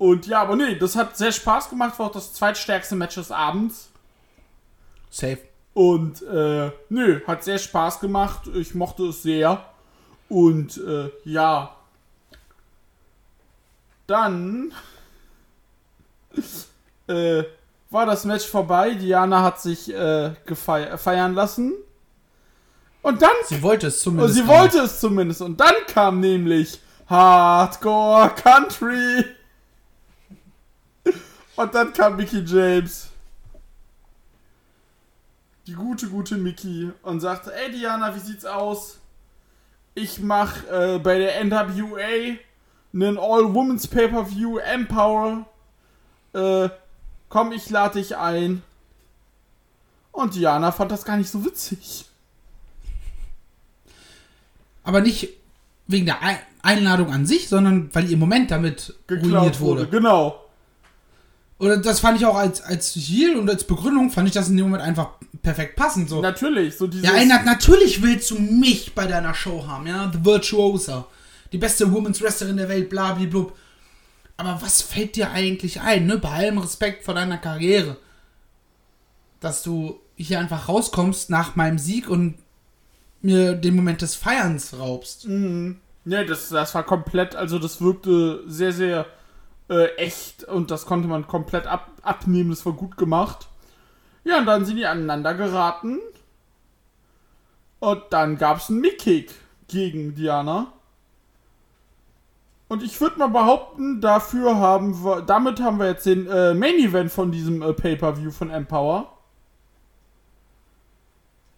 Und 0.00 0.26
ja, 0.26 0.40
aber 0.40 0.56
nee, 0.56 0.76
das 0.76 0.96
hat 0.96 1.18
sehr 1.18 1.30
Spaß 1.30 1.68
gemacht, 1.68 1.98
war 1.98 2.06
auch 2.06 2.12
das 2.12 2.32
zweitstärkste 2.32 2.96
Match 2.96 3.16
des 3.16 3.30
Abends. 3.30 3.90
Safe. 5.10 5.40
Und, 5.74 6.22
äh, 6.22 6.70
nö, 6.88 7.20
hat 7.26 7.44
sehr 7.44 7.58
Spaß 7.58 8.00
gemacht, 8.00 8.46
ich 8.54 8.74
mochte 8.74 9.08
es 9.08 9.22
sehr. 9.22 9.62
Und, 10.30 10.78
äh, 10.78 11.10
ja. 11.24 11.76
Dann, 14.06 14.72
äh, 17.06 17.44
war 17.90 18.06
das 18.06 18.24
Match 18.24 18.46
vorbei. 18.46 18.94
Diana 18.94 19.42
hat 19.42 19.60
sich, 19.60 19.92
äh, 19.92 20.32
gefei 20.46 20.96
feiern 20.96 21.34
lassen. 21.34 21.74
Und 23.02 23.20
dann 23.20 23.36
Sie 23.44 23.60
wollte 23.60 23.88
es 23.88 23.98
und 23.98 24.14
zumindest. 24.14 24.34
sie 24.34 24.48
wollte 24.48 24.78
es 24.78 24.98
zumindest. 24.98 25.42
Und 25.42 25.60
dann 25.60 25.74
kam 25.88 26.20
nämlich 26.20 26.80
Hardcore 27.06 28.30
Country. 28.30 29.26
Und 31.60 31.74
dann 31.74 31.92
kam 31.92 32.16
Mickey 32.16 32.40
James. 32.46 33.08
Die 35.66 35.74
gute, 35.74 36.08
gute 36.08 36.36
Mickey. 36.36 36.90
Und 37.02 37.20
sagte, 37.20 37.52
ey 37.54 37.70
Diana, 37.70 38.14
wie 38.14 38.18
sieht's 38.20 38.46
aus? 38.46 38.98
Ich 39.94 40.20
mach 40.20 40.64
äh, 40.70 40.98
bei 41.02 41.18
der 41.18 41.44
NWA 41.44 42.36
einen 42.94 43.18
All-Women's 43.18 43.86
Pay-Per-View 43.88 44.56
Empower. 44.58 45.44
Äh, 46.32 46.70
komm, 47.28 47.52
ich 47.52 47.68
lade 47.68 47.98
dich 47.98 48.16
ein. 48.16 48.62
Und 50.12 50.34
Diana 50.34 50.72
fand 50.72 50.90
das 50.92 51.04
gar 51.04 51.18
nicht 51.18 51.28
so 51.30 51.44
witzig. 51.44 52.06
Aber 54.82 55.02
nicht 55.02 55.28
wegen 55.88 56.06
der 56.06 56.22
Ein- 56.22 56.38
Einladung 56.62 57.12
an 57.12 57.26
sich, 57.26 57.48
sondern 57.48 57.94
weil 57.94 58.10
ihr 58.10 58.16
Moment 58.16 58.50
damit 58.50 58.94
ruiniert 59.10 59.60
wurde. 59.60 59.86
Genau. 59.86 60.39
Oder 61.60 61.76
das 61.76 62.00
fand 62.00 62.18
ich 62.18 62.24
auch 62.24 62.36
als, 62.36 62.62
als 62.62 62.94
Heal 62.94 63.36
und 63.36 63.48
als 63.48 63.64
Begründung, 63.64 64.10
fand 64.10 64.26
ich 64.26 64.32
das 64.32 64.48
in 64.48 64.56
dem 64.56 64.64
Moment 64.64 64.82
einfach 64.82 65.10
perfekt 65.42 65.76
passend. 65.76 66.08
So. 66.08 66.22
Natürlich, 66.22 66.78
so 66.78 66.86
dieses. 66.86 67.08
Eine 67.10 67.34
hat, 67.34 67.44
natürlich 67.44 68.02
willst 68.02 68.30
du 68.30 68.38
mich 68.38 68.94
bei 68.94 69.06
deiner 69.06 69.34
Show 69.34 69.66
haben, 69.66 69.86
ja, 69.86 70.10
The 70.10 70.24
Virtuosa. 70.24 71.06
Die 71.52 71.58
beste 71.58 71.92
Women's 71.92 72.22
Wrestlerin 72.22 72.56
der 72.56 72.70
Welt, 72.70 72.88
blablablub. 72.88 73.54
Aber 74.38 74.58
was 74.62 74.80
fällt 74.80 75.16
dir 75.16 75.32
eigentlich 75.32 75.82
ein, 75.82 76.06
ne? 76.06 76.16
Bei 76.16 76.30
allem 76.30 76.56
Respekt 76.56 77.04
vor 77.04 77.12
deiner 77.12 77.36
Karriere. 77.36 77.98
Dass 79.40 79.62
du 79.62 80.00
hier 80.16 80.40
einfach 80.40 80.66
rauskommst 80.66 81.28
nach 81.28 81.56
meinem 81.56 81.78
Sieg 81.78 82.08
und 82.08 82.36
mir 83.20 83.52
den 83.52 83.76
Moment 83.76 84.00
des 84.00 84.14
Feierns 84.14 84.78
raubst. 84.78 85.28
Ne, 85.28 85.76
das, 86.26 86.48
das 86.48 86.74
war 86.74 86.84
komplett, 86.84 87.36
also 87.36 87.58
das 87.58 87.82
wirkte 87.82 88.44
sehr, 88.46 88.72
sehr 88.72 89.04
äh, 89.70 89.94
echt 89.96 90.44
und 90.44 90.70
das 90.70 90.84
konnte 90.84 91.08
man 91.08 91.26
komplett 91.26 91.66
ab, 91.66 91.90
abnehmen, 92.02 92.50
das 92.50 92.66
war 92.66 92.72
gut 92.72 92.96
gemacht. 92.96 93.48
Ja, 94.24 94.38
und 94.38 94.46
dann 94.46 94.64
sind 94.64 94.76
die 94.76 94.86
aneinander 94.86 95.34
geraten. 95.34 96.00
Und 97.78 98.02
dann 98.10 98.36
gab 98.36 98.58
es 98.58 98.68
einen 98.68 98.80
Mickkick 98.80 99.32
gegen 99.68 100.14
Diana. 100.14 100.72
Und 102.68 102.82
ich 102.82 103.00
würde 103.00 103.18
mal 103.18 103.28
behaupten, 103.28 104.00
dafür 104.00 104.56
haben 104.56 105.02
wir, 105.02 105.22
damit 105.22 105.60
haben 105.60 105.78
wir 105.78 105.86
jetzt 105.86 106.06
den 106.06 106.26
äh, 106.26 106.54
Main 106.54 106.78
Event 106.78 107.10
von 107.10 107.32
diesem 107.32 107.62
äh, 107.62 107.72
Pay-Per-View 107.72 108.30
von 108.30 108.50
Empower. 108.50 109.16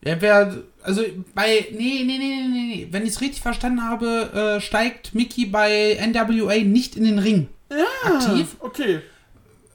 Ja, 0.05 0.21
wer, 0.21 0.63
also 0.83 1.03
bei, 1.35 1.67
nee, 1.73 2.03
nee, 2.05 2.19
nee, 2.19 2.49
nee, 2.49 2.75
nee. 2.75 2.89
Wenn 2.91 3.03
ich 3.03 3.11
es 3.11 3.21
richtig 3.21 3.43
verstanden 3.43 3.85
habe, 3.85 4.57
äh, 4.57 4.61
steigt 4.61 5.15
Mickey 5.15 5.47
bei 5.47 5.99
NWA 6.01 6.65
nicht 6.65 6.97
in 6.97 7.05
den 7.05 7.19
Ring. 7.19 7.49
Aktiv. 8.05 8.57
Okay. 8.61 9.01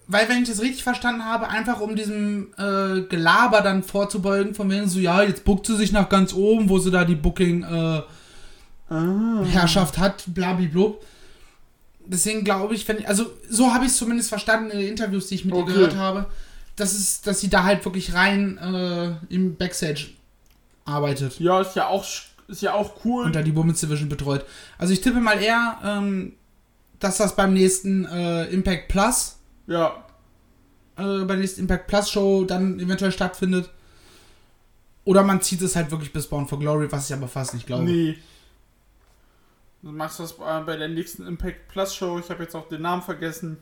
Weil, 0.10 0.30
wenn 0.30 0.41
ich 0.43 0.50
das 0.50 0.62
richtig 0.62 0.84
verstanden 0.84 1.26
habe, 1.26 1.50
einfach 1.50 1.82
um 1.82 1.95
diesem 1.95 2.54
äh, 2.58 3.02
Gelaber 3.10 3.60
dann 3.62 3.84
vorzubeugen, 3.84 4.56
von 4.56 4.70
wegen 4.70 4.88
so, 4.88 5.00
ja, 5.00 5.22
jetzt 5.22 5.43
buckt 5.43 5.66
sie 5.68 5.76
sich 5.76 5.91
nach 5.91 6.08
ganz 6.08 6.34
oben, 6.34 6.70
wo 6.70 6.80
sie 6.80 6.91
da 6.91 7.04
die 7.04 7.16
Booking-Herrschaft 8.89 9.98
hat, 9.98 10.24
blablablub. 10.28 11.04
Deswegen 12.06 12.43
glaube 12.45 12.74
ich, 12.74 12.88
wenn, 12.88 13.06
also 13.06 13.26
so 13.50 13.74
habe 13.74 13.84
ich 13.86 13.91
es 13.91 13.98
zumindest 13.98 14.30
verstanden 14.30 14.72
in 14.72 14.80
den 14.80 14.88
Interviews, 14.89 15.28
die 15.28 15.36
ich 15.36 15.43
mit 15.45 15.54
ihr 15.56 15.62
Okay. 15.64 15.74
gehört 15.74 15.98
habe, 15.98 16.28
dass, 16.78 16.93
es, 16.93 17.20
dass 17.22 17.41
sie 17.41 17.50
da 17.50 17.64
halt 17.66 17.84
wirklich 17.84 18.14
rein 18.14 18.58
äh, 18.60 19.12
im 19.34 19.56
Backstage 19.58 20.08
arbeitet 20.86 21.38
Ja, 21.41 21.60
ist 21.60 21.76
ja 21.76 21.88
auch, 21.88 22.06
ist 22.48 22.62
ja 22.62 22.74
auch 22.74 23.04
cool. 23.04 23.26
und 23.26 23.36
da 23.36 23.41
die 23.41 23.54
Women's 23.54 23.82
Division 23.82 24.08
betreut. 24.08 24.45
Also 24.78 24.93
ich 24.93 25.02
tippe 25.02 25.20
mal 25.20 25.41
eher, 25.41 25.80
ähm, 25.84 26.32
dass 27.00 27.18
das 27.18 27.36
beim 27.36 27.54
nächsten 27.54 28.06
äh, 28.06 28.45
Impact 28.45 28.88
Plus 28.88 29.38
ja, 29.68 30.04
äh, 30.98 31.04
bei 31.04 31.26
der 31.26 31.38
nächsten 31.38 31.62
Impact 31.62 31.88
Plus 31.88 32.10
Show 32.10 32.45
dann 32.45 32.80
eventuell 32.80 33.12
stattfindet. 33.12 33.70
Oder 35.06 35.24
man 35.24 35.41
zieht 35.41 35.62
es 35.62 35.76
halt 35.76 35.89
wirklich 35.91 36.12
bis 36.12 36.28
Bound 36.28 36.50
for 36.50 36.60
Glory, 36.60 36.91
was 36.91 37.10
ich 37.10 37.16
aber 37.16 37.28
fast 37.28 37.54
nicht 37.54 37.66
glaube. 37.66 37.84
Nee. 37.84 38.18
Du 39.82 39.91
machst 39.91 40.20
das 40.20 40.34
bei 40.34 40.60
bei 40.62 40.76
der 40.76 40.88
nächsten 40.89 41.26
Impact 41.26 41.68
Plus 41.70 41.95
Show. 41.95 42.20
Ich 42.20 42.30
habe 42.30 42.43
jetzt 42.43 42.56
auch 42.56 42.68
den 42.68 42.82
Namen 42.82 43.02
vergessen. 43.02 43.58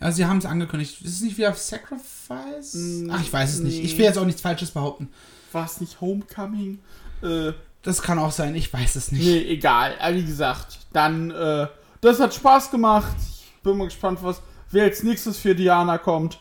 Ja, 0.00 0.12
sie 0.12 0.26
haben 0.26 0.38
es 0.38 0.44
angekündigt. 0.44 1.00
Ist 1.00 1.14
es 1.16 1.20
nicht 1.22 1.38
wieder 1.38 1.54
Sacrifice? 1.54 2.74
Mm, 2.74 3.10
Ach, 3.10 3.22
ich 3.22 3.32
weiß 3.32 3.54
es 3.54 3.60
nicht. 3.60 3.78
nee. 3.78 3.84
Ich 3.84 3.96
will 3.96 4.04
jetzt 4.04 4.18
auch 4.18 4.26
nichts 4.26 4.42
Falsches 4.42 4.72
behaupten. 4.72 5.08
War 5.52 5.64
es 5.64 5.80
nicht 5.80 6.00
Homecoming? 6.02 6.80
Äh, 7.22 7.52
Das 7.82 8.02
kann 8.02 8.18
auch 8.18 8.32
sein, 8.32 8.54
ich 8.56 8.70
weiß 8.70 8.96
es 8.96 9.10
nicht. 9.12 9.24
nee, 9.24 9.38
egal. 9.54 9.94
Wie 10.12 10.24
gesagt, 10.24 10.80
dann, 10.92 11.30
äh, 11.30 11.66
das 12.06 12.20
hat 12.20 12.34
Spaß 12.34 12.70
gemacht. 12.70 13.16
Ich 13.18 13.62
bin 13.62 13.76
mal 13.76 13.86
gespannt, 13.86 14.20
was, 14.22 14.40
wer 14.70 14.84
als 14.84 15.02
nächstes 15.02 15.38
für 15.38 15.54
Diana 15.54 15.98
kommt. 15.98 16.38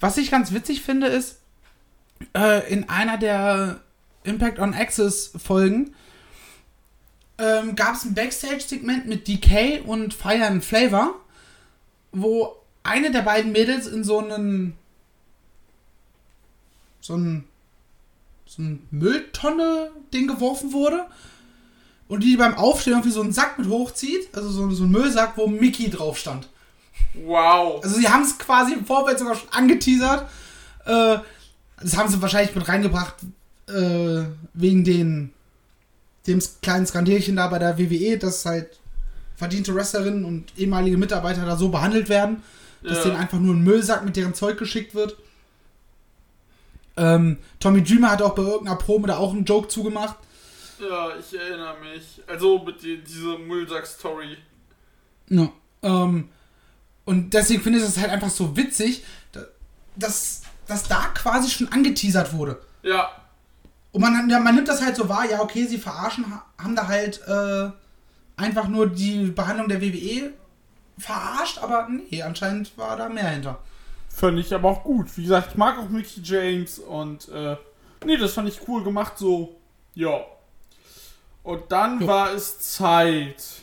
Was 0.00 0.16
ich 0.16 0.30
ganz 0.30 0.52
witzig 0.52 0.80
finde, 0.80 1.06
ist, 1.08 1.40
äh, 2.34 2.72
in 2.72 2.88
einer 2.88 3.18
der 3.18 3.80
Impact 4.24 4.58
on 4.58 4.72
Access 4.72 5.32
Folgen 5.36 5.94
ähm, 7.38 7.76
gab 7.76 7.94
es 7.94 8.04
ein 8.04 8.14
Backstage-Segment 8.14 9.06
mit 9.06 9.28
DK 9.28 9.82
und 9.84 10.14
Fire 10.14 10.46
and 10.46 10.64
Flavor, 10.64 11.14
wo 12.12 12.56
eine 12.84 13.10
der 13.10 13.22
beiden 13.22 13.52
Mädels 13.52 13.86
in 13.86 14.02
so 14.02 14.18
einen 14.18 14.78
so 17.00 17.16
ein 17.16 17.44
so 18.46 18.62
ein 18.62 18.86
Mülltonne-Ding 18.90 20.26
geworfen 20.26 20.72
wurde 20.72 21.06
und 22.12 22.22
die 22.22 22.36
beim 22.36 22.54
Aufstehen 22.54 22.92
irgendwie 22.92 23.10
so 23.10 23.22
einen 23.22 23.32
Sack 23.32 23.58
mit 23.58 23.68
hochzieht, 23.68 24.28
also 24.34 24.50
so, 24.50 24.70
so 24.70 24.82
einen 24.82 24.92
Müllsack, 24.92 25.32
wo 25.36 25.46
Mickey 25.46 25.88
drauf 25.88 26.18
stand. 26.18 26.46
Wow. 27.14 27.82
Also 27.82 27.96
sie 27.98 28.08
haben 28.08 28.22
es 28.22 28.38
quasi 28.38 28.74
im 28.74 28.84
Vorfeld 28.84 29.18
sogar 29.18 29.34
schon 29.34 29.48
angeteasert. 29.50 30.28
Äh, 30.84 31.18
das 31.80 31.96
haben 31.96 32.10
sie 32.10 32.20
wahrscheinlich 32.20 32.54
mit 32.54 32.68
reingebracht 32.68 33.14
äh, 33.68 34.24
wegen 34.52 34.84
den 34.84 35.30
dem 36.26 36.40
kleinen 36.60 36.86
Skandälchen 36.86 37.36
da 37.36 37.48
bei 37.48 37.58
der 37.58 37.78
WWE, 37.78 38.18
dass 38.18 38.44
halt 38.44 38.78
verdiente 39.36 39.74
Wrestlerinnen 39.74 40.24
und 40.26 40.52
ehemalige 40.58 40.98
Mitarbeiter 40.98 41.46
da 41.46 41.56
so 41.56 41.70
behandelt 41.70 42.08
werden, 42.10 42.42
dass 42.84 42.98
Ja. 42.98 43.04
denen 43.04 43.16
einfach 43.16 43.40
nur 43.40 43.54
ein 43.54 43.64
Müllsack 43.64 44.04
mit 44.04 44.16
deren 44.16 44.34
Zeug 44.34 44.58
geschickt 44.58 44.94
wird. 44.94 45.16
Ähm, 46.98 47.38
Tommy 47.58 47.82
Dreamer 47.82 48.10
hat 48.10 48.20
auch 48.22 48.34
bei 48.34 48.42
irgendeiner 48.42 48.76
Probe 48.76 49.08
da 49.08 49.16
auch 49.16 49.32
einen 49.32 49.46
Joke 49.46 49.68
zugemacht. 49.68 50.16
Ja, 50.82 51.10
ich 51.16 51.38
erinnere 51.38 51.76
mich. 51.80 52.20
Also 52.26 52.58
mit 52.58 52.82
die, 52.82 52.98
dieser 53.02 53.38
Müllsack-Story. 53.38 54.36
Ja. 55.28 55.48
Ähm, 55.82 56.28
und 57.04 57.30
deswegen 57.34 57.62
finde 57.62 57.78
ich 57.78 57.84
es 57.84 57.98
halt 57.98 58.10
einfach 58.10 58.30
so 58.30 58.56
witzig, 58.56 59.04
da- 59.32 59.44
dass, 59.96 60.42
dass 60.66 60.88
da 60.88 61.06
quasi 61.14 61.50
schon 61.50 61.68
angeteasert 61.68 62.32
wurde. 62.34 62.60
Ja. 62.82 63.10
Und 63.92 64.00
man, 64.00 64.28
ja, 64.28 64.40
man 64.40 64.54
nimmt 64.54 64.68
das 64.68 64.82
halt 64.82 64.96
so 64.96 65.08
wahr, 65.08 65.28
ja, 65.30 65.40
okay, 65.40 65.66
sie 65.66 65.78
verarschen, 65.78 66.24
ha- 66.30 66.44
haben 66.58 66.74
da 66.74 66.88
halt 66.88 67.20
äh, 67.28 67.70
einfach 68.36 68.66
nur 68.68 68.88
die 68.88 69.26
Behandlung 69.30 69.68
der 69.68 69.80
WWE 69.82 70.32
verarscht, 70.98 71.58
aber 71.58 71.88
nee, 71.88 72.22
anscheinend 72.22 72.76
war 72.78 72.96
da 72.96 73.08
mehr 73.08 73.28
hinter. 73.28 73.58
Fand 74.08 74.38
ich 74.38 74.52
aber 74.54 74.68
auch 74.70 74.82
gut. 74.84 75.16
Wie 75.16 75.22
gesagt, 75.22 75.48
ich 75.52 75.56
mag 75.56 75.78
auch 75.78 75.88
Mickey 75.88 76.20
James 76.22 76.78
und 76.78 77.28
äh, 77.28 77.56
nee, 78.04 78.16
das 78.16 78.32
fand 78.34 78.48
ich 78.48 78.66
cool 78.68 78.82
gemacht 78.84 79.16
so. 79.18 79.56
Ja. 79.94 80.20
Und 81.42 81.72
dann 81.72 82.00
Jo. 82.00 82.06
war 82.06 82.32
es 82.32 82.58
Zeit. 82.60 83.62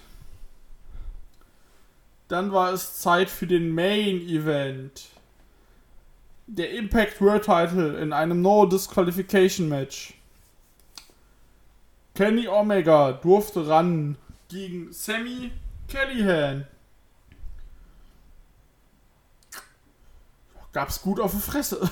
Dann 2.28 2.52
war 2.52 2.74
es 2.74 3.00
Zeit 3.00 3.30
für 3.30 3.48
den 3.48 3.74
Main 3.74 4.22
Event. 4.28 5.08
Der 6.48 6.72
Impact 6.72 7.22
World 7.22 7.46
Title 7.46 7.98
in 8.00 8.12
einem 8.14 8.42
No 8.42 8.66
Disqualification 8.66 9.70
Match. 9.70 10.14
Kenny 12.16 12.48
Omega 12.48 13.14
durfte 13.14 13.68
ran 13.68 14.18
gegen 14.50 14.92
Sammy 14.92 15.52
Callahan. 15.88 16.68
Gab's 20.74 21.02
gut 21.02 21.20
auf 21.20 21.32
die 21.32 21.40
Fresse. 21.40 21.90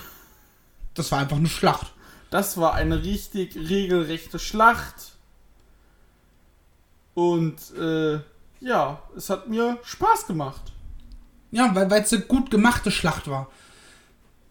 Das 0.93 1.11
war 1.11 1.19
einfach 1.19 1.38
eine 1.38 1.47
Schlacht. 1.47 1.93
Das 2.29 2.57
war 2.57 2.73
eine 2.73 3.03
richtig 3.03 3.55
regelrechte 3.55 4.38
Schlacht. 4.39 5.16
Und 7.18 7.74
äh, 7.76 8.20
ja, 8.59 9.01
es 9.15 9.32
hat 9.32 9.47
mir 9.47 9.80
Spaß 9.84 10.28
gemacht. 10.28 10.61
Ja, 11.49 11.74
weil 11.74 11.91
es 11.91 12.13
eine 12.13 12.22
gut 12.22 12.51
gemachte 12.51 12.91
Schlacht 12.91 13.28
war. 13.28 13.49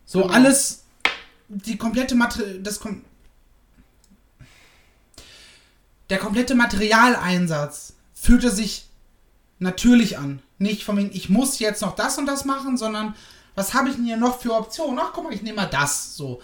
So 0.05 0.23
Genau. 0.23 0.35
alles, 0.35 0.83
die 1.47 1.79
komplette 1.79 2.17
Material, 2.17 2.59
das 2.59 2.81
kom 2.81 3.05
der 6.11 6.19
komplette 6.19 6.57
Materialeinsatz 6.57 7.93
fühlte 8.15 8.51
sich 8.51 8.89
natürlich 9.61 10.19
an. 10.19 10.43
Nicht 10.59 10.83
von 10.83 10.97
wegen, 10.97 11.13
ich 11.15 11.29
muss 11.29 11.61
jetzt 11.61 11.83
noch 11.83 11.95
das 11.95 12.19
und 12.19 12.27
das 12.27 12.45
machen, 12.45 12.77
sondern 12.77 13.15
was 13.55 13.75
habe 13.75 13.91
ich 13.91 13.95
denn 13.95 14.07
hier 14.07 14.17
noch 14.17 14.41
für 14.41 14.53
Optionen? 14.55 14.99
Ach, 15.01 15.13
guck 15.13 15.23
mal, 15.23 15.33
ich 15.33 15.43
nehme 15.43 15.57
mal 15.63 15.67
das. 15.67 16.17
So. 16.17 16.43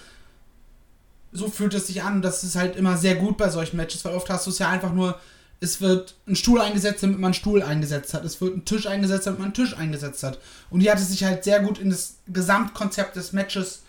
So 1.32 1.48
fühlt 1.48 1.74
es 1.74 1.88
sich 1.88 2.04
an. 2.04 2.14
und 2.16 2.22
Das 2.22 2.44
ist 2.44 2.54
halt 2.54 2.76
immer 2.76 2.96
sehr 2.96 3.16
gut 3.16 3.36
bei 3.38 3.48
solchen 3.48 3.76
Matches, 3.76 4.04
weil 4.04 4.14
oft 4.14 4.30
hast 4.30 4.46
du 4.46 4.50
es 4.50 4.60
ja 4.60 4.68
einfach 4.68 4.92
nur, 4.92 5.18
es 5.62 5.80
wird 5.80 6.16
ein 6.26 6.34
Stuhl 6.34 6.60
eingesetzt, 6.60 7.04
damit 7.04 7.18
man 7.18 7.26
einen 7.26 7.34
Stuhl 7.34 7.62
eingesetzt 7.62 8.14
hat. 8.14 8.24
Es 8.24 8.40
wird 8.40 8.56
ein 8.56 8.64
Tisch 8.64 8.88
eingesetzt, 8.88 9.26
damit 9.26 9.38
man 9.38 9.46
einen 9.46 9.54
Tisch 9.54 9.76
eingesetzt 9.76 10.24
hat. 10.24 10.40
Und 10.70 10.80
die 10.80 10.90
hat 10.90 10.98
es 10.98 11.08
sich 11.08 11.22
halt 11.22 11.44
sehr 11.44 11.60
gut 11.60 11.78
in 11.78 11.90
das 11.90 12.16
Gesamtkonzept 12.26 13.14
des 13.14 13.32
Matches 13.32 13.84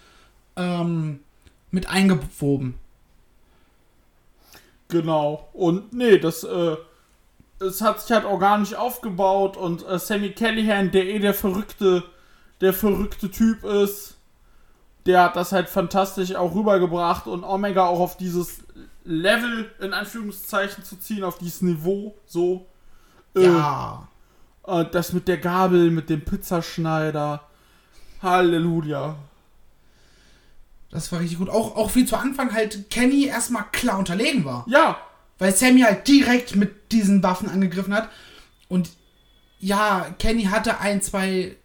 ähm, 0.55 1.21
mit 1.71 1.89
eingewoben. 1.89 2.75
Genau. 4.87 5.49
Und 5.53 5.93
nee, 5.93 6.19
das, 6.19 6.43
äh, 6.43 6.75
es 7.59 7.81
hat 7.81 8.01
sich 8.01 8.11
halt 8.11 8.25
organisch 8.25 8.75
aufgebaut 8.75 9.57
und 9.57 9.83
äh, 9.87 9.97
Sammy 9.97 10.29
Callahan, 10.29 10.91
der 10.91 11.07
eh 11.07 11.17
der 11.17 11.33
verrückte, 11.33 12.03
der 12.61 12.73
verrückte 12.73 13.31
Typ 13.31 13.63
ist, 13.63 14.17
der 15.07 15.23
hat 15.23 15.35
das 15.35 15.51
halt 15.51 15.69
fantastisch 15.69 16.35
auch 16.35 16.53
rübergebracht 16.53 17.25
und 17.25 17.43
Omega 17.43 17.87
auch 17.87 17.99
auf 17.99 18.15
dieses 18.15 18.59
Level, 19.03 19.69
in 19.81 19.93
Anführungszeichen, 19.93 20.83
zu 20.83 20.95
ziehen, 20.97 21.23
auf 21.23 21.37
dieses 21.37 21.61
Niveau, 21.61 22.15
so. 22.25 22.67
Äh, 23.35 23.43
Ja. 23.45 24.07
äh, 24.65 24.85
das 24.91 25.13
mit 25.13 25.27
der 25.27 25.37
Gabel, 25.37 25.91
mit 25.91 26.09
dem 26.09 26.21
Pizzaschneider. 26.23 27.43
Halleluja. 28.21 29.15
Das 30.91 31.11
war 31.11 31.19
richtig 31.19 31.39
gut. 31.39 31.49
Auch, 31.49 31.75
auch 31.75 31.93
wie 31.95 32.05
zu 32.05 32.15
Anfang 32.17 32.53
halt 32.53 32.89
Kenny 32.89 33.25
erstmal 33.25 33.65
klar 33.71 33.97
unterlegen 33.97 34.45
war. 34.45 34.63
Ja, 34.67 34.97
Weil 35.39 35.53
Sammy 35.55 35.81
halt 35.81 36.07
direkt 36.07 36.55
mit 36.55 36.91
diesen 36.91 37.23
Waffen 37.23 37.49
angegriffen 37.49 37.93
hat. 37.93 38.09
Und 38.69 38.91
ja, 39.59 40.13
Kenny 40.19 40.43
hatte 40.43 40.79
ein, 40.79 41.01
zwei 41.01 41.55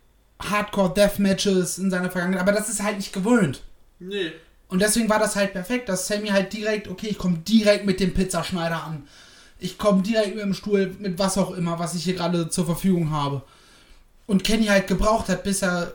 Hardcore-Death-Matches 0.40 1.78
in 1.78 1.90
seiner 1.90 2.10
Vergangenheit, 2.10 2.40
aber 2.42 2.52
das 2.52 2.68
ist 2.68 2.82
halt 2.82 2.96
nicht 2.96 3.12
gewöhnt. 3.12 3.62
nee. 3.98 4.32
Und 4.68 4.80
deswegen 4.82 5.08
war 5.08 5.18
das 5.18 5.34
halt 5.36 5.52
perfekt, 5.52 5.88
dass 5.88 6.06
Sammy 6.06 6.28
halt 6.28 6.52
direkt, 6.52 6.88
okay, 6.88 7.08
ich 7.08 7.18
komme 7.18 7.38
direkt 7.38 7.86
mit 7.86 8.00
dem 8.00 8.12
Pizzaschneider 8.12 8.84
an. 8.84 9.06
Ich 9.58 9.78
komme 9.78 10.02
direkt 10.02 10.34
mit 10.34 10.44
dem 10.44 10.54
Stuhl, 10.54 10.94
mit 10.98 11.18
was 11.18 11.38
auch 11.38 11.52
immer, 11.52 11.78
was 11.78 11.94
ich 11.94 12.04
hier 12.04 12.14
gerade 12.14 12.48
zur 12.50 12.66
Verfügung 12.66 13.10
habe. 13.10 13.42
Und 14.26 14.44
Kenny 14.44 14.66
halt 14.66 14.86
gebraucht 14.86 15.28
hat, 15.30 15.42
bis 15.42 15.62
er 15.62 15.92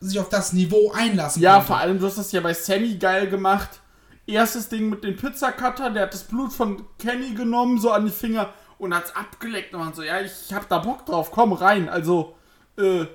sich 0.00 0.18
auf 0.20 0.28
das 0.28 0.52
Niveau 0.52 0.92
einlassen 0.94 1.42
Ja, 1.42 1.54
konnte. 1.54 1.66
vor 1.66 1.78
allem, 1.78 1.98
du 1.98 2.06
hast 2.06 2.18
das 2.18 2.30
ja 2.32 2.40
bei 2.40 2.54
Sammy 2.54 2.96
geil 2.96 3.28
gemacht. 3.28 3.80
Erstes 4.26 4.68
Ding 4.68 4.90
mit 4.90 5.02
dem 5.02 5.16
Pizzacutter, 5.16 5.90
der 5.90 6.04
hat 6.04 6.14
das 6.14 6.22
Blut 6.24 6.52
von 6.52 6.84
Kenny 6.98 7.34
genommen, 7.34 7.80
so 7.80 7.90
an 7.90 8.04
die 8.04 8.12
Finger 8.12 8.52
und 8.78 8.94
hat's 8.94 9.14
abgeleckt 9.16 9.74
und 9.74 9.80
man 9.80 9.92
so, 9.92 10.02
ja, 10.02 10.20
ich 10.20 10.52
hab 10.54 10.68
da 10.68 10.78
Bock 10.78 11.04
drauf, 11.04 11.32
komm 11.32 11.52
rein. 11.52 11.88
Also, 11.88 12.36
äh, 12.76 13.06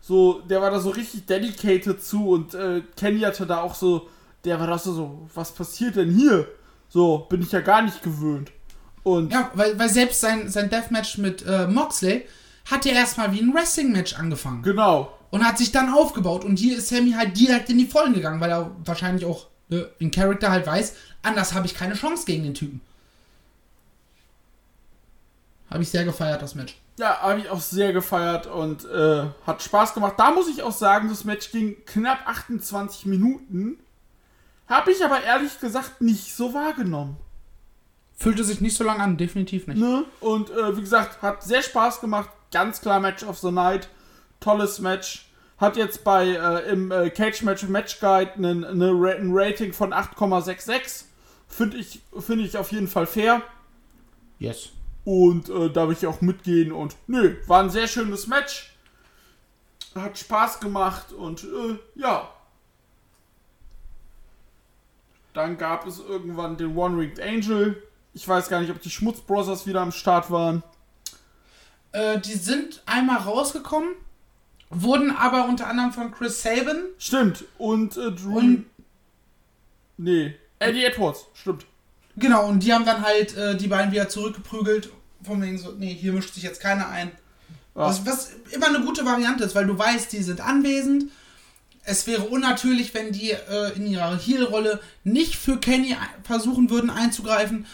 so, 0.00 0.40
der 0.42 0.60
war 0.60 0.70
da 0.70 0.80
so 0.80 0.90
richtig 0.90 1.26
dedicated 1.26 2.04
zu 2.04 2.28
und 2.30 2.54
äh, 2.54 2.82
Kenny 2.96 3.20
hatte 3.20 3.46
da 3.46 3.62
auch 3.62 3.74
so, 3.74 4.08
der 4.44 4.60
war 4.60 4.66
da 4.66 4.78
so, 4.78 5.28
was 5.34 5.52
passiert 5.52 5.96
denn 5.96 6.10
hier? 6.10 6.48
So, 6.88 7.26
bin 7.28 7.42
ich 7.42 7.52
ja 7.52 7.60
gar 7.60 7.82
nicht 7.82 8.02
gewöhnt. 8.02 8.50
Und 9.02 9.32
Ja, 9.32 9.50
weil, 9.54 9.78
weil 9.78 9.88
selbst 9.88 10.20
sein, 10.20 10.48
sein 10.48 10.70
Deathmatch 10.70 11.18
mit 11.18 11.44
äh, 11.46 11.66
Moxley 11.66 12.26
hat 12.70 12.84
ja 12.84 12.92
erstmal 12.92 13.32
wie 13.32 13.40
ein 13.40 13.54
Wrestling-Match 13.54 14.14
angefangen. 14.14 14.62
genau, 14.62 15.12
Und 15.30 15.44
hat 15.46 15.58
sich 15.58 15.72
dann 15.72 15.92
aufgebaut. 15.92 16.44
Und 16.44 16.58
hier 16.58 16.78
ist 16.78 16.88
Sammy 16.88 17.12
halt 17.12 17.38
direkt 17.38 17.70
in 17.70 17.78
die 17.78 17.86
Vollen 17.86 18.14
gegangen, 18.14 18.40
weil 18.40 18.50
er 18.50 18.70
wahrscheinlich 18.84 19.24
auch 19.24 19.46
ne, 19.68 19.88
in 19.98 20.10
Character 20.10 20.50
halt 20.50 20.66
weiß, 20.66 20.94
anders 21.22 21.54
habe 21.54 21.66
ich 21.66 21.74
keine 21.74 21.94
Chance 21.94 22.24
gegen 22.26 22.44
den 22.44 22.54
Typen. 22.54 22.80
Habe 25.70 25.82
ich 25.82 25.90
sehr 25.90 26.04
gefeiert, 26.04 26.40
das 26.40 26.54
Match. 26.54 26.76
Ja, 26.98 27.20
habe 27.20 27.40
ich 27.40 27.48
auch 27.50 27.60
sehr 27.60 27.92
gefeiert 27.92 28.46
und 28.46 28.84
äh, 28.86 29.24
hat 29.46 29.62
Spaß 29.62 29.94
gemacht. 29.94 30.14
Da 30.16 30.30
muss 30.32 30.48
ich 30.48 30.62
auch 30.62 30.72
sagen, 30.72 31.08
das 31.08 31.24
Match 31.24 31.52
ging 31.52 31.76
knapp 31.86 32.26
28 32.26 33.06
Minuten. 33.06 33.78
Habe 34.68 34.92
ich 34.92 35.04
aber 35.04 35.22
ehrlich 35.22 35.58
gesagt 35.60 36.00
nicht 36.00 36.34
so 36.34 36.52
wahrgenommen. 36.52 37.16
Fühlte 38.14 38.44
sich 38.44 38.60
nicht 38.60 38.76
so 38.76 38.84
lang 38.84 39.00
an, 39.00 39.16
definitiv 39.16 39.66
nicht. 39.66 39.78
Ne? 39.78 40.04
Und 40.20 40.50
äh, 40.50 40.76
wie 40.76 40.80
gesagt, 40.80 41.22
hat 41.22 41.42
sehr 41.42 41.62
Spaß 41.62 42.00
gemacht. 42.00 42.30
Ganz 42.52 42.80
klar 42.80 43.00
Match 43.00 43.22
of 43.22 43.38
the 43.38 43.50
Night. 43.50 43.88
Tolles 44.40 44.80
Match. 44.80 45.26
Hat 45.56 45.76
jetzt 45.76 46.04
bei 46.04 46.26
äh, 46.26 46.70
im 46.70 46.90
äh, 46.90 47.10
Cage 47.10 47.42
Match 47.42 47.64
Match 47.64 48.00
Guide 48.00 48.32
einen, 48.34 48.64
eine 48.64 48.90
Ra 48.92 49.12
ein 49.12 49.30
Rating 49.32 49.72
von 49.72 49.92
8,66. 49.92 51.04
Finde 51.48 51.78
ich, 51.78 52.00
finde 52.18 52.44
ich 52.44 52.56
auf 52.56 52.70
jeden 52.72 52.88
Fall 52.88 53.06
fair. 53.06 53.42
Yes. 54.38 54.70
Und 55.04 55.48
äh, 55.48 55.70
da 55.70 55.88
will 55.88 55.96
ich 55.98 56.06
auch 56.06 56.20
mitgehen. 56.20 56.72
Und 56.72 56.96
nö, 57.06 57.36
war 57.46 57.62
ein 57.62 57.70
sehr 57.70 57.88
schönes 57.88 58.26
Match. 58.26 58.74
Hat 59.94 60.18
Spaß 60.18 60.60
gemacht 60.60 61.12
und 61.12 61.44
äh, 61.44 61.78
ja. 61.94 62.28
Dann 65.38 65.56
gab 65.56 65.86
es 65.86 66.00
irgendwann 66.00 66.56
den 66.56 66.76
One-Ringed 66.76 67.20
Angel. 67.20 67.80
Ich 68.12 68.26
weiß 68.26 68.48
gar 68.48 68.60
nicht, 68.60 68.72
ob 68.72 68.82
die 68.82 68.90
Schmutz 68.90 69.20
Brothers 69.20 69.68
wieder 69.68 69.80
am 69.80 69.92
Start 69.92 70.32
waren. 70.32 70.64
Äh, 71.92 72.18
die 72.18 72.34
sind 72.34 72.82
einmal 72.86 73.18
rausgekommen, 73.18 73.90
wurden 74.68 75.12
aber 75.12 75.44
unter 75.44 75.68
anderem 75.68 75.92
von 75.92 76.10
Chris 76.10 76.42
Sabin 76.42 76.78
Stimmt. 76.98 77.44
Und 77.56 77.96
äh, 77.96 78.10
Drew. 78.10 78.36
und 78.36 78.66
nee, 79.96 80.34
Eddie 80.58 80.84
Edwards. 80.86 81.26
Stimmt. 81.34 81.66
genau, 82.16 82.48
und 82.48 82.64
die 82.64 82.74
haben 82.74 82.84
dann 82.84 83.02
halt 83.02 83.36
äh, 83.36 83.56
die 83.56 83.68
beiden 83.68 83.92
wieder 83.92 84.08
zurückgeprügelt. 84.08 84.90
Von 85.22 85.40
wegen 85.40 85.56
so, 85.56 85.70
nee, 85.70 85.94
hier 85.94 86.14
mischt 86.14 86.34
sich 86.34 86.42
jetzt 86.42 86.60
keiner 86.60 86.88
ein. 86.88 87.12
Ja. 87.76 87.86
Was, 87.86 88.04
was 88.04 88.32
immer 88.50 88.66
eine 88.66 88.80
gute 88.80 89.04
Variante 89.04 89.44
ist, 89.44 89.54
weil 89.54 89.68
du 89.68 89.78
weißt, 89.78 90.12
die 90.12 90.22
sind 90.24 90.40
anwesend. 90.40 91.12
Es 91.88 92.06
wäre 92.06 92.22
unnatürlich, 92.22 92.94
wenn 92.94 93.12
die 93.12 93.30
äh, 93.30 93.72
in 93.74 93.86
ihrer 93.86 94.16
Heel-Rolle 94.16 94.80
nicht 95.04 95.36
für 95.36 95.58
Kenny 95.58 95.96
versuchen 96.22 96.70
würden 96.70 96.90
einzugreifen. 96.90 97.66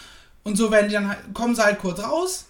Und 0.43 0.57
so 0.57 0.71
werden 0.71 0.87
die 0.87 0.93
dann 0.93 1.09
halt, 1.09 1.19
kommen 1.33 1.55
sie 1.55 1.63
halt 1.63 1.79
kurz 1.79 1.99
raus. 1.99 2.45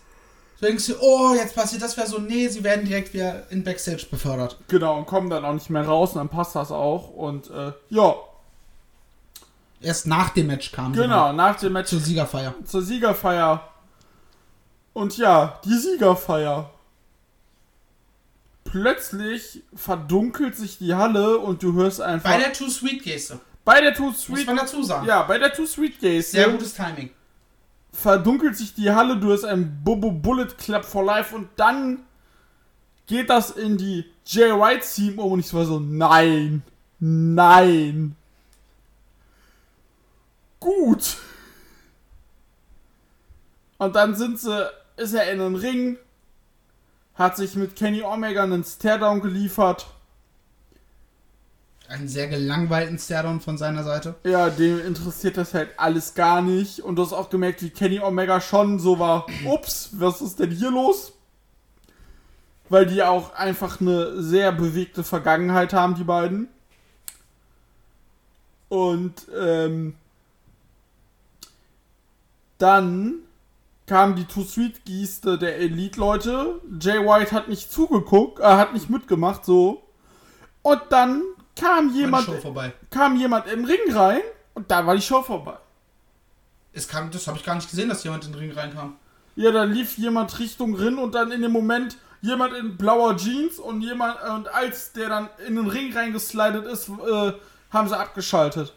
So 0.59 0.65
denkst 0.67 0.87
du, 0.87 0.93
oh, 1.01 1.33
jetzt 1.35 1.55
passiert 1.55 1.81
das, 1.81 1.97
wäre 1.97 2.07
so, 2.07 2.19
nee, 2.19 2.47
sie 2.47 2.63
werden 2.63 2.85
direkt 2.85 3.13
wieder 3.13 3.49
in 3.51 3.63
Backstage 3.63 4.05
befördert. 4.09 4.57
Genau, 4.67 4.97
und 4.97 5.05
kommen 5.05 5.29
dann 5.29 5.43
auch 5.43 5.53
nicht 5.53 5.69
mehr 5.69 5.85
raus 5.85 6.11
und 6.11 6.17
dann 6.19 6.29
passt 6.29 6.55
das 6.55 6.71
auch. 6.71 7.09
Und 7.09 7.49
äh, 7.49 7.73
ja, 7.89 8.15
Erst 9.81 10.07
nach 10.07 10.29
dem 10.29 10.47
Match 10.47 10.71
sie 10.71 10.91
genau, 10.93 11.31
nach 11.33 11.57
dem 11.59 11.73
Match 11.73 11.89
zur 11.89 11.99
Siegerfeier. 11.99 12.55
zur 12.65 12.81
Siegerfeier. 12.81 13.61
Und 14.93 15.17
ja, 15.17 15.59
die 15.63 15.77
Siegerfeier. 15.77 16.71
Plötzlich 18.81 19.63
verdunkelt 19.73 20.57
sich 20.57 20.77
die 20.77 20.93
Halle 20.95 21.37
und 21.37 21.63
du 21.63 21.75
hörst 21.75 22.01
einfach. 22.01 22.29
Bei 22.29 22.39
der 22.39 22.51
Too 22.51 22.69
Sweet 22.69 23.03
Geste. 23.03 23.39
bei 23.63 23.79
der 23.79 23.93
Too 23.93 24.07
Muss 24.07 24.23
Sweet. 24.23 24.47
man 24.47 24.57
dazu 24.57 24.83
sagen. 24.83 25.07
Ja, 25.07 25.21
bei 25.23 25.37
der 25.39 25.53
Too 25.53 25.65
Sweet 25.65 25.97
Geste 26.01 26.31
Sehr 26.31 26.49
gutes 26.49 26.73
Timing. 26.73 27.09
verdunkelt 27.93 28.57
sich 28.57 28.73
die 28.73 28.91
Halle, 28.91 29.15
du 29.15 29.31
hast 29.31 29.45
einen 29.45 29.81
Bobo 29.81 30.11
Bullet 30.11 30.47
Club 30.57 30.83
for 30.83 31.05
Life 31.05 31.33
und 31.33 31.47
dann 31.55 32.03
geht 33.07 33.29
das 33.29 33.51
in 33.51 33.77
die 33.77 34.11
Jay 34.25 34.51
White 34.51 34.85
Team 34.93 35.19
um 35.19 35.31
und 35.31 35.39
ich 35.39 35.53
war 35.53 35.63
so, 35.65 35.79
nein, 35.79 36.61
nein. 36.99 38.17
Gut. 40.59 41.15
Und 43.77 43.95
dann 43.95 44.15
sind 44.15 44.37
sie, 44.37 44.69
ist 44.97 45.13
er 45.13 45.31
in 45.31 45.39
den 45.39 45.55
Ring, 45.55 45.97
hat 47.15 47.37
sich 47.37 47.55
mit 47.55 47.75
Kenny 47.75 48.03
Omega 48.03 48.43
einen 48.43 48.63
Stairdown 48.63 49.21
geliefert. 49.21 49.87
Einen 51.87 52.07
sehr 52.07 52.27
gelangweilten 52.27 52.97
Stairdown 52.97 53.41
von 53.41 53.57
seiner 53.57 53.83
Seite. 53.83 54.15
Ja, 54.23 54.49
dem 54.49 54.79
interessiert 54.79 55.37
das 55.37 55.53
halt 55.53 55.69
alles 55.77 56.15
gar 56.15 56.41
nicht. 56.41 56.79
Und 56.79 56.95
du 56.95 57.03
hast 57.03 57.13
auch 57.13 57.29
gemerkt, 57.29 57.61
wie 57.61 57.69
Kenny 57.69 57.99
Omega 57.99 58.41
schon 58.41 58.79
so 58.79 58.99
war, 58.99 59.27
ups, 59.45 59.89
was 59.93 60.21
ist 60.21 60.39
denn 60.39 60.51
hier 60.51 60.71
los? 60.71 61.13
Weil 62.69 62.87
die 62.87 63.03
auch 63.03 63.35
einfach 63.35 63.79
eine 63.79 64.21
sehr 64.21 64.51
bewegte 64.51 65.03
Vergangenheit 65.03 65.73
haben, 65.73 65.95
die 65.95 66.03
beiden. 66.03 66.49
Und 68.67 69.27
ähm, 69.37 69.95
dann 72.57 73.24
kam 73.87 74.15
die 74.15 74.25
Too 74.25 74.43
Sweet 74.43 74.83
Geste 74.85 75.37
der 75.37 75.57
Elite-Leute. 75.59 76.61
Jay 76.79 76.97
White 76.99 77.31
hat 77.31 77.47
nicht 77.47 77.71
zugeguckt, 77.71 78.39
äh, 78.39 78.43
hat 78.43 78.73
nicht 78.73 78.89
mitgemacht, 78.89 79.45
so. 79.45 79.83
Und 80.61 80.81
dann 80.89 81.21
kam 81.55 81.93
jemand 81.93 82.25
Show 82.25 82.33
vorbei. 82.41 82.73
kam 82.89 83.17
jemand 83.17 83.47
im 83.47 83.65
Ring 83.65 83.93
rein 83.93 84.21
und 84.55 84.69
da 84.71 84.85
war 84.85 84.95
die 84.95 85.01
Show 85.01 85.21
vorbei. 85.21 85.57
Es 86.73 86.87
kam, 86.87 87.09
das 87.11 87.27
habe 87.27 87.37
ich 87.37 87.43
gar 87.43 87.55
nicht 87.55 87.69
gesehen, 87.69 87.87
dass 87.87 88.03
jemand 88.03 88.25
in 88.25 88.31
den 88.33 88.39
Ring 88.39 88.51
reinkam. 88.51 88.97
Ja, 89.35 89.51
da 89.51 89.63
lief 89.63 89.97
jemand 89.97 90.37
Richtung 90.39 90.75
Ring 90.75 90.97
und 90.97 91.13
dann 91.15 91.31
in 91.31 91.41
dem 91.41 91.51
Moment 91.51 91.97
jemand 92.21 92.53
in 92.53 92.75
blauer 92.77 93.15
Jeans 93.17 93.59
und 93.59 93.81
jemand 93.81 94.17
und 94.23 94.47
als 94.47 94.91
der 94.93 95.09
dann 95.09 95.29
in 95.47 95.55
den 95.55 95.67
Ring 95.67 95.93
reingeslidet 95.93 96.65
ist, 96.65 96.89
äh, 96.89 97.33
haben 97.69 97.87
sie 97.87 97.97
abgeschaltet. 97.97 98.73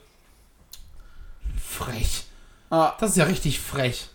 Frech. 1.61 2.25
Ah, 2.71 2.93
Das 3.01 3.11
ist 3.13 3.17
ja 3.17 3.25
richtig 3.25 3.61
frech. 3.61 4.11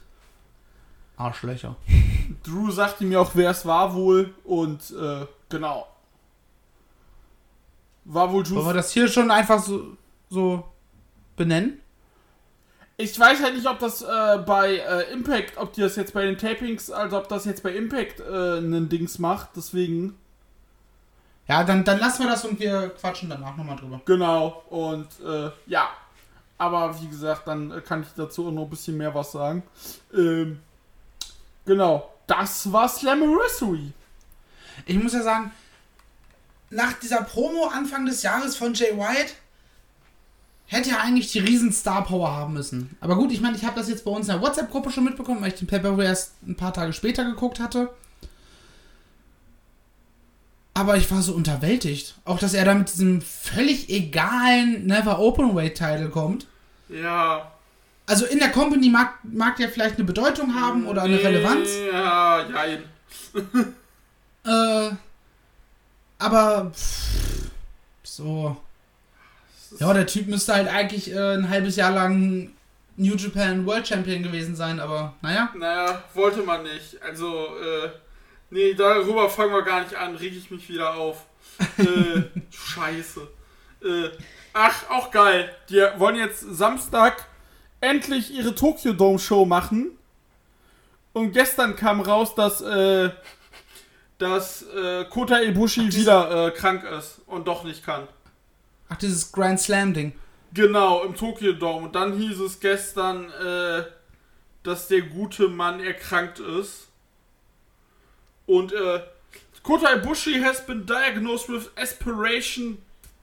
Arschlöcher. 1.17 1.75
Drew 2.43 2.71
sagte 2.71 3.03
mir 3.05 3.21
auch, 3.21 3.31
wer 3.33 3.51
es 3.51 3.65
war 3.65 3.93
wohl 3.93 4.33
und 4.43 4.91
äh, 4.91 5.25
genau. 5.49 5.87
War 8.05 8.31
wohl 8.31 8.45
Wollen 8.49 8.55
wir 8.55 8.63
Drew. 8.63 8.73
das 8.73 8.91
hier 8.91 9.07
schon 9.07 9.31
einfach 9.31 9.59
so, 9.63 9.95
so 10.29 10.63
benennen? 11.35 11.79
Ich 12.97 13.19
weiß 13.19 13.41
halt 13.41 13.55
nicht, 13.55 13.67
ob 13.67 13.79
das 13.79 14.01
äh, 14.01 14.37
bei 14.45 14.75
äh, 14.77 15.11
Impact, 15.11 15.57
ob 15.57 15.73
die 15.73 15.81
das 15.81 15.95
jetzt 15.95 16.13
bei 16.13 16.23
den 16.25 16.37
Tapings, 16.37 16.91
also 16.91 17.17
ob 17.17 17.27
das 17.27 17.45
jetzt 17.45 17.63
bei 17.63 17.71
Impact 17.75 18.19
äh, 18.19 18.57
einen 18.57 18.87
Dings 18.89 19.19
macht, 19.19 19.49
deswegen. 19.55 20.15
Ja, 21.47 21.63
dann, 21.63 21.83
dann 21.83 21.99
lassen 21.99 22.23
wir 22.23 22.29
das 22.29 22.45
und 22.45 22.59
wir 22.59 22.89
quatschen 22.89 23.29
danach 23.29 23.57
nochmal 23.57 23.75
drüber. 23.75 23.99
Genau, 24.05 24.63
und 24.69 25.07
äh, 25.25 25.49
ja. 25.65 25.89
Aber 26.57 27.01
wie 27.01 27.07
gesagt, 27.07 27.47
dann 27.47 27.71
äh, 27.71 27.81
kann 27.81 28.03
ich 28.03 28.09
dazu 28.15 28.47
auch 28.47 28.51
noch 28.51 28.63
ein 28.63 28.69
bisschen 28.69 28.95
mehr 28.95 29.13
was 29.13 29.31
sagen. 29.31 29.63
Ähm, 30.13 30.59
genau, 31.65 32.11
das 32.27 32.71
war 32.71 32.89
Slammiversary. 32.89 33.91
Ich 34.85 34.97
muss 35.01 35.13
ja 35.13 35.23
sagen, 35.23 35.51
nach 36.69 36.93
dieser 36.93 37.21
Promo 37.21 37.67
Anfang 37.67 38.05
des 38.05 38.23
Jahres 38.23 38.55
von 38.55 38.73
Jay 38.73 38.97
White 38.97 39.33
hätte 40.65 40.91
er 40.91 41.01
eigentlich 41.01 41.31
die 41.31 41.39
riesen 41.39 41.71
Star 41.71 42.03
Power 42.03 42.31
haben 42.31 42.53
müssen. 42.53 42.97
Aber 42.99 43.15
gut, 43.15 43.31
ich 43.31 43.41
meine, 43.41 43.55
ich 43.55 43.63
habe 43.63 43.79
das 43.79 43.89
jetzt 43.89 44.05
bei 44.05 44.11
uns 44.11 44.27
in 44.27 44.33
der 44.33 44.41
WhatsApp-Gruppe 44.41 44.89
schon 44.89 45.03
mitbekommen, 45.03 45.41
weil 45.41 45.49
ich 45.49 45.59
den 45.59 45.67
Pay-Per-View 45.67 46.01
erst 46.01 46.33
ein 46.47 46.55
paar 46.55 46.73
Tage 46.73 46.93
später 46.93 47.23
geguckt 47.25 47.59
hatte. 47.59 47.93
Aber 50.73 50.97
ich 50.97 51.11
war 51.11 51.21
so 51.21 51.33
unterwältigt. 51.33 52.15
Auch, 52.25 52.39
dass 52.39 52.55
er 52.55 52.65
da 52.65 52.73
mit 52.73 52.91
diesem 52.91 53.21
völlig 53.21 53.89
egalen 53.89 54.87
Never 54.87 55.19
Openweight 55.19 55.77
Title 55.77 56.09
kommt. 56.09 56.47
Ja. 56.89 57.52
Also 58.05 58.25
in 58.25 58.39
der 58.39 58.51
Company 58.51 58.89
mag, 58.89 59.19
mag 59.23 59.55
der 59.55 59.69
vielleicht 59.69 59.95
eine 59.95 60.03
Bedeutung 60.03 60.53
haben 60.59 60.85
oder 60.87 61.03
eine 61.03 61.21
Relevanz. 61.21 61.69
Ja, 61.91 62.45
ja. 62.47 62.77
Äh, 64.45 64.91
aber 66.19 66.69
pff, 66.75 67.49
so. 68.03 68.57
Ja, 69.79 69.93
der 69.93 70.05
Typ 70.05 70.27
müsste 70.27 70.53
halt 70.53 70.67
eigentlich 70.67 71.09
äh, 71.13 71.35
ein 71.35 71.47
halbes 71.47 71.77
Jahr 71.77 71.91
lang 71.91 72.51
New 72.97 73.15
Japan 73.15 73.65
World 73.65 73.87
Champion 73.87 74.21
gewesen 74.21 74.55
sein, 74.55 74.81
aber 74.81 75.13
naja. 75.21 75.49
Naja, 75.57 76.03
wollte 76.13 76.41
man 76.43 76.63
nicht. 76.63 77.01
Also, 77.01 77.57
äh, 77.57 77.89
nee, 78.49 78.73
darüber 78.73 79.29
fangen 79.29 79.53
wir 79.53 79.63
gar 79.63 79.81
nicht 79.81 79.95
an, 79.95 80.15
reg 80.15 80.33
ich 80.33 80.51
mich 80.51 80.67
wieder 80.67 80.93
auf. 80.93 81.25
äh, 81.77 82.21
scheiße. 82.51 83.21
Äh, 83.83 84.09
ach, 84.53 84.89
auch 84.89 85.09
geil. 85.09 85.55
Die 85.69 85.81
wollen 85.97 86.17
jetzt 86.17 86.41
Samstag 86.41 87.25
endlich 87.83 88.33
ihre 88.33 88.55
Tokyo 88.55 88.93
Dome 88.93 89.19
Show 89.19 89.45
machen. 89.45 89.91
Und 91.11 91.33
gestern 91.33 91.75
kam 91.75 92.01
raus, 92.01 92.33
dass, 92.33 92.61
äh, 92.61 93.11
dass 94.17 94.63
äh, 94.63 95.05
Kota 95.05 95.41
Ibushi 95.41 95.93
wieder 95.93 96.47
äh, 96.47 96.51
krank 96.51 96.83
ist 96.83 97.21
und 97.27 97.47
doch 97.47 97.63
nicht 97.63 97.85
kann. 97.85 98.07
Ach, 98.89 98.97
dieses 98.97 99.31
Grand 99.31 99.59
Slam 99.59 99.93
Ding. 99.93 100.13
Genau, 100.53 101.03
im 101.03 101.15
Tokyo 101.15 101.53
Dome. 101.53 101.87
Und 101.87 101.95
dann 101.95 102.13
hieß 102.13 102.39
es 102.39 102.59
gestern, 102.59 103.29
äh, 103.31 103.83
dass 104.63 104.87
der 104.87 105.01
gute 105.01 105.49
Mann 105.49 105.79
erkrankt 105.79 106.39
ist. 106.39 106.87
Und 108.45 108.71
äh, 108.71 109.01
Kota 109.61 109.93
Ibushi 109.93 110.41
has 110.41 110.65
been 110.65 110.85
diagnosed 110.85 111.49
with 111.49 111.69
aspiration 111.75 112.79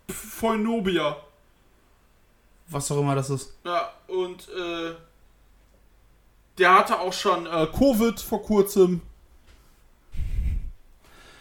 phoinobia. 0.09 1.17
Was 2.71 2.91
auch 2.91 3.01
immer 3.01 3.15
das 3.15 3.31
ist. 3.31 3.53
Ja, 3.65 3.93
und 4.07 4.49
äh, 4.49 4.95
der 6.59 6.75
hatte 6.75 6.99
auch 7.01 7.13
schon 7.13 7.47
äh, 7.47 7.67
Covid 7.67 8.21
vor 8.21 8.43
kurzem. 8.43 9.01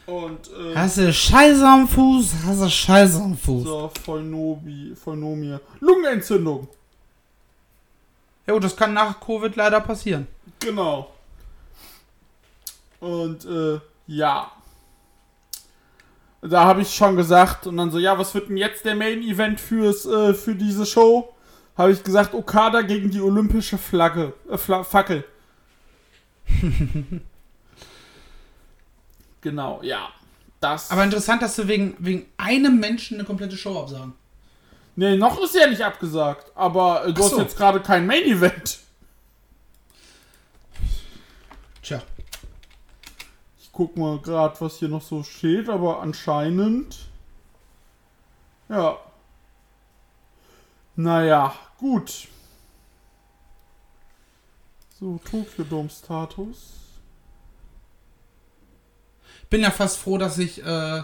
Und 0.07 0.49
äh, 0.49 0.75
Hast 0.75 0.97
du 0.97 1.13
Scheiße 1.13 1.63
am 1.67 1.87
Fuß? 1.87 2.33
Hast 2.45 2.61
du 2.61 2.69
Scheiße 2.69 3.21
am 3.21 3.37
Fuß? 3.37 3.63
so, 3.63 3.91
Phoinobi, 4.03 4.95
Phoinomie. 4.95 5.57
Lungenentzündung. 5.79 6.67
Ja 8.47 8.53
gut, 8.53 8.63
das 8.63 8.75
kann 8.75 8.93
nach 8.93 9.19
Covid 9.19 9.55
leider 9.55 9.79
passieren. 9.81 10.25
Genau. 10.59 11.11
Und 12.99 13.45
äh, 13.45 13.79
ja. 14.07 14.51
Da 16.41 16.63
habe 16.63 16.81
ich 16.81 16.95
schon 16.95 17.15
gesagt 17.17 17.67
und 17.67 17.77
dann 17.77 17.91
so, 17.91 17.99
ja, 17.99 18.17
was 18.17 18.33
wird 18.33 18.49
denn 18.49 18.57
jetzt 18.57 18.85
der 18.85 18.95
Main 18.95 19.21
Event 19.21 19.59
fürs, 19.59 20.05
äh, 20.05 20.33
für 20.33 20.55
diese 20.55 20.85
Show? 20.85 21.33
Habe 21.77 21.91
ich 21.91 22.03
gesagt, 22.03 22.33
Okada 22.33 22.81
gegen 22.81 23.09
die 23.09 23.21
olympische 23.21 23.77
Flagge, 23.77 24.33
äh, 24.49 24.57
Fla 24.57 24.83
Fackel. 24.83 25.25
genau, 29.41 29.79
ja. 29.83 30.09
Das. 30.59 30.91
Aber 30.91 31.03
interessant, 31.03 31.41
dass 31.41 31.55
du 31.55 31.67
wegen, 31.67 31.95
wegen 31.99 32.25
einem 32.37 32.79
Menschen 32.79 33.17
eine 33.17 33.25
komplette 33.25 33.55
Show 33.55 33.79
absagen. 33.79 34.13
nee, 34.95 35.15
noch 35.15 35.41
ist 35.41 35.55
ja 35.55 35.67
nicht 35.67 35.81
abgesagt. 35.81 36.51
Aber 36.55 37.05
äh, 37.05 37.13
du 37.13 37.21
Ach 37.21 37.25
hast 37.25 37.35
so. 37.35 37.41
jetzt 37.41 37.57
gerade 37.57 37.79
kein 37.79 38.05
Main 38.05 38.23
Event. 38.23 38.79
Tja. 41.81 42.01
Ich 43.57 43.68
guck 43.79 43.95
mal 43.95 44.19
gerade, 44.19 44.59
was 44.59 44.75
hier 44.79 44.89
noch 44.89 45.01
so 45.01 45.23
steht, 45.23 45.69
aber 45.69 46.01
anscheinend. 46.01 46.97
Ja. 48.67 48.97
Naja, 50.97 51.55
gut. 51.77 52.27
So, 54.99 55.17
Tokyo 55.23 55.63
Dome 55.63 55.89
Status. 55.89 56.57
Bin 59.49 59.61
ja 59.61 59.71
fast 59.71 59.99
froh, 59.99 60.17
dass 60.17 60.37
ich 60.39 60.61
äh, 60.61 61.01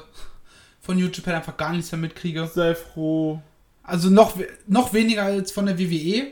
von 0.82 0.98
New 0.98 1.08
Japan 1.08 1.36
einfach 1.36 1.56
gar 1.56 1.72
nichts 1.72 1.94
mehr 1.94 2.02
mitkriege. 2.02 2.46
Sehr 2.46 2.76
froh. 2.76 3.42
Also 3.84 4.10
noch, 4.10 4.38
noch 4.68 4.92
weniger 4.92 5.24
als 5.24 5.54
von 5.54 5.66
der 5.66 5.80
WWE, 5.80 6.28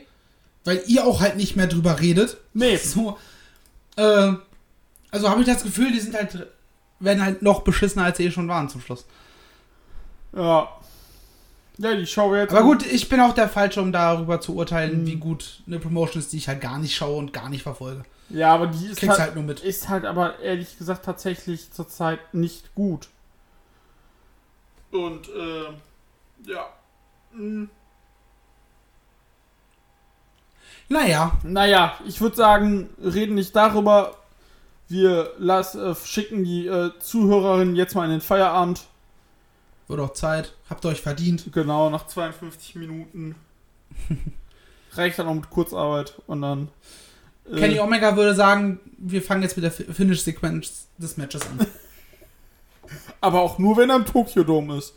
weil 0.64 0.82
ihr 0.88 1.06
auch 1.06 1.22
halt 1.22 1.38
nicht 1.38 1.56
mehr 1.56 1.68
drüber 1.68 2.00
redet. 2.00 2.36
Nee, 2.52 2.76
So, 2.84 3.16
äh, 3.96 4.34
also 5.14 5.30
habe 5.30 5.40
ich 5.40 5.46
das 5.46 5.62
Gefühl, 5.62 5.90
die 5.92 6.00
sind 6.00 6.14
halt, 6.14 6.46
werden 7.00 7.22
halt 7.24 7.40
noch 7.42 7.62
beschissener, 7.62 8.04
als 8.04 8.18
sie 8.18 8.24
eh 8.26 8.30
schon 8.30 8.48
waren 8.48 8.68
zum 8.68 8.80
Schluss. 8.80 9.06
ja. 10.34 10.68
Ja, 11.76 11.92
die 11.92 12.06
Show 12.06 12.30
wird 12.30 12.42
jetzt. 12.42 12.52
Aber 12.52 12.62
gut, 12.62 12.86
ich 12.86 13.08
bin 13.08 13.18
auch 13.20 13.32
der 13.34 13.48
Falsche, 13.48 13.82
um 13.82 13.90
darüber 13.90 14.40
zu 14.40 14.54
urteilen, 14.54 15.00
Mhm. 15.02 15.06
wie 15.08 15.16
gut 15.16 15.60
eine 15.66 15.80
Promotion 15.80 16.20
ist, 16.22 16.32
die 16.32 16.36
ich 16.36 16.46
halt 16.46 16.60
gar 16.60 16.78
nicht 16.78 16.94
schaue 16.94 17.16
und 17.16 17.32
gar 17.32 17.48
nicht 17.48 17.64
verfolge. 17.64 18.04
Ja, 18.28 18.54
aber 18.54 18.68
die 18.68 18.86
ist 18.86 18.98
Kriegst 19.00 19.10
halt, 19.18 19.20
halt 19.20 19.34
nur 19.34 19.42
mit. 19.42 19.58
ist 19.58 19.88
halt 19.88 20.04
aber 20.04 20.38
ehrlich 20.38 20.78
gesagt 20.78 21.04
tatsächlich 21.04 21.72
zurzeit 21.72 22.20
nicht 22.32 22.76
gut. 22.76 23.08
Und, 24.92 25.26
äh, 25.30 26.50
ja. 26.52 26.68
Hm. 27.32 27.68
Naja, 30.88 31.32
Naja, 31.42 31.94
ich 32.06 32.20
würde 32.20 32.36
sagen, 32.36 32.88
reden 33.02 33.34
nicht 33.34 33.56
darüber. 33.56 34.14
Wir 34.94 35.32
lass, 35.38 35.74
äh, 35.74 35.92
schicken 36.04 36.44
die 36.44 36.68
äh, 36.68 36.92
Zuhörerinnen 37.00 37.74
jetzt 37.74 37.96
mal 37.96 38.04
in 38.04 38.12
den 38.12 38.20
Feierabend. 38.20 38.84
wird 39.88 39.98
auch 39.98 40.12
Zeit. 40.12 40.52
Habt 40.70 40.84
ihr 40.84 40.90
euch 40.90 41.00
verdient. 41.02 41.52
Genau, 41.52 41.90
nach 41.90 42.06
52 42.06 42.76
Minuten. 42.76 43.34
Reicht 44.92 45.18
dann 45.18 45.26
auch 45.26 45.34
mit 45.34 45.50
Kurzarbeit 45.50 46.14
und 46.28 46.42
dann. 46.42 46.68
äh, 47.50 47.58
Kenny 47.58 47.80
Omega 47.80 48.16
würde 48.16 48.36
sagen, 48.36 48.78
wir 48.96 49.20
fangen 49.20 49.42
jetzt 49.42 49.56
mit 49.56 49.64
der 49.64 49.72
Fi- 49.72 49.92
Finish-Sequenz 49.92 50.86
des 50.96 51.16
Matches 51.16 51.42
an. 51.42 51.66
aber 53.20 53.40
auch 53.40 53.58
nur, 53.58 53.76
wenn 53.76 53.90
er 53.90 53.96
im 53.96 54.06
Tokyo 54.06 54.44
Dome 54.44 54.78
ist. 54.78 54.94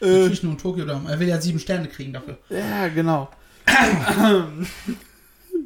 Äh, 0.00 0.12
Natürlich 0.20 0.44
nur 0.44 0.52
in 0.52 0.58
Tokyo 0.58 0.84
Dome. 0.84 1.10
Er 1.10 1.18
will 1.18 1.26
ja 1.26 1.40
sieben 1.40 1.58
Sterne 1.58 1.88
kriegen 1.88 2.12
dafür. 2.12 2.38
ja, 2.50 2.86
genau. 2.86 3.28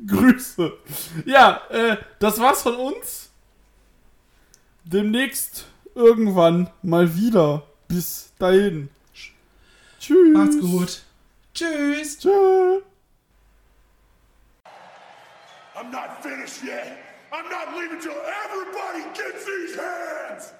Grüße. 0.06 0.72
Ja, 1.26 1.60
äh, 1.68 1.98
das 2.18 2.40
war's 2.40 2.62
von 2.62 2.76
uns 2.76 3.23
demnächst 4.84 5.66
irgendwann 5.94 6.70
mal 6.82 7.16
wieder. 7.16 7.62
Bis 7.88 8.32
dahin. 8.38 8.88
Tschüss. 10.00 10.36
Macht's 10.36 10.60
gut. 10.60 11.02
Tschüss. 11.54 12.18
Tschüss. 12.18 12.82
I'm 15.76 15.90
not 15.90 16.22
finished 16.22 16.62
yet. 16.62 16.98
I'm 17.32 17.48
not 17.50 17.76
leaving 17.76 18.00
till 18.00 18.12
everybody 18.12 19.02
gets 19.14 19.44
these 19.44 19.76
hands. 19.76 20.52